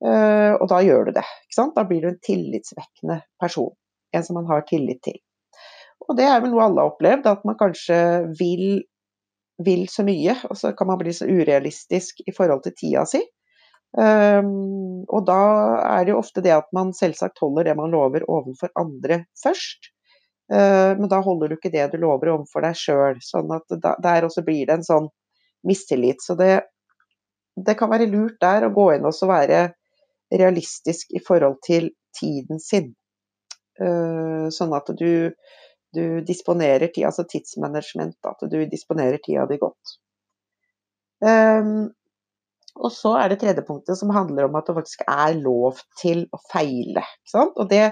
Uh, 0.00 0.56
og 0.56 0.68
da 0.72 0.80
gjør 0.84 1.10
du 1.10 1.16
det. 1.18 1.26
Da 1.56 1.84
blir 1.84 2.04
du 2.04 2.12
en 2.12 2.22
tillitsvekkende 2.24 3.20
person. 3.40 3.74
En 4.16 4.24
som 4.24 4.38
man 4.40 4.48
har 4.48 4.64
tillit 4.68 5.02
til. 5.04 5.18
Og 6.08 6.16
det 6.18 6.26
er 6.26 6.40
vel 6.42 6.54
noe 6.54 6.64
alle 6.64 6.82
har 6.82 6.94
opplevd, 6.94 7.28
at 7.28 7.44
man 7.46 7.58
kanskje 7.60 7.98
vil, 8.38 8.80
vil 9.62 9.84
så 9.92 10.04
mye, 10.06 10.34
og 10.48 10.56
så 10.58 10.72
kan 10.76 10.88
man 10.90 10.98
bli 11.02 11.12
så 11.14 11.28
urealistisk 11.28 12.24
i 12.26 12.34
forhold 12.34 12.64
til 12.64 12.74
tida 12.78 13.04
si. 13.08 13.20
Um, 13.90 15.02
og 15.10 15.24
da 15.26 15.38
er 15.82 16.04
det 16.06 16.12
jo 16.12 16.20
ofte 16.20 16.42
det 16.44 16.52
at 16.54 16.68
man 16.76 16.92
selvsagt 16.94 17.40
holder 17.42 17.66
det 17.66 17.72
man 17.78 17.90
lover 17.90 18.22
overfor 18.30 18.70
andre 18.78 19.24
først. 19.42 19.90
Uh, 20.50 20.96
men 20.98 21.08
da 21.10 21.20
holder 21.22 21.50
du 21.50 21.56
ikke 21.58 21.72
det 21.74 21.88
du 21.92 22.00
lover 22.02 22.32
overfor 22.36 22.64
deg 22.66 22.78
sjøl. 22.78 23.18
Sånn 23.22 23.50
at 23.54 23.66
da, 23.82 23.96
der 24.02 24.26
også 24.26 24.46
blir 24.46 24.66
det 24.70 24.78
en 24.78 24.86
sånn 24.86 25.10
mistillit. 25.66 26.22
Så 26.24 26.36
det, 26.38 26.62
det 27.56 27.76
kan 27.78 27.90
være 27.92 28.08
lurt 28.10 28.38
der 28.42 28.66
å 28.66 28.74
gå 28.74 28.90
inn 28.96 29.06
og 29.08 29.16
være 29.30 29.68
realistisk 30.30 31.10
i 31.16 31.22
forhold 31.26 31.58
til 31.66 31.90
tiden 32.16 32.62
sin. 32.62 32.92
Uh, 33.80 34.50
sånn 34.52 34.74
at 34.76 34.90
du, 34.98 35.32
du 35.96 36.04
disponerer 36.26 36.90
tid, 36.92 37.06
altså 37.08 37.24
tidsmanagement, 37.28 38.18
at 38.28 38.44
du 38.52 38.58
disponerer 38.68 39.22
tida 39.24 39.46
di 39.50 39.58
godt. 39.60 39.96
Um, 41.20 41.90
og 42.80 42.92
så 42.94 43.16
er 43.20 43.32
det 43.32 43.40
tredje 43.42 43.64
punktet 43.66 43.98
som 43.98 44.12
handler 44.14 44.46
om 44.46 44.56
at 44.58 44.68
det 44.68 44.76
faktisk 44.76 45.02
er 45.08 45.36
lov 45.40 45.80
til 46.00 46.24
å 46.32 46.40
feile. 46.52 47.02
Og 47.34 47.64
det, 47.70 47.82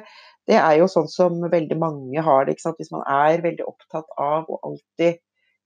det, 0.49 0.57
er 0.57 0.79
jo 0.79 0.89
sånn 0.91 1.09
som 1.13 1.41
veldig 1.43 1.79
mange 1.81 2.25
har 2.25 2.47
det. 2.47 2.57
Hvis 2.63 2.93
man 2.95 3.05
er 3.05 3.43
veldig 3.45 3.67
opptatt 3.69 4.09
av 4.23 4.49
å 4.49 4.61
alltid 4.71 5.21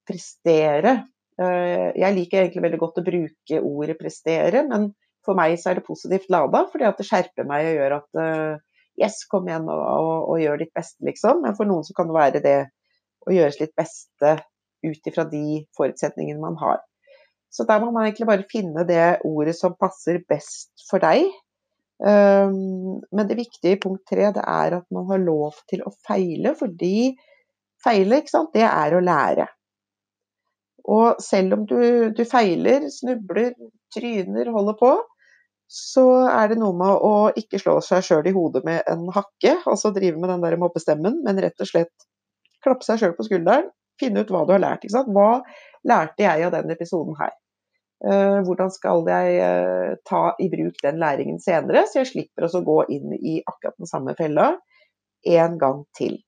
prestere. 0.08 1.02
Eh, 1.42 1.88
jeg 1.98 2.16
liker 2.16 2.42
egentlig 2.42 2.64
veldig 2.66 2.80
godt 2.82 3.00
å 3.00 3.06
bruke 3.06 3.62
ordet 3.62 3.98
prestere, 4.00 4.62
men 4.68 4.90
for 5.26 5.38
meg 5.38 5.56
så 5.60 5.70
er 5.70 5.78
det 5.78 5.86
positivt 5.86 6.30
lada, 6.32 6.64
fordi 6.70 6.86
at 6.88 6.98
det 6.98 7.06
skjerper 7.08 7.48
meg 7.48 7.68
og 7.70 7.76
gjør 7.78 7.96
at 7.98 8.22
eh, 8.22 8.62
yes, 9.02 9.22
kom 9.30 9.48
igjen 9.48 9.68
og, 9.70 9.82
og, 9.82 10.14
og 10.34 10.40
gjør 10.42 10.62
ditt 10.62 10.72
beste, 10.76 11.02
liksom. 11.08 11.42
Men 11.46 11.58
for 11.58 11.70
noen 11.70 11.86
så 11.86 11.96
kan 11.96 12.10
det 12.10 12.18
være 12.18 12.42
det 12.44 12.58
å 13.26 13.36
gjøre 13.36 13.54
sitt 13.54 13.74
beste 13.78 14.36
ut 14.82 15.12
ifra 15.12 15.26
de 15.30 15.62
forutsetningene 15.78 16.42
man 16.42 16.58
har. 16.60 16.82
Så 17.52 17.66
der 17.68 17.82
må 17.82 17.92
man 17.92 18.08
egentlig 18.08 18.28
bare 18.30 18.48
finne 18.50 18.84
det 18.88 19.22
ordet 19.28 19.54
som 19.58 19.76
passer 19.78 20.22
best 20.28 20.86
for 20.88 21.02
deg. 21.04 21.28
Um, 22.02 22.98
men 23.14 23.28
det 23.28 23.36
viktige 23.38 23.76
i 23.76 23.78
punkt 23.78 24.02
tre 24.10 24.30
det 24.34 24.42
er 24.42 24.78
at 24.80 24.86
man 24.94 25.04
har 25.10 25.20
lov 25.22 25.60
til 25.70 25.84
å 25.86 25.92
feile, 26.06 26.54
fordi 26.58 27.12
feile, 27.84 28.22
ikke 28.22 28.32
sant, 28.32 28.56
det 28.56 28.64
er 28.66 28.96
å 28.96 29.04
lære. 29.04 29.46
Og 30.90 31.20
selv 31.22 31.56
om 31.56 31.66
du, 31.68 31.78
du 32.14 32.22
feiler, 32.26 32.88
snubler, 32.90 33.52
tryner, 33.94 34.50
holder 34.54 34.78
på, 34.80 34.92
så 35.72 36.06
er 36.28 36.50
det 36.50 36.58
noe 36.60 36.76
med 36.76 37.04
å 37.06 37.12
ikke 37.38 37.60
slå 37.62 37.78
seg 37.84 38.04
sjøl 38.04 38.26
i 38.28 38.34
hodet 38.36 38.64
med 38.66 38.82
en 38.90 39.06
hakke, 39.14 39.54
altså 39.64 39.92
drive 39.94 40.20
med 40.20 40.28
den 40.28 40.42
der 40.44 40.58
mobbestemmen, 40.60 41.22
men 41.24 41.40
rett 41.40 41.62
og 41.64 41.70
slett 41.70 42.08
klappe 42.64 42.84
seg 42.86 43.00
sjøl 43.00 43.14
på 43.16 43.24
skulderen, 43.28 43.70
finne 44.00 44.24
ut 44.24 44.32
hva 44.32 44.42
du 44.44 44.52
har 44.52 44.62
lært. 44.62 44.84
Hva 44.90 45.30
lærte 45.88 46.26
jeg 46.26 46.44
av 46.46 46.52
den 46.54 46.74
episoden 46.74 47.16
her? 47.20 47.32
Eh, 48.02 48.40
hvordan 48.42 48.72
skal 48.74 49.06
jeg 49.06 49.38
eh, 49.46 49.94
ta 50.08 50.22
i 50.42 50.48
bruk 50.52 50.80
den 50.82 50.98
læringen 51.00 51.38
senere, 51.42 51.86
så 51.86 52.02
jeg 52.02 52.10
slipper 52.10 52.48
å 52.48 52.62
gå 52.66 52.78
inn 52.90 53.14
i 53.16 53.38
akkurat 53.46 53.78
den 53.78 53.90
samme 53.90 54.16
fella 54.18 54.50
en 55.38 55.58
gang 55.60 55.84
til. 55.96 56.18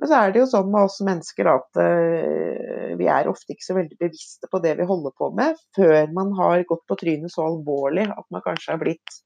Men 0.00 0.08
så 0.08 0.18
er 0.18 0.32
det 0.32 0.40
jo 0.40 0.48
sånn 0.50 0.70
med 0.72 0.88
oss 0.88 1.00
mennesker 1.04 1.48
at 1.52 1.80
uh, 1.80 2.94
vi 2.98 3.08
er 3.10 3.28
ofte 3.30 3.54
ikke 3.54 3.66
så 3.66 3.76
veldig 3.76 3.98
bevisste 4.00 4.48
på 4.50 4.60
det 4.64 4.76
vi 4.80 4.88
holder 4.88 5.14
på 5.18 5.30
med, 5.36 5.60
før 5.76 6.08
man 6.16 6.32
har 6.38 6.64
gått 6.68 6.84
på 6.88 6.98
trynet 7.00 7.32
så 7.34 7.46
alvorlig 7.50 8.08
at 8.10 8.26
man 8.34 8.44
kanskje 8.44 8.72
har 8.74 8.80
blitt 8.82 9.18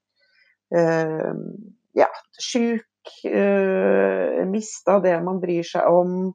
uh, 0.74 1.32
ja, 1.96 2.10
sjuk, 2.42 2.88
uh, 3.30 4.42
mista 4.50 4.98
det 5.04 5.16
man 5.26 5.40
bryr 5.42 5.66
seg 5.66 5.86
om. 5.88 6.34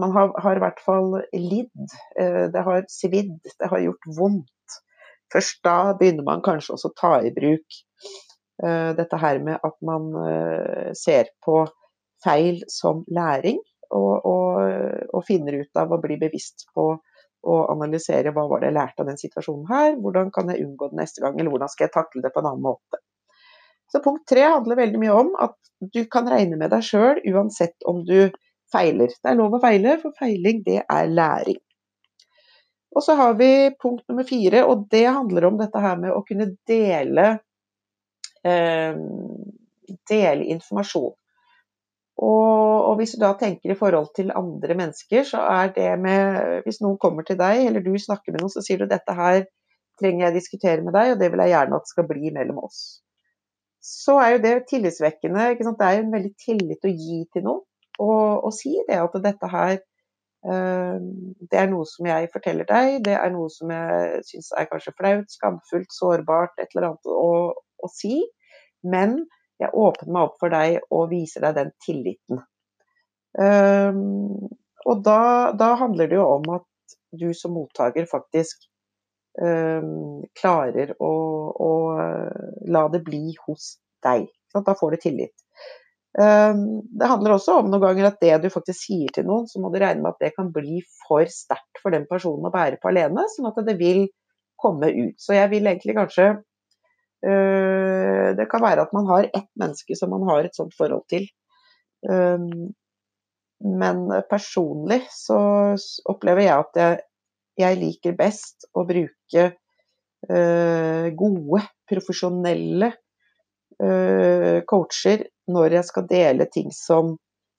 Man 0.00 0.14
har, 0.14 0.30
har, 0.40 0.56
i 0.56 0.62
hvert 0.62 0.78
fall 0.80 1.18
lidd. 1.36 1.90
det 2.16 2.60
har 2.64 2.86
svidd, 2.88 3.34
det 3.60 3.68
har 3.68 3.82
gjort 3.84 4.06
vondt. 4.16 4.76
Først 5.30 5.60
da 5.66 5.92
begynner 5.98 6.24
man 6.24 6.40
kanskje 6.42 6.72
også 6.74 6.88
å 6.88 6.94
ta 6.96 7.10
i 7.20 7.30
bruk 7.36 7.76
uh, 8.64 8.96
dette 8.96 9.20
her 9.20 9.42
med 9.44 9.60
at 9.60 9.76
man 9.84 10.08
ser 10.96 11.28
på 11.44 11.60
feil 12.24 12.62
som 12.72 13.04
læring, 13.12 13.58
og, 13.94 14.26
og, 14.26 14.62
og, 15.12 15.20
finner 15.26 15.60
ut 15.60 15.78
av 15.78 15.92
å 15.94 16.00
bli 16.02 16.16
bevisst 16.18 16.66
på 16.74 16.88
å 17.46 17.56
analysere 17.70 18.32
hva 18.34 18.46
var 18.50 18.62
det 18.62 18.72
jeg 18.72 18.76
lærte 18.78 19.04
av 19.04 19.10
den 19.10 19.20
situasjonen 19.20 19.68
her, 19.70 19.92
hvordan 20.02 20.32
kan 20.34 20.50
jeg 20.50 20.64
unngå 20.64 20.90
det 20.90 21.00
neste 21.02 21.22
gang, 21.22 21.36
eller 21.38 21.52
hvordan 21.54 21.70
skal 21.70 21.86
jeg 21.86 21.94
takle 21.94 22.24
det 22.24 22.32
på 22.34 22.42
en 22.42 22.50
annen 22.50 22.64
måte. 22.64 23.02
Så 23.92 24.02
punkt 24.02 24.26
tre 24.28 24.48
handler 24.50 24.80
veldig 24.80 25.02
mye 25.02 25.14
om 25.14 25.30
at 25.44 25.54
du 25.94 26.02
kan 26.10 26.26
regne 26.30 26.58
med 26.58 26.72
deg 26.74 26.82
sjøl 26.82 27.20
uansett 27.30 27.86
om 27.86 28.02
du 28.08 28.32
feiler. 28.72 29.12
Det 29.12 29.30
er 29.30 29.38
lov 29.38 29.54
å 29.54 29.62
feile, 29.62 29.94
for 30.02 30.16
feiling 30.18 30.64
det 30.66 30.80
er 30.82 31.12
læring. 31.12 31.60
Og 32.96 33.04
så 33.04 33.14
har 33.18 33.36
vi 33.36 33.50
punkt 33.82 34.06
nummer 34.08 34.24
fire, 34.24 34.64
og 34.64 34.86
det 34.90 35.04
handler 35.04 35.50
om 35.50 35.58
dette 35.60 35.80
her 35.84 35.98
med 36.00 36.14
å 36.14 36.22
kunne 36.26 36.48
dele, 36.68 37.26
eh, 38.42 38.96
dele 40.10 40.48
informasjon. 40.56 41.12
Og, 42.16 42.88
og, 42.88 42.94
hvis 42.96 43.12
du 43.12 43.20
da 43.20 43.34
tenker 43.36 43.74
i 43.74 43.76
forhold 43.76 44.08
til 44.16 44.32
andre 44.32 44.76
mennesker, 44.78 45.26
så 45.28 45.42
er 45.52 45.72
det 45.76 45.90
med 46.00 46.62
Hvis 46.64 46.80
noen 46.80 46.96
kommer 47.00 47.26
til 47.28 47.36
deg, 47.36 47.66
eller 47.66 47.84
du 47.84 47.92
snakker 48.00 48.32
med 48.32 48.40
noen, 48.40 48.52
så 48.54 48.64
sier 48.64 48.80
du 48.80 48.88
dette 48.88 49.16
her 49.16 49.44
trenger 50.00 50.26
jeg 50.26 50.36
diskutere 50.36 50.84
med 50.84 50.96
deg, 50.96 51.12
og 51.12 51.20
det 51.20 51.28
vil 51.32 51.42
jeg 51.44 51.52
gjerne 51.54 51.76
at 51.80 51.90
skal 51.92 52.06
bli 52.08 52.32
mellom 52.32 52.62
oss. 52.64 52.80
Så 53.80 54.16
er 54.20 54.34
jo 54.34 54.42
det 54.44 54.54
tillitsvekkende. 54.68 55.44
Det 55.56 55.86
er 55.86 55.98
jo 55.98 56.04
en 56.04 56.16
veldig 56.16 56.32
tillit 56.40 56.84
å 56.88 56.92
gi 56.92 57.20
til 57.32 57.46
noen. 57.46 57.62
Og, 57.96 58.44
og 58.44 58.52
si 58.52 58.74
det 58.88 58.98
at 59.00 59.14
dette 59.24 59.48
her 59.48 59.78
Eh, 60.46 60.98
det 61.50 61.58
er 61.58 61.70
noe 61.70 61.86
som 61.90 62.06
jeg 62.06 62.28
forteller 62.30 62.68
deg, 62.68 63.00
det 63.06 63.16
er 63.18 63.32
noe 63.34 63.48
som 63.50 63.70
jeg 63.72 64.20
syns 64.28 64.52
er 64.54 64.68
kanskje 64.70 64.94
flaut, 64.98 65.32
skamfullt, 65.32 65.90
sårbart, 65.94 66.54
et 66.60 66.74
eller 66.74 66.92
annet 66.92 67.10
å, 67.10 67.30
å, 67.56 67.90
si. 67.90 68.20
Men 68.86 69.18
jeg 69.62 69.72
åpner 69.72 70.12
meg 70.12 70.28
opp 70.28 70.38
for 70.40 70.52
deg 70.52 70.78
og 70.92 71.10
viser 71.10 71.46
deg 71.46 71.56
den 71.56 71.72
tilliten. 71.84 72.42
Um, 73.36 74.48
og 74.86 75.02
da, 75.04 75.52
da, 75.56 75.74
handler 75.80 76.08
det 76.08 76.18
jo 76.18 76.26
om 76.38 76.46
at 76.56 76.96
du 77.16 77.28
som 77.36 77.56
mottaker 77.56 78.06
faktisk 78.08 78.68
um, 79.40 80.22
klarer 80.36 80.94
å, 81.02 81.12
å, 81.66 81.72
la 82.68 82.86
det 82.92 83.02
bli 83.06 83.34
hos 83.46 83.76
deg. 84.04 84.28
Da 84.56 84.76
får 84.76 84.96
du 84.96 85.02
tillit. 85.02 85.34
Um, 86.16 86.80
det 86.96 87.08
handler 87.10 87.34
også 87.34 87.58
om 87.60 87.66
noen 87.68 87.82
ganger 87.82 88.08
at 88.08 88.22
det 88.22 88.36
du 88.44 88.48
faktisk 88.52 88.86
sier 88.86 89.12
til 89.12 89.26
noen, 89.28 89.48
så 89.50 89.60
må 89.60 89.68
du 89.72 89.80
regne 89.82 90.00
med 90.00 90.14
at 90.14 90.22
det 90.24 90.32
kan 90.36 90.48
bli 90.52 90.80
for 91.04 91.28
sterkt 91.28 91.82
for 91.82 91.92
den 91.92 92.06
personen 92.08 92.48
å 92.48 92.54
bære 92.54 92.80
på 92.80 92.88
alene, 92.92 93.26
sånn 93.34 93.50
at 93.50 93.60
det 93.66 93.76
vil 93.80 94.06
komme 94.60 94.88
ut. 94.92 95.16
Så 95.20 95.36
jeg 95.36 95.50
vil 95.52 95.68
egentlig 95.68 95.96
kanskje 95.98 96.30
Det 97.22 98.44
kan 98.50 98.62
være 98.62 98.84
at 98.84 98.92
man 98.94 99.06
har 99.08 99.28
ett 99.34 99.48
menneske 99.58 99.96
som 99.98 100.10
man 100.12 100.26
har 100.28 100.44
et 100.44 100.54
sånt 100.54 100.74
forhold 100.76 101.06
til. 101.10 101.24
Ehm, 102.10 102.74
men 103.64 104.02
personlig 104.30 105.00
så 105.14 105.38
opplever 106.12 106.44
jeg 106.44 106.64
at 106.66 107.00
jeg, 107.56 107.78
liker 107.80 108.18
best 108.18 108.68
å 108.76 108.84
bruke 108.84 109.46
øh, 110.28 111.06
gode, 111.16 111.62
profesjonelle 111.88 112.92
coacher 113.76 115.24
når 115.52 115.74
jeg 115.78 115.84
skal 115.84 116.06
dele 116.08 116.46
ting 116.52 116.70
som, 116.72 117.14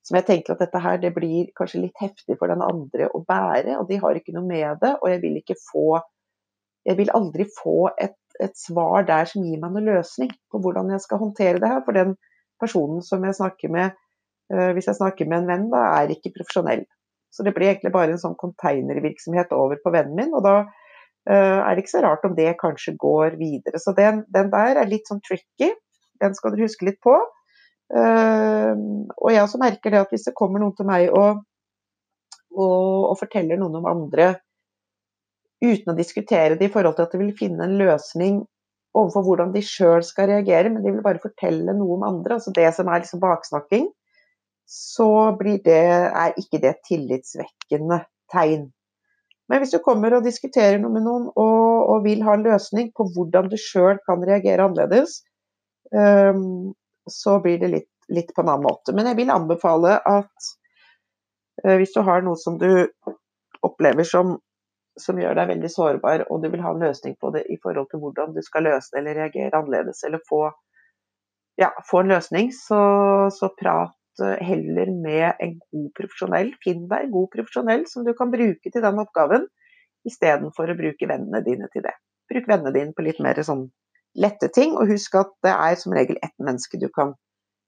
som 0.07 0.17
jeg 0.19 0.27
tenker 0.27 0.55
at 0.55 0.61
dette 0.63 0.81
her 0.81 0.99
det 1.01 1.11
blir 1.15 1.49
kanskje 1.57 1.83
litt 1.85 1.99
heftig 2.01 2.37
for 2.39 2.51
den 2.51 2.63
andre 2.63 3.09
å 3.11 3.23
bære, 3.27 3.77
og 3.79 3.89
de 3.89 3.99
har 4.01 4.17
ikke 4.17 4.35
noe 4.35 4.47
med 4.47 4.79
det. 4.83 4.93
Og 5.01 5.11
jeg 5.11 5.23
vil 5.25 5.41
ikke 5.41 5.59
få 5.71 5.99
Jeg 6.87 6.95
vil 6.95 7.09
aldri 7.11 7.43
få 7.51 7.89
et, 7.99 8.15
et 8.43 8.57
svar 8.59 9.05
der 9.07 9.29
som 9.29 9.45
gir 9.45 9.59
meg 9.61 9.73
noen 9.73 9.87
løsning 9.91 10.31
på 10.51 10.61
hvordan 10.63 10.91
jeg 10.93 11.03
skal 11.05 11.21
håndtere 11.21 11.61
det 11.61 11.71
her. 11.71 11.83
For 11.85 11.97
den 11.97 12.15
personen 12.61 13.01
som 13.05 13.25
jeg 13.25 13.37
snakker 13.37 13.71
med, 13.73 13.97
øh, 14.53 14.71
hvis 14.77 14.89
jeg 14.89 14.99
snakker 14.99 15.29
med 15.29 15.43
en 15.43 15.49
venn, 15.51 15.69
da 15.73 15.83
er 15.99 16.13
ikke 16.13 16.35
profesjonell. 16.37 16.85
Så 17.33 17.43
det 17.43 17.53
blir 17.55 17.69
egentlig 17.69 17.93
bare 17.93 18.15
en 18.15 18.21
sånn 18.21 18.37
containervirksomhet 18.39 19.51
over 19.55 19.79
på 19.83 19.93
vennen 19.93 20.15
min. 20.17 20.33
Og 20.33 20.45
da 20.45 20.55
uh, 20.63 21.59
er 21.59 21.75
det 21.75 21.83
ikke 21.83 21.93
så 21.97 22.03
rart 22.05 22.23
om 22.25 22.37
det 22.37 22.55
kanskje 22.61 22.95
går 22.97 23.35
videre. 23.37 23.81
Så 23.83 23.93
den, 23.97 24.23
den 24.33 24.49
der 24.53 24.79
er 24.81 24.89
litt 24.89 25.09
sånn 25.09 25.21
tricky. 25.27 25.73
Den 26.23 26.37
skal 26.37 26.55
dere 26.55 26.65
huske 26.65 26.87
litt 26.87 27.01
på. 27.03 27.13
Uh, 27.93 28.73
og 29.19 29.29
jeg 29.31 29.43
også 29.43 29.61
merker 29.61 29.93
det 29.93 30.01
at 30.01 30.15
hvis 30.15 30.25
det 30.27 30.35
kommer 30.39 30.63
noen 30.63 30.73
til 30.75 30.87
meg 30.87 31.11
og, 31.11 31.43
og, 32.55 33.11
og 33.11 33.15
forteller 33.19 33.59
noen 33.59 33.77
om 33.83 33.91
andre 33.91 34.31
uten 35.63 35.93
å 35.93 35.97
diskutere 35.97 36.57
det 36.57 36.69
i 36.69 36.73
forhold 36.73 36.97
til 36.97 37.07
at 37.07 37.13
de 37.15 37.21
vil 37.21 37.35
finne 37.37 37.65
en 37.65 37.77
løsning 37.79 38.41
overfor 38.97 39.25
hvordan 39.25 39.53
de 39.53 39.61
sjøl 39.65 40.03
skal 40.05 40.29
reagere, 40.31 40.71
men 40.73 40.83
de 40.83 40.93
vil 40.93 41.05
bare 41.05 41.21
fortelle 41.21 41.75
noe 41.75 41.97
om 41.97 42.05
andre, 42.07 42.37
altså 42.37 42.53
det 42.55 42.69
som 42.75 42.89
er 42.89 43.03
liksom 43.03 43.21
baksnakking, 43.21 43.89
så 44.67 45.09
det, 45.39 45.77
er 45.77 46.33
ikke 46.35 46.59
det 46.63 46.73
et 46.73 46.87
tillitsvekkende 46.89 48.01
tegn. 48.33 48.67
Men 49.47 49.61
hvis 49.63 49.71
du 49.71 49.79
kommer 49.83 50.17
og 50.17 50.25
diskuterer 50.25 50.79
noe 50.81 50.91
med 50.91 51.05
noen 51.05 51.29
og, 51.29 51.91
og 51.93 52.01
vil 52.03 52.23
ha 52.27 52.35
en 52.35 52.43
løsning 52.43 52.89
på 52.95 53.07
hvordan 53.15 53.47
du 53.51 53.55
sjøl 53.61 54.01
kan 54.03 54.25
reagere 54.27 54.65
annerledes, 54.67 55.21
um, 55.95 56.73
så 57.07 57.37
blir 57.43 57.61
det 57.61 57.71
litt, 57.71 57.91
litt, 58.11 58.33
på 58.35 58.43
en 58.43 58.51
annen 58.51 58.67
måte. 58.67 58.91
Men 58.95 59.07
jeg 59.07 59.21
vil 59.21 59.31
anbefale 59.31 60.01
at 60.03 60.49
uh, 61.63 61.77
hvis 61.79 61.95
du 61.95 62.01
har 62.03 62.27
noe 62.27 62.35
som 62.41 62.59
du 62.59 62.67
opplever 63.63 64.03
som 64.07 64.35
som 65.01 65.19
gjør 65.19 65.35
deg 65.37 65.51
veldig 65.51 65.69
sårbar, 65.71 66.25
og 66.31 66.41
du 66.43 66.49
vil 66.53 66.63
ha 66.63 66.71
en 66.73 66.83
løsning 66.83 67.17
på 67.21 67.31
det 67.35 67.43
i 67.53 67.57
forhold 67.63 67.89
til 67.91 68.01
hvordan 68.03 68.33
du 68.35 68.41
skal 68.45 68.67
løse 68.67 68.93
det 68.93 69.01
eller 69.01 69.19
reagere 69.21 69.59
annerledes, 69.59 70.03
eller 70.07 70.23
få, 70.29 70.41
ja, 71.61 71.71
få 71.89 72.03
en 72.03 72.13
løsning, 72.13 72.51
så, 72.55 72.81
så, 73.33 73.51
prat 73.59 74.23
eh, 74.23 74.41
heller 74.49 74.91
med 74.93 75.43
en 75.43 75.55
god 75.59 75.89
profesjonell. 75.99 76.51
Finn 76.63 76.87
deg 76.89 77.07
en 77.07 77.15
god 77.15 77.31
profesjonell 77.35 77.87
som 77.91 78.05
du 78.07 78.13
kan 78.17 78.33
bruke 78.33 78.73
til 78.73 78.83
den 78.83 79.03
oppgaven, 79.03 79.47
istedenfor 80.07 80.71
å 80.71 80.79
bruke 80.79 81.09
vennene 81.09 81.43
dine 81.45 81.69
til 81.73 81.85
det. 81.85 81.95
Bruk 82.31 82.49
vennene 82.49 82.75
dine 82.75 82.95
på 82.95 83.05
litt 83.05 83.21
mer 83.23 83.39
sånn 83.45 83.67
lette 84.17 84.49
ting, 84.53 84.75
og 84.77 84.89
husk 84.89 85.15
at 85.19 85.33
det 85.45 85.53
er 85.53 85.75
som 85.79 85.93
regel 85.95 86.19
ett 86.25 86.35
menneske 86.41 86.79
du 86.81 86.87
kan, 86.93 87.13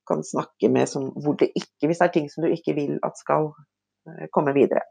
kan 0.09 0.23
snakke 0.25 0.71
med 0.73 0.89
som, 0.89 1.11
hvor 1.21 1.37
det 1.39 1.51
ikke, 1.53 1.89
hvis 1.89 2.01
det 2.01 2.07
er 2.07 2.15
ting 2.15 2.31
som 2.31 2.45
du 2.45 2.53
ikke 2.53 2.73
vil 2.77 2.97
at 3.05 3.19
skal 3.21 3.51
eh, 4.09 4.25
komme 4.33 4.55
videre. 4.57 4.87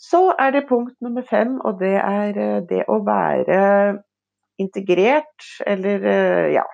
Så 0.00 0.20
er 0.40 0.54
det 0.54 0.68
punkt 0.68 0.96
nummer 1.04 1.24
fem, 1.28 1.58
og 1.60 1.80
det 1.80 1.96
er 2.00 2.38
eh, 2.40 2.60
det 2.68 2.86
å 2.88 3.00
være 3.04 3.60
integrert, 4.60 5.48
eller 5.66 6.06
eh, 6.08 6.52
ja. 6.56 6.66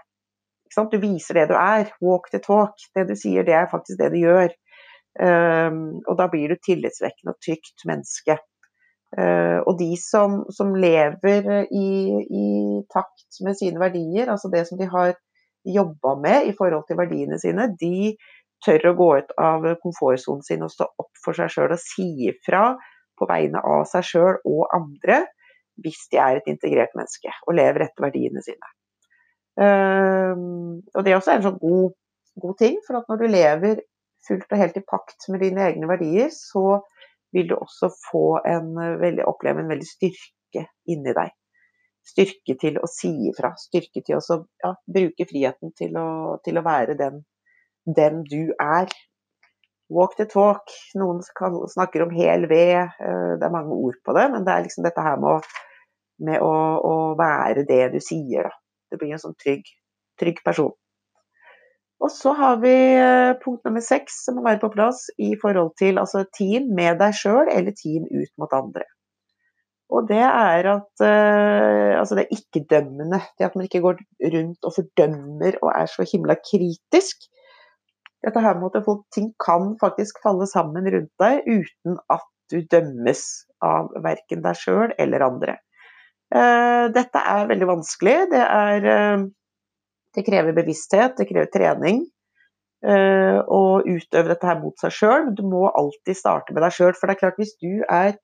Du 0.77 0.99
viser 1.01 1.39
det 1.39 1.47
du 1.49 1.55
er. 1.57 1.89
Walk 2.05 2.29
the 2.35 2.39
talk. 2.43 2.75
Det 2.95 3.07
du 3.09 3.15
sier, 3.17 3.47
det 3.47 3.55
er 3.57 3.71
faktisk 3.71 3.97
det 3.97 4.11
du 4.13 4.19
gjør. 4.21 4.51
Um, 5.17 6.03
og 6.05 6.19
da 6.19 6.27
blir 6.29 6.53
du 6.53 6.59
tillitsvekkende 6.61 7.33
og 7.33 7.39
trygt 7.41 7.87
menneske. 7.89 8.37
Uh, 9.17 9.63
og 9.63 9.79
de 9.79 9.89
som, 9.97 10.43
som 10.53 10.75
lever 10.77 11.49
i, 11.73 11.87
i, 12.29 12.49
takt 12.93 13.41
med 13.47 13.57
sine 13.57 13.81
verdier, 13.81 14.29
altså 14.29 14.51
det 14.53 14.67
som 14.69 14.77
de 14.77 14.91
har 14.93 15.15
jobba 15.65 16.13
med 16.21 16.51
i 16.51 16.53
forhold 16.59 16.85
til 16.91 17.01
verdiene 17.01 17.41
sine, 17.41 17.71
de 17.81 18.13
tør 18.67 18.91
å 18.91 18.97
gå 18.99 19.09
ut 19.23 19.33
av 19.41 19.65
komfortsonen 19.81 20.45
sin 20.45 20.67
og 20.67 20.75
stå 20.75 20.91
opp 20.93 21.25
for 21.25 21.41
seg 21.41 21.55
sjøl 21.55 21.73
og 21.73 21.81
si 21.81 22.11
ifra 22.29 22.67
på 23.19 23.29
vegne 23.31 23.63
av 23.65 23.85
seg 23.91 24.07
sjøl 24.07 24.39
og 24.45 24.67
andre 24.77 25.25
hvis 25.85 26.07
de 26.13 26.21
er 26.23 26.39
et 26.39 26.51
integrert 26.51 26.95
menneske 26.97 27.33
og 27.47 27.57
lever 27.59 27.87
etter 27.87 28.07
verdiene 28.07 28.43
sine. 28.45 28.73
Um, 29.57 30.83
og 30.95 31.05
Det 31.05 31.13
er 31.13 31.19
også 31.19 31.37
en 31.37 31.47
sånn 31.47 31.61
god, 31.61 31.95
god, 32.43 32.57
ting, 32.61 32.79
for 32.87 32.99
at 32.99 33.09
når 33.09 33.23
du 33.23 33.27
lever 33.33 33.81
fullt 34.27 34.53
og 34.53 34.61
helt 34.61 34.77
i 34.77 34.85
pakt 34.85 35.29
med 35.33 35.45
dine 35.45 35.65
egne 35.69 35.89
verdier, 35.89 36.29
så 36.33 36.81
vil 37.37 37.49
du 37.51 37.57
også 37.57 37.91
en, 38.49 38.73
oppleve 39.25 39.63
en 39.63 39.73
veldig 39.73 39.89
styrke 39.89 40.67
inni 40.89 41.15
deg. 41.17 41.33
Styrke 42.07 42.55
til 42.61 42.79
å 42.79 42.89
si 42.91 43.11
ifra, 43.31 43.53
styrke 43.59 44.03
til 44.05 44.21
å 44.21 44.39
ja, 44.63 44.73
bruke 44.99 45.27
friheten 45.29 45.73
til 45.79 45.97
å, 45.99 46.09
til 46.45 46.61
å 46.61 46.65
være 46.65 46.95
den, 46.99 47.25
den 47.97 48.23
du 48.29 48.55
er, 48.63 48.93
Walk 49.89 50.17
the 50.19 50.27
talk. 50.27 50.73
Noen 50.99 51.23
snakker 51.23 52.03
om 52.07 52.15
hel 52.15 52.49
ved. 52.51 52.79
Eh, 52.99 53.33
det 53.39 53.47
er 53.47 53.55
mange 53.55 53.75
ord 53.75 53.99
på 54.05 54.15
det, 54.17 54.27
men 54.33 54.47
det 54.47 54.55
er 54.55 54.67
liksom 54.67 54.87
dette 54.87 55.05
her 55.05 55.21
med 55.23 55.37
å, 55.37 55.37
med 56.27 56.43
å, 56.43 56.55
å 56.83 56.97
være 57.19 57.67
det 57.69 57.85
du 57.95 58.01
sier. 58.03 58.49
Da. 58.49 58.59
Det 58.91 59.01
blir 59.01 59.15
en 59.15 59.23
sånn 59.23 59.39
trygg, 59.39 59.69
trygg 60.21 60.43
person. 60.47 60.75
Og 62.03 62.13
så 62.13 62.35
har 62.37 62.59
vi 62.61 62.75
eh, 62.75 63.33
punkt 63.41 63.65
nummer 63.65 63.85
seks 63.85 64.19
som 64.27 64.37
må 64.37 64.45
være 64.45 64.61
på 64.65 64.75
plass 64.75 65.07
i 65.23 65.33
forhold 65.41 65.73
til 65.81 66.03
altså 66.03 66.27
team 66.37 66.69
med 66.77 66.99
deg 67.01 67.17
sjøl 67.17 67.49
eller 67.49 67.73
team 67.79 68.05
ut 68.11 68.33
mot 68.43 68.53
andre. 68.53 68.85
Og 69.95 70.09
det 70.09 70.19
er 70.19 70.67
at 70.67 71.03
uh, 71.07 71.93
altså 72.01 72.17
det 72.19 72.25
er 72.25 72.35
ikke-dømmende. 72.35 73.21
Det 73.39 73.47
at 73.47 73.55
man 73.55 73.69
ikke 73.69 73.85
går 73.85 74.01
rundt 74.35 74.67
og 74.67 74.75
fordømmer 74.75 75.59
og 75.63 75.71
er 75.71 75.87
så 75.91 76.07
himla 76.11 76.35
kritisk 76.43 77.29
dette 78.27 78.43
her 78.43 78.59
med 78.59 78.75
at 78.75 78.87
folk, 78.87 79.05
ting 79.15 79.31
kan 79.43 79.75
faktisk 79.81 80.19
falle 80.25 80.49
sammen 80.51 80.89
rundt 80.91 81.13
deg 81.23 81.47
uten 81.47 82.01
at 82.13 82.27
du 82.51 82.61
dømmes 82.71 83.23
av 83.65 83.93
verken 84.03 84.43
deg 84.45 84.59
sjøl 84.59 84.93
eller 85.03 85.25
andre. 85.27 85.57
Uh, 86.35 86.91
dette 86.95 87.23
er 87.23 87.49
veldig 87.51 87.69
vanskelig. 87.71 88.17
Det, 88.33 88.43
er, 88.43 88.87
uh, 88.87 89.27
det 90.17 90.27
krever 90.27 90.57
bevissthet, 90.57 91.17
det 91.19 91.29
krever 91.31 91.51
trening 91.55 92.03
uh, 92.87 93.39
å 93.47 93.63
utøve 93.87 94.33
dette 94.33 94.49
her 94.49 94.59
mot 94.63 94.75
seg 94.83 94.95
sjøl. 94.95 95.31
Du 95.39 95.45
må 95.47 95.69
alltid 95.71 96.19
starte 96.19 96.55
med 96.55 96.67
deg 96.67 96.75
sjøl. 96.75 96.97
For 96.99 97.07
det 97.07 97.17
er 97.17 97.23
klart, 97.23 97.39
hvis 97.43 97.55
du 97.63 97.85
er 97.87 98.19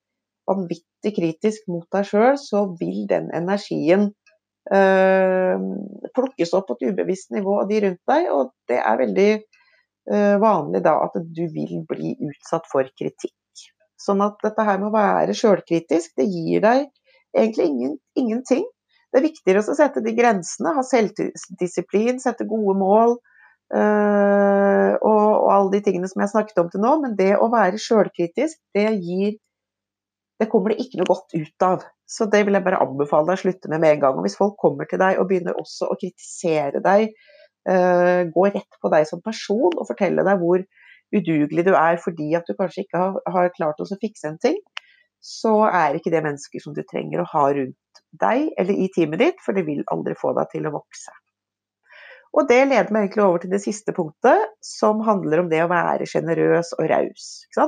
vanvittig 0.51 1.15
kritisk 1.19 1.71
mot 1.71 1.87
deg 1.95 2.11
sjøl, 2.11 2.35
så 2.41 2.67
vil 2.81 3.07
den 3.11 3.31
energien 3.35 4.11
plukkes 6.15 6.53
opp 6.55 6.69
på 6.69 6.77
et 6.77 6.93
ubevisst 6.93 7.33
nivå 7.35 7.57
av 7.65 7.67
de 7.67 7.81
rundt 7.83 7.99
deg. 8.07 8.29
Og 8.31 8.53
det 8.71 8.77
er 8.79 9.01
veldig 9.01 9.31
vanlig 10.11 10.81
da 10.83 10.97
at 11.05 11.15
du 11.15 11.45
vil 11.55 11.85
bli 11.89 12.17
utsatt 12.27 12.67
for 12.71 12.89
kritikk. 12.99 13.37
Sånn 14.03 14.23
at 14.25 14.41
dette 14.43 14.65
her 14.67 14.81
med 14.81 14.89
å 14.91 14.97
være 14.97 15.37
sjølkritisk, 15.37 16.17
det 16.19 16.27
gir 16.27 16.65
deg 16.65 16.89
egentlig 17.37 17.67
ingen, 17.69 17.99
ingenting. 18.19 18.65
Det 19.13 19.21
er 19.21 19.27
viktigere 19.29 19.61
å 19.61 19.77
sette 19.77 20.03
de 20.05 20.15
grensene, 20.17 20.73
ha 20.77 20.83
selvdisiplin, 20.87 22.21
sette 22.23 22.49
gode 22.49 22.75
mål. 22.81 23.19
Øh, 23.73 24.93
og, 24.99 25.27
og, 25.29 25.49
alle 25.53 25.73
de 25.77 25.81
tingene 25.85 26.09
som 26.11 26.25
jeg 26.25 26.33
snakket 26.33 26.61
om 26.63 26.71
til 26.73 26.83
nå. 26.85 26.97
Men 27.05 27.17
det 27.19 27.35
å 27.37 27.51
være 27.53 27.81
sjølkritisk, 27.81 28.61
det 28.77 28.91
gir 28.99 29.39
Det 30.41 30.49
kommer 30.51 30.73
det 30.73 30.83
ikke 30.83 30.99
noe 30.99 31.07
godt 31.07 31.35
ut 31.37 31.63
av. 31.63 31.85
Så 32.11 32.27
det 32.27 32.41
vil 32.49 32.57
jeg 32.57 32.65
bare 32.65 32.81
anbefale 32.83 33.29
deg 33.29 33.37
å 33.37 33.41
slutte 33.45 33.69
med 33.71 33.79
med 33.85 33.93
en 33.95 34.01
gang. 34.03 34.17
Og 34.19 34.25
hvis 34.27 34.35
folk 34.35 34.57
kommer 34.59 34.89
til 34.91 34.99
deg 34.99 35.21
og 35.21 35.29
begynner 35.29 35.55
også 35.61 35.87
å 35.93 35.95
kritisere 36.01 36.81
deg 36.83 37.13
uh, 37.13 37.42
gå 37.63 38.45
rett 38.49 38.79
på 38.83 38.91
deg 38.91 39.07
som 39.07 39.21
person 39.23 39.71
og 39.77 39.87
fortelle 39.87 40.25
deg 40.27 40.41
hvor 40.41 40.65
udugelig 41.13 41.65
du 41.67 41.75
er 41.77 41.99
fordi 42.03 42.33
at 42.35 42.49
du 42.49 42.57
kanskje 42.59 42.87
ikke 42.87 42.99
har, 42.99 43.19
har 43.35 43.53
klart 43.57 43.83
å 43.83 43.87
fikse 43.93 44.31
en 44.31 44.41
ting, 44.43 44.59
så 45.23 45.55
er 45.69 45.95
ikke 45.95 46.11
det 46.11 46.25
mennesker 46.25 46.63
som 46.63 46.75
du 46.75 46.83
trenger 46.83 47.23
å 47.23 47.29
ha 47.31 47.45
rundt 47.55 48.03
deg 48.19 48.49
eller 48.59 48.75
i 48.75 48.89
teamet 48.95 49.23
ditt, 49.23 49.45
for 49.45 49.57
det 49.57 49.67
vil 49.69 49.85
aldri 49.93 50.17
få 50.19 50.35
deg 50.37 50.51
til 50.53 50.67
å 50.67 50.75
vokse. 50.75 51.15
Og 52.33 52.49
det 52.49 52.63
leder 52.65 52.89
meg 52.95 53.07
egentlig 53.07 53.25
over 53.27 53.43
til 53.43 53.53
det 53.53 53.61
siste 53.61 53.93
punktet, 53.93 54.55
som 54.65 55.03
handler 55.05 55.43
om 55.43 55.51
det 55.53 55.61
å 55.63 55.71
være 55.71 56.09
sjenerøs 56.09 56.73
og 56.79 56.87
raus. 56.89 57.27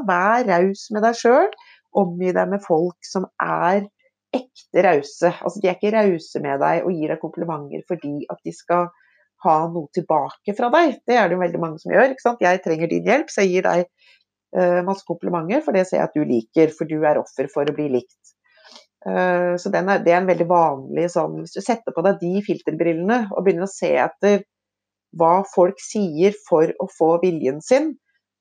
Vær 0.08 0.46
raus 0.48 0.86
med 0.94 1.04
deg 1.04 1.18
sjøl. 1.20 1.50
Omgi 2.00 2.32
deg 2.34 2.48
med 2.50 2.64
folk 2.64 3.06
som 3.06 3.26
er 3.44 3.84
ekte 4.34 4.84
rause. 4.86 5.30
Altså, 5.30 5.60
de 5.60 5.68
er 5.68 5.76
ikke 5.76 5.92
rause 5.94 6.40
med 6.42 6.64
deg 6.64 6.88
og 6.88 6.96
gir 6.96 7.12
deg 7.12 7.20
komplimenter 7.22 7.84
fordi 7.90 8.14
at 8.32 8.40
de 8.42 8.54
skal 8.56 8.88
ha 9.44 9.56
noe 9.70 9.90
tilbake 9.96 10.54
fra 10.56 10.70
deg. 10.74 10.98
Det 11.06 11.16
er 11.18 11.28
det 11.28 11.36
jo 11.36 11.42
veldig 11.44 11.62
mange 11.62 11.80
som 11.82 11.94
gjør. 11.94 12.12
ikke 12.12 12.26
sant? 12.26 12.44
Jeg 12.44 12.62
trenger 12.64 12.90
din 12.90 13.08
hjelp, 13.08 13.32
så 13.32 13.44
jeg 13.44 13.52
gir 13.52 13.66
deg 13.68 13.84
uh, 14.58 14.80
masse 14.86 15.06
komplimenter, 15.08 15.64
for 15.64 15.76
det 15.76 15.86
ser 15.88 16.00
jeg 16.00 16.08
at 16.08 16.16
du 16.16 16.24
liker, 16.28 16.72
for 16.76 16.90
du 16.90 16.96
er 17.02 17.20
offer 17.20 17.50
for 17.52 17.68
å 17.68 17.76
bli 17.76 17.90
likt. 17.98 18.34
Uh, 19.04 19.54
så 19.60 19.68
er, 19.70 20.00
det 20.04 20.14
er 20.14 20.22
en 20.22 20.30
veldig 20.30 20.46
vanlig 20.48 21.10
sånn 21.12 21.42
Hvis 21.42 21.52
du 21.52 21.60
setter 21.60 21.92
på 21.92 22.00
deg 22.06 22.22
de 22.22 22.38
filterbrillene 22.46 23.18
og 23.34 23.42
begynner 23.44 23.66
å 23.66 23.68
se 23.68 23.90
etter 24.00 24.46
hva 25.20 25.42
folk 25.44 25.76
sier 25.82 26.32
for 26.48 26.72
å 26.80 26.88
få 26.88 27.10
viljen 27.22 27.60
sin, 27.62 27.92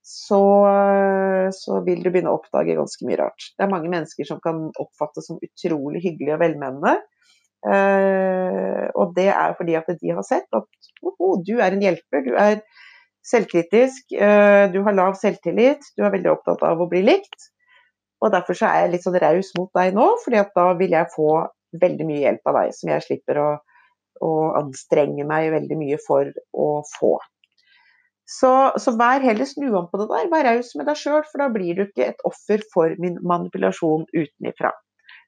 så, 0.03 0.41
så, 1.55 1.79
vil 1.85 2.01
du 2.03 2.09
begynne 2.11 2.31
å 2.31 2.39
oppdage 2.39 2.75
ganske 2.75 3.07
mye 3.07 3.19
rart. 3.21 3.51
Det 3.55 3.63
er 3.63 3.71
mange 3.71 3.91
mennesker 3.91 4.27
som 4.27 4.41
kan 4.43 4.65
oppfattes 4.81 5.29
som 5.29 5.39
utrolig 5.43 6.01
hyggelige 6.03 6.35
og 6.35 6.41
velmenende, 6.43 6.97
Uh, 7.63 8.89
og 8.99 9.13
det 9.15 9.29
er 9.31 9.53
fordi 9.55 9.77
at 9.79 9.87
de 9.99 10.11
har 10.11 10.25
sett 10.27 10.49
at 10.51 10.89
oh, 10.99 11.37
du 11.47 11.55
er 11.63 11.71
en 11.71 11.83
hjelper, 11.83 12.25
du 12.25 12.33
er 12.35 12.59
selvkritisk, 13.23 14.15
uh, 14.19 14.67
du 14.73 14.81
har 14.83 14.97
lav 14.97 15.15
selvtillit, 15.19 15.85
du 15.95 16.03
er 16.03 16.11
veldig 16.11 16.33
opptatt 16.33 16.65
av 16.67 16.83
å 16.83 16.89
bli 16.91 17.05
likt. 17.07 17.49
Og 18.23 18.31
derfor 18.31 18.57
så 18.57 18.69
er 18.69 18.85
jeg 18.85 18.93
litt 18.93 19.05
sånn 19.05 19.19
raus 19.19 19.51
mot 19.57 19.71
deg 19.75 19.95
nå, 19.95 20.07
fordi 20.23 20.43
da 20.55 20.67
vil 20.79 20.95
jeg 20.95 21.11
få 21.15 21.29
veldig 21.81 22.07
mye 22.07 22.23
hjelp 22.23 22.51
av 22.51 22.59
deg 22.59 22.75
som 22.77 22.91
jeg 22.93 23.05
slipper 23.07 23.39
å, 23.41 23.49
å 24.23 24.33
anstrenge 24.59 25.25
meg 25.27 25.51
veldig 25.55 25.79
mye 25.79 25.99
for 26.03 26.29
å 26.51 26.67
få. 26.97 27.17
Så, 28.29 28.51
så 28.79 28.93
vær 28.95 29.23
heller 29.23 29.47
snu 29.47 29.67
om 29.75 29.89
på 29.91 29.99
det 29.99 30.07
der, 30.11 30.29
vær 30.31 30.47
raus 30.47 30.71
med 30.79 30.87
deg 30.87 30.99
sjøl, 30.99 31.23
for 31.27 31.43
da 31.43 31.49
blir 31.51 31.75
du 31.75 31.83
ikke 31.85 32.07
et 32.13 32.23
offer 32.27 32.63
for 32.73 32.95
min 33.03 33.19
manipulasjon 33.27 34.07
utenifra. 34.15 34.71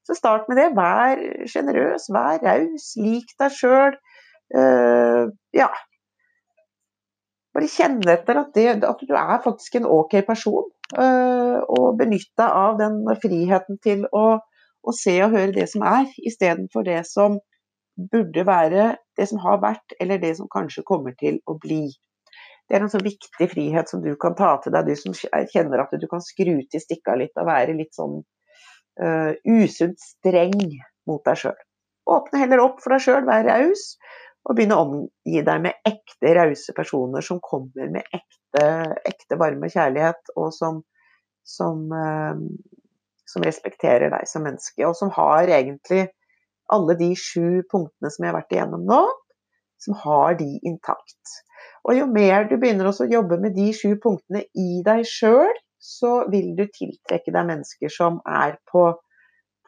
Så 0.05 0.15
start 0.17 0.49
med 0.49 0.59
det. 0.61 0.69
Vær 0.77 1.21
sjenerøs, 1.49 2.09
vær 2.13 2.39
raus, 2.45 2.93
lik 3.01 3.33
deg 3.41 3.53
sjøl. 3.53 3.97
Uh, 4.53 5.31
ja. 5.55 5.71
Bare 7.55 7.71
kjenne 7.71 8.13
etter 8.13 8.41
at, 8.41 8.51
det, 8.53 8.67
at, 8.85 9.01
du 9.01 9.15
er 9.17 9.41
faktisk 9.43 9.79
en 9.79 9.89
ok 9.89 10.19
person. 10.27 10.69
Uh, 10.93 11.63
og 11.71 11.97
benytt 12.01 12.29
deg 12.37 12.45
av 12.45 12.77
den 12.81 13.01
friheten 13.23 13.81
til 13.81 14.05
å, 14.13 14.25
å 14.85 14.93
se 14.93 15.17
og 15.25 15.33
høre 15.33 15.55
det 15.55 15.69
som 15.71 15.85
er, 15.89 16.11
istedenfor 16.29 16.85
det 16.85 17.01
som 17.09 17.39
burde 18.11 18.43
være, 18.45 18.89
det 19.17 19.29
som 19.31 19.39
har 19.41 19.61
vært, 19.63 19.95
eller 20.03 20.21
det 20.21 20.35
som 20.37 20.51
kanskje 20.51 20.85
kommer 20.85 21.15
til 21.17 21.39
å 21.49 21.55
bli. 21.57 21.87
Det 22.67 22.77
er 22.77 22.85
en 22.85 22.91
så 22.91 23.01
viktig 23.01 23.47
frihet 23.49 23.89
som 23.89 24.01
du 24.03 24.11
kan 24.21 24.35
ta 24.37 24.55
til 24.61 24.73
deg, 24.75 24.89
du 24.89 24.97
som 24.99 25.13
kjenner 25.15 25.83
at 25.83 25.93
du 26.01 26.07
kan 26.11 26.21
skru 26.21 26.57
til 26.69 26.81
stikka 26.81 27.15
litt 27.17 27.37
og 27.37 27.47
være 27.49 27.77
litt 27.77 27.93
sånn 27.95 28.19
uh, 29.01 29.31
usunt 29.45 29.99
streng 30.01 30.57
mot 31.09 31.23
deg 31.27 31.39
sjøl. 31.41 31.57
Åpne 32.11 32.41
heller 32.43 32.63
opp 32.63 32.81
for 32.83 32.95
deg 32.95 33.03
sjøl, 33.05 33.25
vær 33.27 33.47
raus, 33.47 33.95
og 34.45 34.57
begynne 34.57 34.77
å 34.77 34.85
omgi 34.85 35.41
deg 35.45 35.63
med 35.63 35.87
ekte 35.89 36.35
rause 36.37 36.75
personer 36.77 37.25
som 37.25 37.41
kommer 37.43 37.89
med 37.95 38.05
ekte, 38.13 38.65
ekte 39.09 39.39
varme 39.41 39.69
kjærlighet, 39.73 40.35
og 40.37 40.51
som, 40.53 40.83
som, 41.45 41.87
uh, 41.89 42.37
som 43.25 43.45
respekterer 43.45 44.13
deg 44.13 44.29
som 44.29 44.45
menneske, 44.45 44.85
og 44.85 44.97
som 44.99 45.13
har 45.17 45.49
egentlig 45.49 46.07
alle 46.73 46.95
de 46.97 47.11
sju 47.17 47.61
punktene 47.69 48.09
som 48.09 48.25
jeg 48.25 48.31
har 48.31 48.39
vært 48.39 48.53
igjennom 48.55 48.85
nå, 48.89 49.01
som 49.81 49.97
har 50.05 50.37
de 50.39 50.47
intakt. 50.65 51.35
Og 51.85 51.97
jo 51.99 52.07
mer 52.09 52.47
du 52.49 52.55
begynner 52.57 52.89
å 52.89 53.09
jobbe 53.09 53.37
med 53.41 53.53
de 53.57 53.69
sju 53.75 53.93
punktene 54.01 54.45
i 54.57 54.81
deg 54.85 55.05
sjøl, 55.09 55.53
så 55.85 56.13
vil 56.33 56.53
du 56.57 56.65
tiltrekke 56.65 57.33
deg 57.33 57.49
mennesker 57.49 57.91
som 57.93 58.19
er 58.25 58.57
på, 58.71 58.87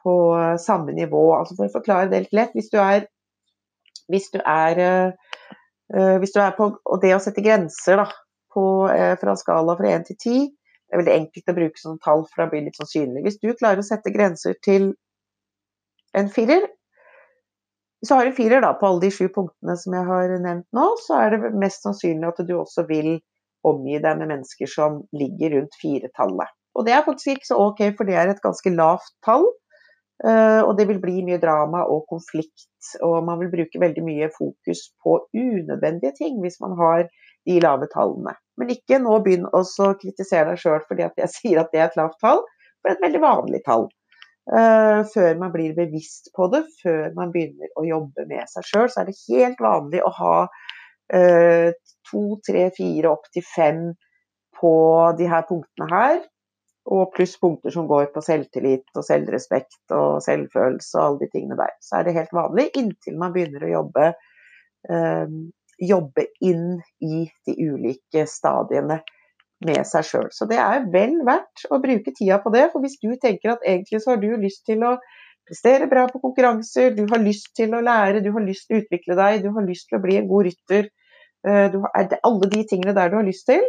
på 0.01 0.15
samme 0.61 0.95
nivå. 0.97 1.23
Altså 1.37 1.57
for 1.57 1.69
å 1.69 1.75
forklare 1.77 2.09
det 2.11 2.25
litt 2.25 2.37
lett, 2.37 2.55
hvis 2.57 2.71
du 2.73 2.79
er, 2.81 3.05
hvis 4.11 4.29
du 4.33 4.39
er, 4.41 4.81
uh, 5.93 6.15
hvis 6.21 6.33
du 6.33 6.41
er 6.41 6.55
på 6.57 6.71
Og 6.79 7.01
det 7.03 7.13
å 7.15 7.21
sette 7.23 7.43
grenser 7.45 8.01
da, 8.01 8.07
på, 8.53 8.65
uh, 8.89 9.13
fra 9.21 9.35
skala 9.39 9.77
fra 9.77 9.93
1 9.99 10.09
til 10.11 10.21
10 10.23 10.47
det 10.87 10.95
er 10.95 11.01
veldig 11.01 11.15
enkelt 11.17 11.51
å 11.51 11.55
bruke 11.57 11.81
sånne 11.81 11.99
tall 12.03 12.21
for 12.31 12.45
å 12.45 12.51
bli 12.51 12.61
litt 12.63 12.77
sånn 12.79 12.87
synlig. 12.87 13.25
Hvis 13.25 13.41
du 13.41 13.49
klarer 13.51 13.81
å 13.83 13.85
sette 13.85 14.13
grenser 14.13 14.55
til 14.63 14.93
en 16.15 16.29
firer, 16.31 16.63
hvis 17.99 18.11
du 18.11 18.15
har 18.15 18.29
en 18.29 18.37
firer 18.37 18.63
da, 18.63 18.69
på 18.79 18.87
alle 18.87 19.03
de 19.03 19.09
sju 19.11 19.25
punktene 19.35 19.75
som 19.81 19.97
jeg 19.97 20.07
har 20.07 20.31
nevnt 20.39 20.67
nå, 20.77 20.85
så 21.03 21.17
er 21.19 21.35
det 21.35 21.51
mest 21.59 21.83
sannsynlig 21.83 22.29
at 22.29 22.39
du 22.47 22.53
også 22.55 22.85
vil 22.87 23.17
omgi 23.67 23.99
deg 24.03 24.19
med 24.19 24.31
mennesker 24.33 24.69
som 24.71 25.01
ligger 25.15 25.57
rundt 25.57 25.77
firetallet. 25.81 26.53
Og 26.77 26.85
det 26.85 26.93
er 26.93 27.05
faktisk 27.05 27.33
ikke 27.33 27.49
så 27.49 27.57
ok, 27.69 27.81
for 27.97 28.09
det 28.09 28.17
er 28.17 28.31
et 28.31 28.43
ganske 28.43 28.73
lavt 28.73 29.13
tall. 29.25 29.47
Eh, 30.25 30.61
og 30.65 30.73
det 30.77 30.87
vil 30.89 30.99
bli 31.01 31.21
mye 31.25 31.37
drama 31.41 31.83
og 31.93 32.07
konflikt, 32.09 32.69
og 33.05 33.19
man 33.25 33.37
vil 33.41 33.51
bruke 33.53 33.81
veldig 33.81 34.03
mye 34.05 34.29
fokus 34.33 34.87
på 35.03 35.19
unødvendige 35.37 36.15
ting 36.17 36.39
hvis 36.41 36.57
man 36.63 36.73
har 36.79 37.05
de 37.45 37.59
lave 37.61 37.89
tallene. 37.93 38.33
Men 38.57 38.73
ikke 38.73 38.97
nå 39.03 39.19
begynn 39.25 39.45
å 39.53 39.61
kritisere 40.01 40.49
deg 40.51 40.61
sjøl 40.61 40.81
fordi 40.87 41.05
jeg 41.05 41.33
sier 41.37 41.61
at 41.61 41.69
det 41.73 41.83
er 41.83 41.91
et 41.91 41.99
lavt 41.99 42.17
tall, 42.23 42.41
er 42.87 42.95
et 42.95 43.05
veldig 43.05 43.23
vanlig 43.23 43.61
tall. 43.67 43.89
Uh, 44.47 45.03
før 45.11 45.33
man 45.41 45.51
blir 45.51 45.73
bevisst 45.75 46.29
på 46.37 46.45
det, 46.53 46.61
før 46.79 47.11
man 47.17 47.33
begynner 47.33 47.67
å 47.75 47.83
jobbe 47.83 48.23
med 48.29 48.47
seg 48.47 48.63
sjøl, 48.63 48.85
så 48.87 49.01
er 49.01 49.09
det 49.09 49.17
helt 49.25 49.59
vanlig 49.59 49.99
å 50.07 50.11
ha 50.21 50.35
uh, 50.47 51.67
to, 52.09 52.39
tre, 52.45 52.67
fire, 52.75 53.11
opp 53.11 53.29
til 53.33 53.45
fem 53.45 53.81
på 54.59 54.73
de 55.17 55.29
her 55.29 55.45
punktene 55.49 55.89
her. 55.91 56.23
Og 56.87 57.11
pluss 57.11 57.35
punkter 57.41 57.73
som 57.73 57.87
går 57.89 58.13
på 58.13 58.23
selvtillit 58.23 58.85
og 58.95 59.03
selvrespekt 59.03 59.91
og 59.91 60.21
selvfølelse 60.23 60.95
og 60.95 61.03
alle 61.03 61.25
de 61.25 61.31
tingene 61.33 61.59
der. 61.59 61.75
Så 61.83 61.99
er 61.99 62.07
det 62.07 62.15
helt 62.15 62.35
vanlig 62.35 62.69
inntil 62.79 63.17
man 63.19 63.33
begynner 63.35 63.65
å 63.67 63.73
jobbe, 63.73 64.05
øh, 64.95 65.35
jobbe 65.83 66.25
inn 66.47 66.77
i 67.03 67.25
de 67.45 67.57
ulike 67.67 68.23
stadiene 68.31 69.01
med 69.65 69.83
seg 69.89 70.05
sjøl. 70.05 70.27
Så 70.31 70.47
det 70.49 70.59
er 70.61 70.85
vel 70.93 71.17
verdt 71.27 71.65
å 71.73 71.81
bruke 71.83 72.13
tida 72.15 72.39
på 72.43 72.53
det. 72.53 72.67
For 72.71 72.83
hvis 72.83 72.99
du 73.01 73.09
tenker 73.21 73.55
at 73.55 73.65
egentlig 73.65 74.03
så 74.03 74.13
har 74.13 74.21
du 74.21 74.29
lyst 74.39 74.63
til 74.69 74.85
å 74.85 74.95
prestere 75.47 75.87
bra 75.91 76.05
på 76.11 76.21
konkurranser, 76.23 76.93
du 76.95 77.05
har 77.11 77.23
lyst 77.23 77.53
til 77.57 77.73
å 77.75 77.83
lære, 77.83 78.21
du 78.23 78.31
har 78.35 78.45
lyst 78.45 78.67
til 78.67 78.77
å 78.77 78.83
utvikle 78.83 79.17
deg, 79.17 79.43
du 79.45 79.51
har 79.55 79.67
lyst 79.67 79.89
til 79.89 79.99
å 79.99 80.03
bli 80.03 80.19
en 80.19 80.29
god 80.29 80.49
rytter, 80.49 80.89
du 81.73 81.77
har, 81.83 81.91
alle 82.27 82.49
de 82.51 82.63
tingene 82.67 82.95
der 82.97 83.11
du 83.11 83.15
har 83.19 83.27
lyst 83.27 83.45
til, 83.47 83.61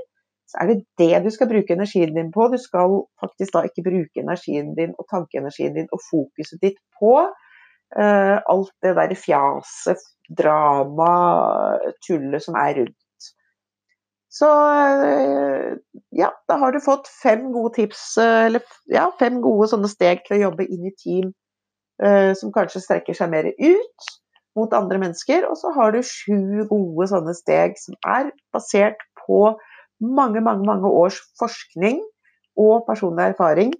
så 0.48 0.60
er 0.60 0.70
det 0.70 0.78
det 0.98 1.24
du 1.24 1.30
skal 1.30 1.50
bruke 1.50 1.74
energien 1.76 2.14
din 2.16 2.30
på. 2.32 2.48
Du 2.52 2.58
skal 2.60 2.94
faktisk 3.20 3.52
da 3.54 3.64
ikke 3.68 3.84
bruke 3.90 4.22
energien 4.24 4.72
din 4.78 4.94
og 4.98 5.04
tankeenergien 5.12 5.74
din 5.76 5.90
og 5.92 6.00
fokuset 6.10 6.62
ditt 6.62 6.78
på 7.00 7.12
uh, 8.00 8.36
alt 8.52 8.72
det 8.82 8.94
der 8.96 9.14
fjaset, 9.26 10.00
drama, 10.40 11.12
tullet 12.06 12.44
som 12.44 12.56
er 12.56 12.80
rundt. 12.80 13.28
Så 14.38 14.48
uh, 14.48 15.76
ja, 16.22 16.30
da 16.48 16.56
har 16.62 16.72
du 16.72 16.80
fått 16.84 17.12
fem 17.22 17.50
gode 17.52 17.74
tips, 17.76 18.16
uh, 18.16 18.46
eller 18.48 18.64
ja, 18.92 19.10
fem 19.20 19.42
gode 19.44 19.68
sånne 19.68 19.92
steg 19.92 20.24
til 20.24 20.38
å 20.38 20.42
jobbe 20.46 20.68
inn 20.68 20.88
i 20.88 20.96
team 20.96 21.34
som 22.38 22.52
kanskje 22.54 22.78
strekker 22.78 23.16
seg 23.18 23.26
mer 23.32 23.48
ut 23.58 24.04
mot 24.56 24.72
andre 24.76 25.00
mennesker. 25.02 25.46
Og 25.48 25.58
så 25.60 25.72
har 25.76 25.92
du 25.94 26.00
sju 26.04 26.64
gode 26.70 27.08
sånne 27.10 27.34
steg 27.36 27.76
som 27.80 27.98
er 28.06 28.30
basert 28.54 29.02
på 29.24 29.42
mange, 30.00 30.40
mange, 30.40 30.64
mange 30.66 30.88
års 30.88 31.18
forskning 31.40 32.00
og 32.58 32.86
personlig 32.88 33.32
erfaring 33.32 33.74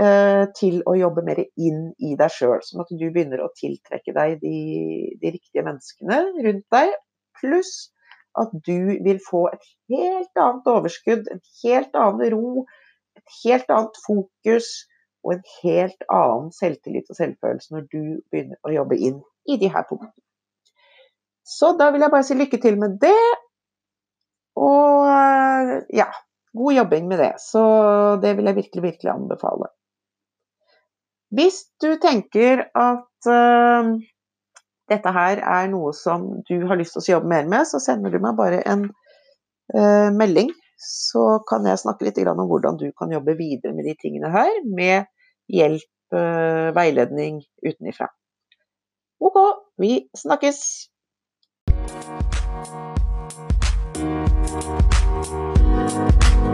uh, 0.00 0.46
til 0.58 0.80
å 0.86 0.94
jobbe 0.98 1.24
mer 1.26 1.42
inn 1.42 1.90
i 1.98 2.14
deg 2.18 2.32
sjøl. 2.34 2.58
Sånn 2.64 2.84
at 2.84 2.90
du 2.94 3.06
begynner 3.06 3.42
å 3.42 3.52
tiltrekke 3.58 4.14
deg 4.16 4.38
de, 4.42 4.56
de 5.20 5.34
riktige 5.36 5.66
menneskene 5.66 6.22
rundt 6.46 6.66
deg. 6.74 6.94
Pluss 7.38 7.72
at 8.38 8.52
du 8.66 8.98
vil 9.04 9.18
få 9.24 9.48
et 9.50 9.64
helt 9.90 10.38
annet 10.38 10.68
overskudd, 10.70 11.26
en 11.30 11.42
helt 11.62 11.96
annen 11.98 12.34
ro, 12.34 12.66
et 13.18 13.40
helt 13.42 13.70
annet 13.74 13.98
fokus 14.04 14.68
og 15.26 15.34
en 15.34 15.42
helt 15.62 16.04
annen 16.14 16.52
selvtillit 16.54 17.08
og 17.10 17.18
selvfølelse 17.18 17.74
når 17.74 17.88
du 17.90 18.02
begynner 18.30 18.60
å 18.62 18.74
jobbe 18.74 18.98
inn 19.08 19.18
i 19.48 19.58
de 19.60 19.70
her 19.72 19.86
punktene. 19.88 20.14
Så 21.48 21.72
da 21.80 21.88
vil 21.92 22.04
jeg 22.04 22.12
bare 22.12 22.26
si 22.28 22.36
lykke 22.36 22.60
til 22.60 22.76
med 22.80 22.98
det. 23.00 23.16
Og 24.58 25.08
ja, 25.96 26.08
god 26.58 26.76
jobbing 26.76 27.08
med 27.08 27.22
det. 27.22 27.32
Så 27.40 27.62
det 28.22 28.34
vil 28.36 28.50
jeg 28.50 28.58
virkelig, 28.58 28.82
virkelig 28.82 29.12
anbefale. 29.14 29.70
Hvis 31.34 31.62
du 31.82 31.90
tenker 32.00 32.64
at 32.76 33.28
uh, 33.28 33.90
dette 34.88 35.12
her 35.12 35.42
er 35.44 35.68
noe 35.72 35.92
som 35.96 36.28
du 36.48 36.56
har 36.68 36.80
lyst 36.80 36.96
til 36.96 37.04
å 37.04 37.18
jobbe 37.18 37.32
mer 37.32 37.48
med, 37.50 37.68
så 37.68 37.80
sender 37.82 38.12
du 38.12 38.20
meg 38.24 38.38
bare 38.38 38.62
en 38.64 38.86
uh, 38.88 40.08
melding. 40.16 40.52
Så 40.78 41.40
kan 41.48 41.66
jeg 41.68 41.80
snakke 41.82 42.06
litt 42.06 42.20
om 42.30 42.44
hvordan 42.48 42.78
du 42.80 42.88
kan 42.96 43.12
jobbe 43.12 43.36
videre 43.40 43.74
med 43.76 43.88
de 43.88 43.96
tingene 44.00 44.30
her, 44.32 44.52
med 44.64 45.08
hjelp, 45.52 45.88
uh, 46.16 46.70
veiledning 46.76 47.42
utenifra. 47.64 48.08
Ok, 49.20 49.36
vi 49.78 50.08
snakkes! 50.14 50.90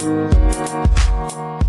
Thank 0.05 1.64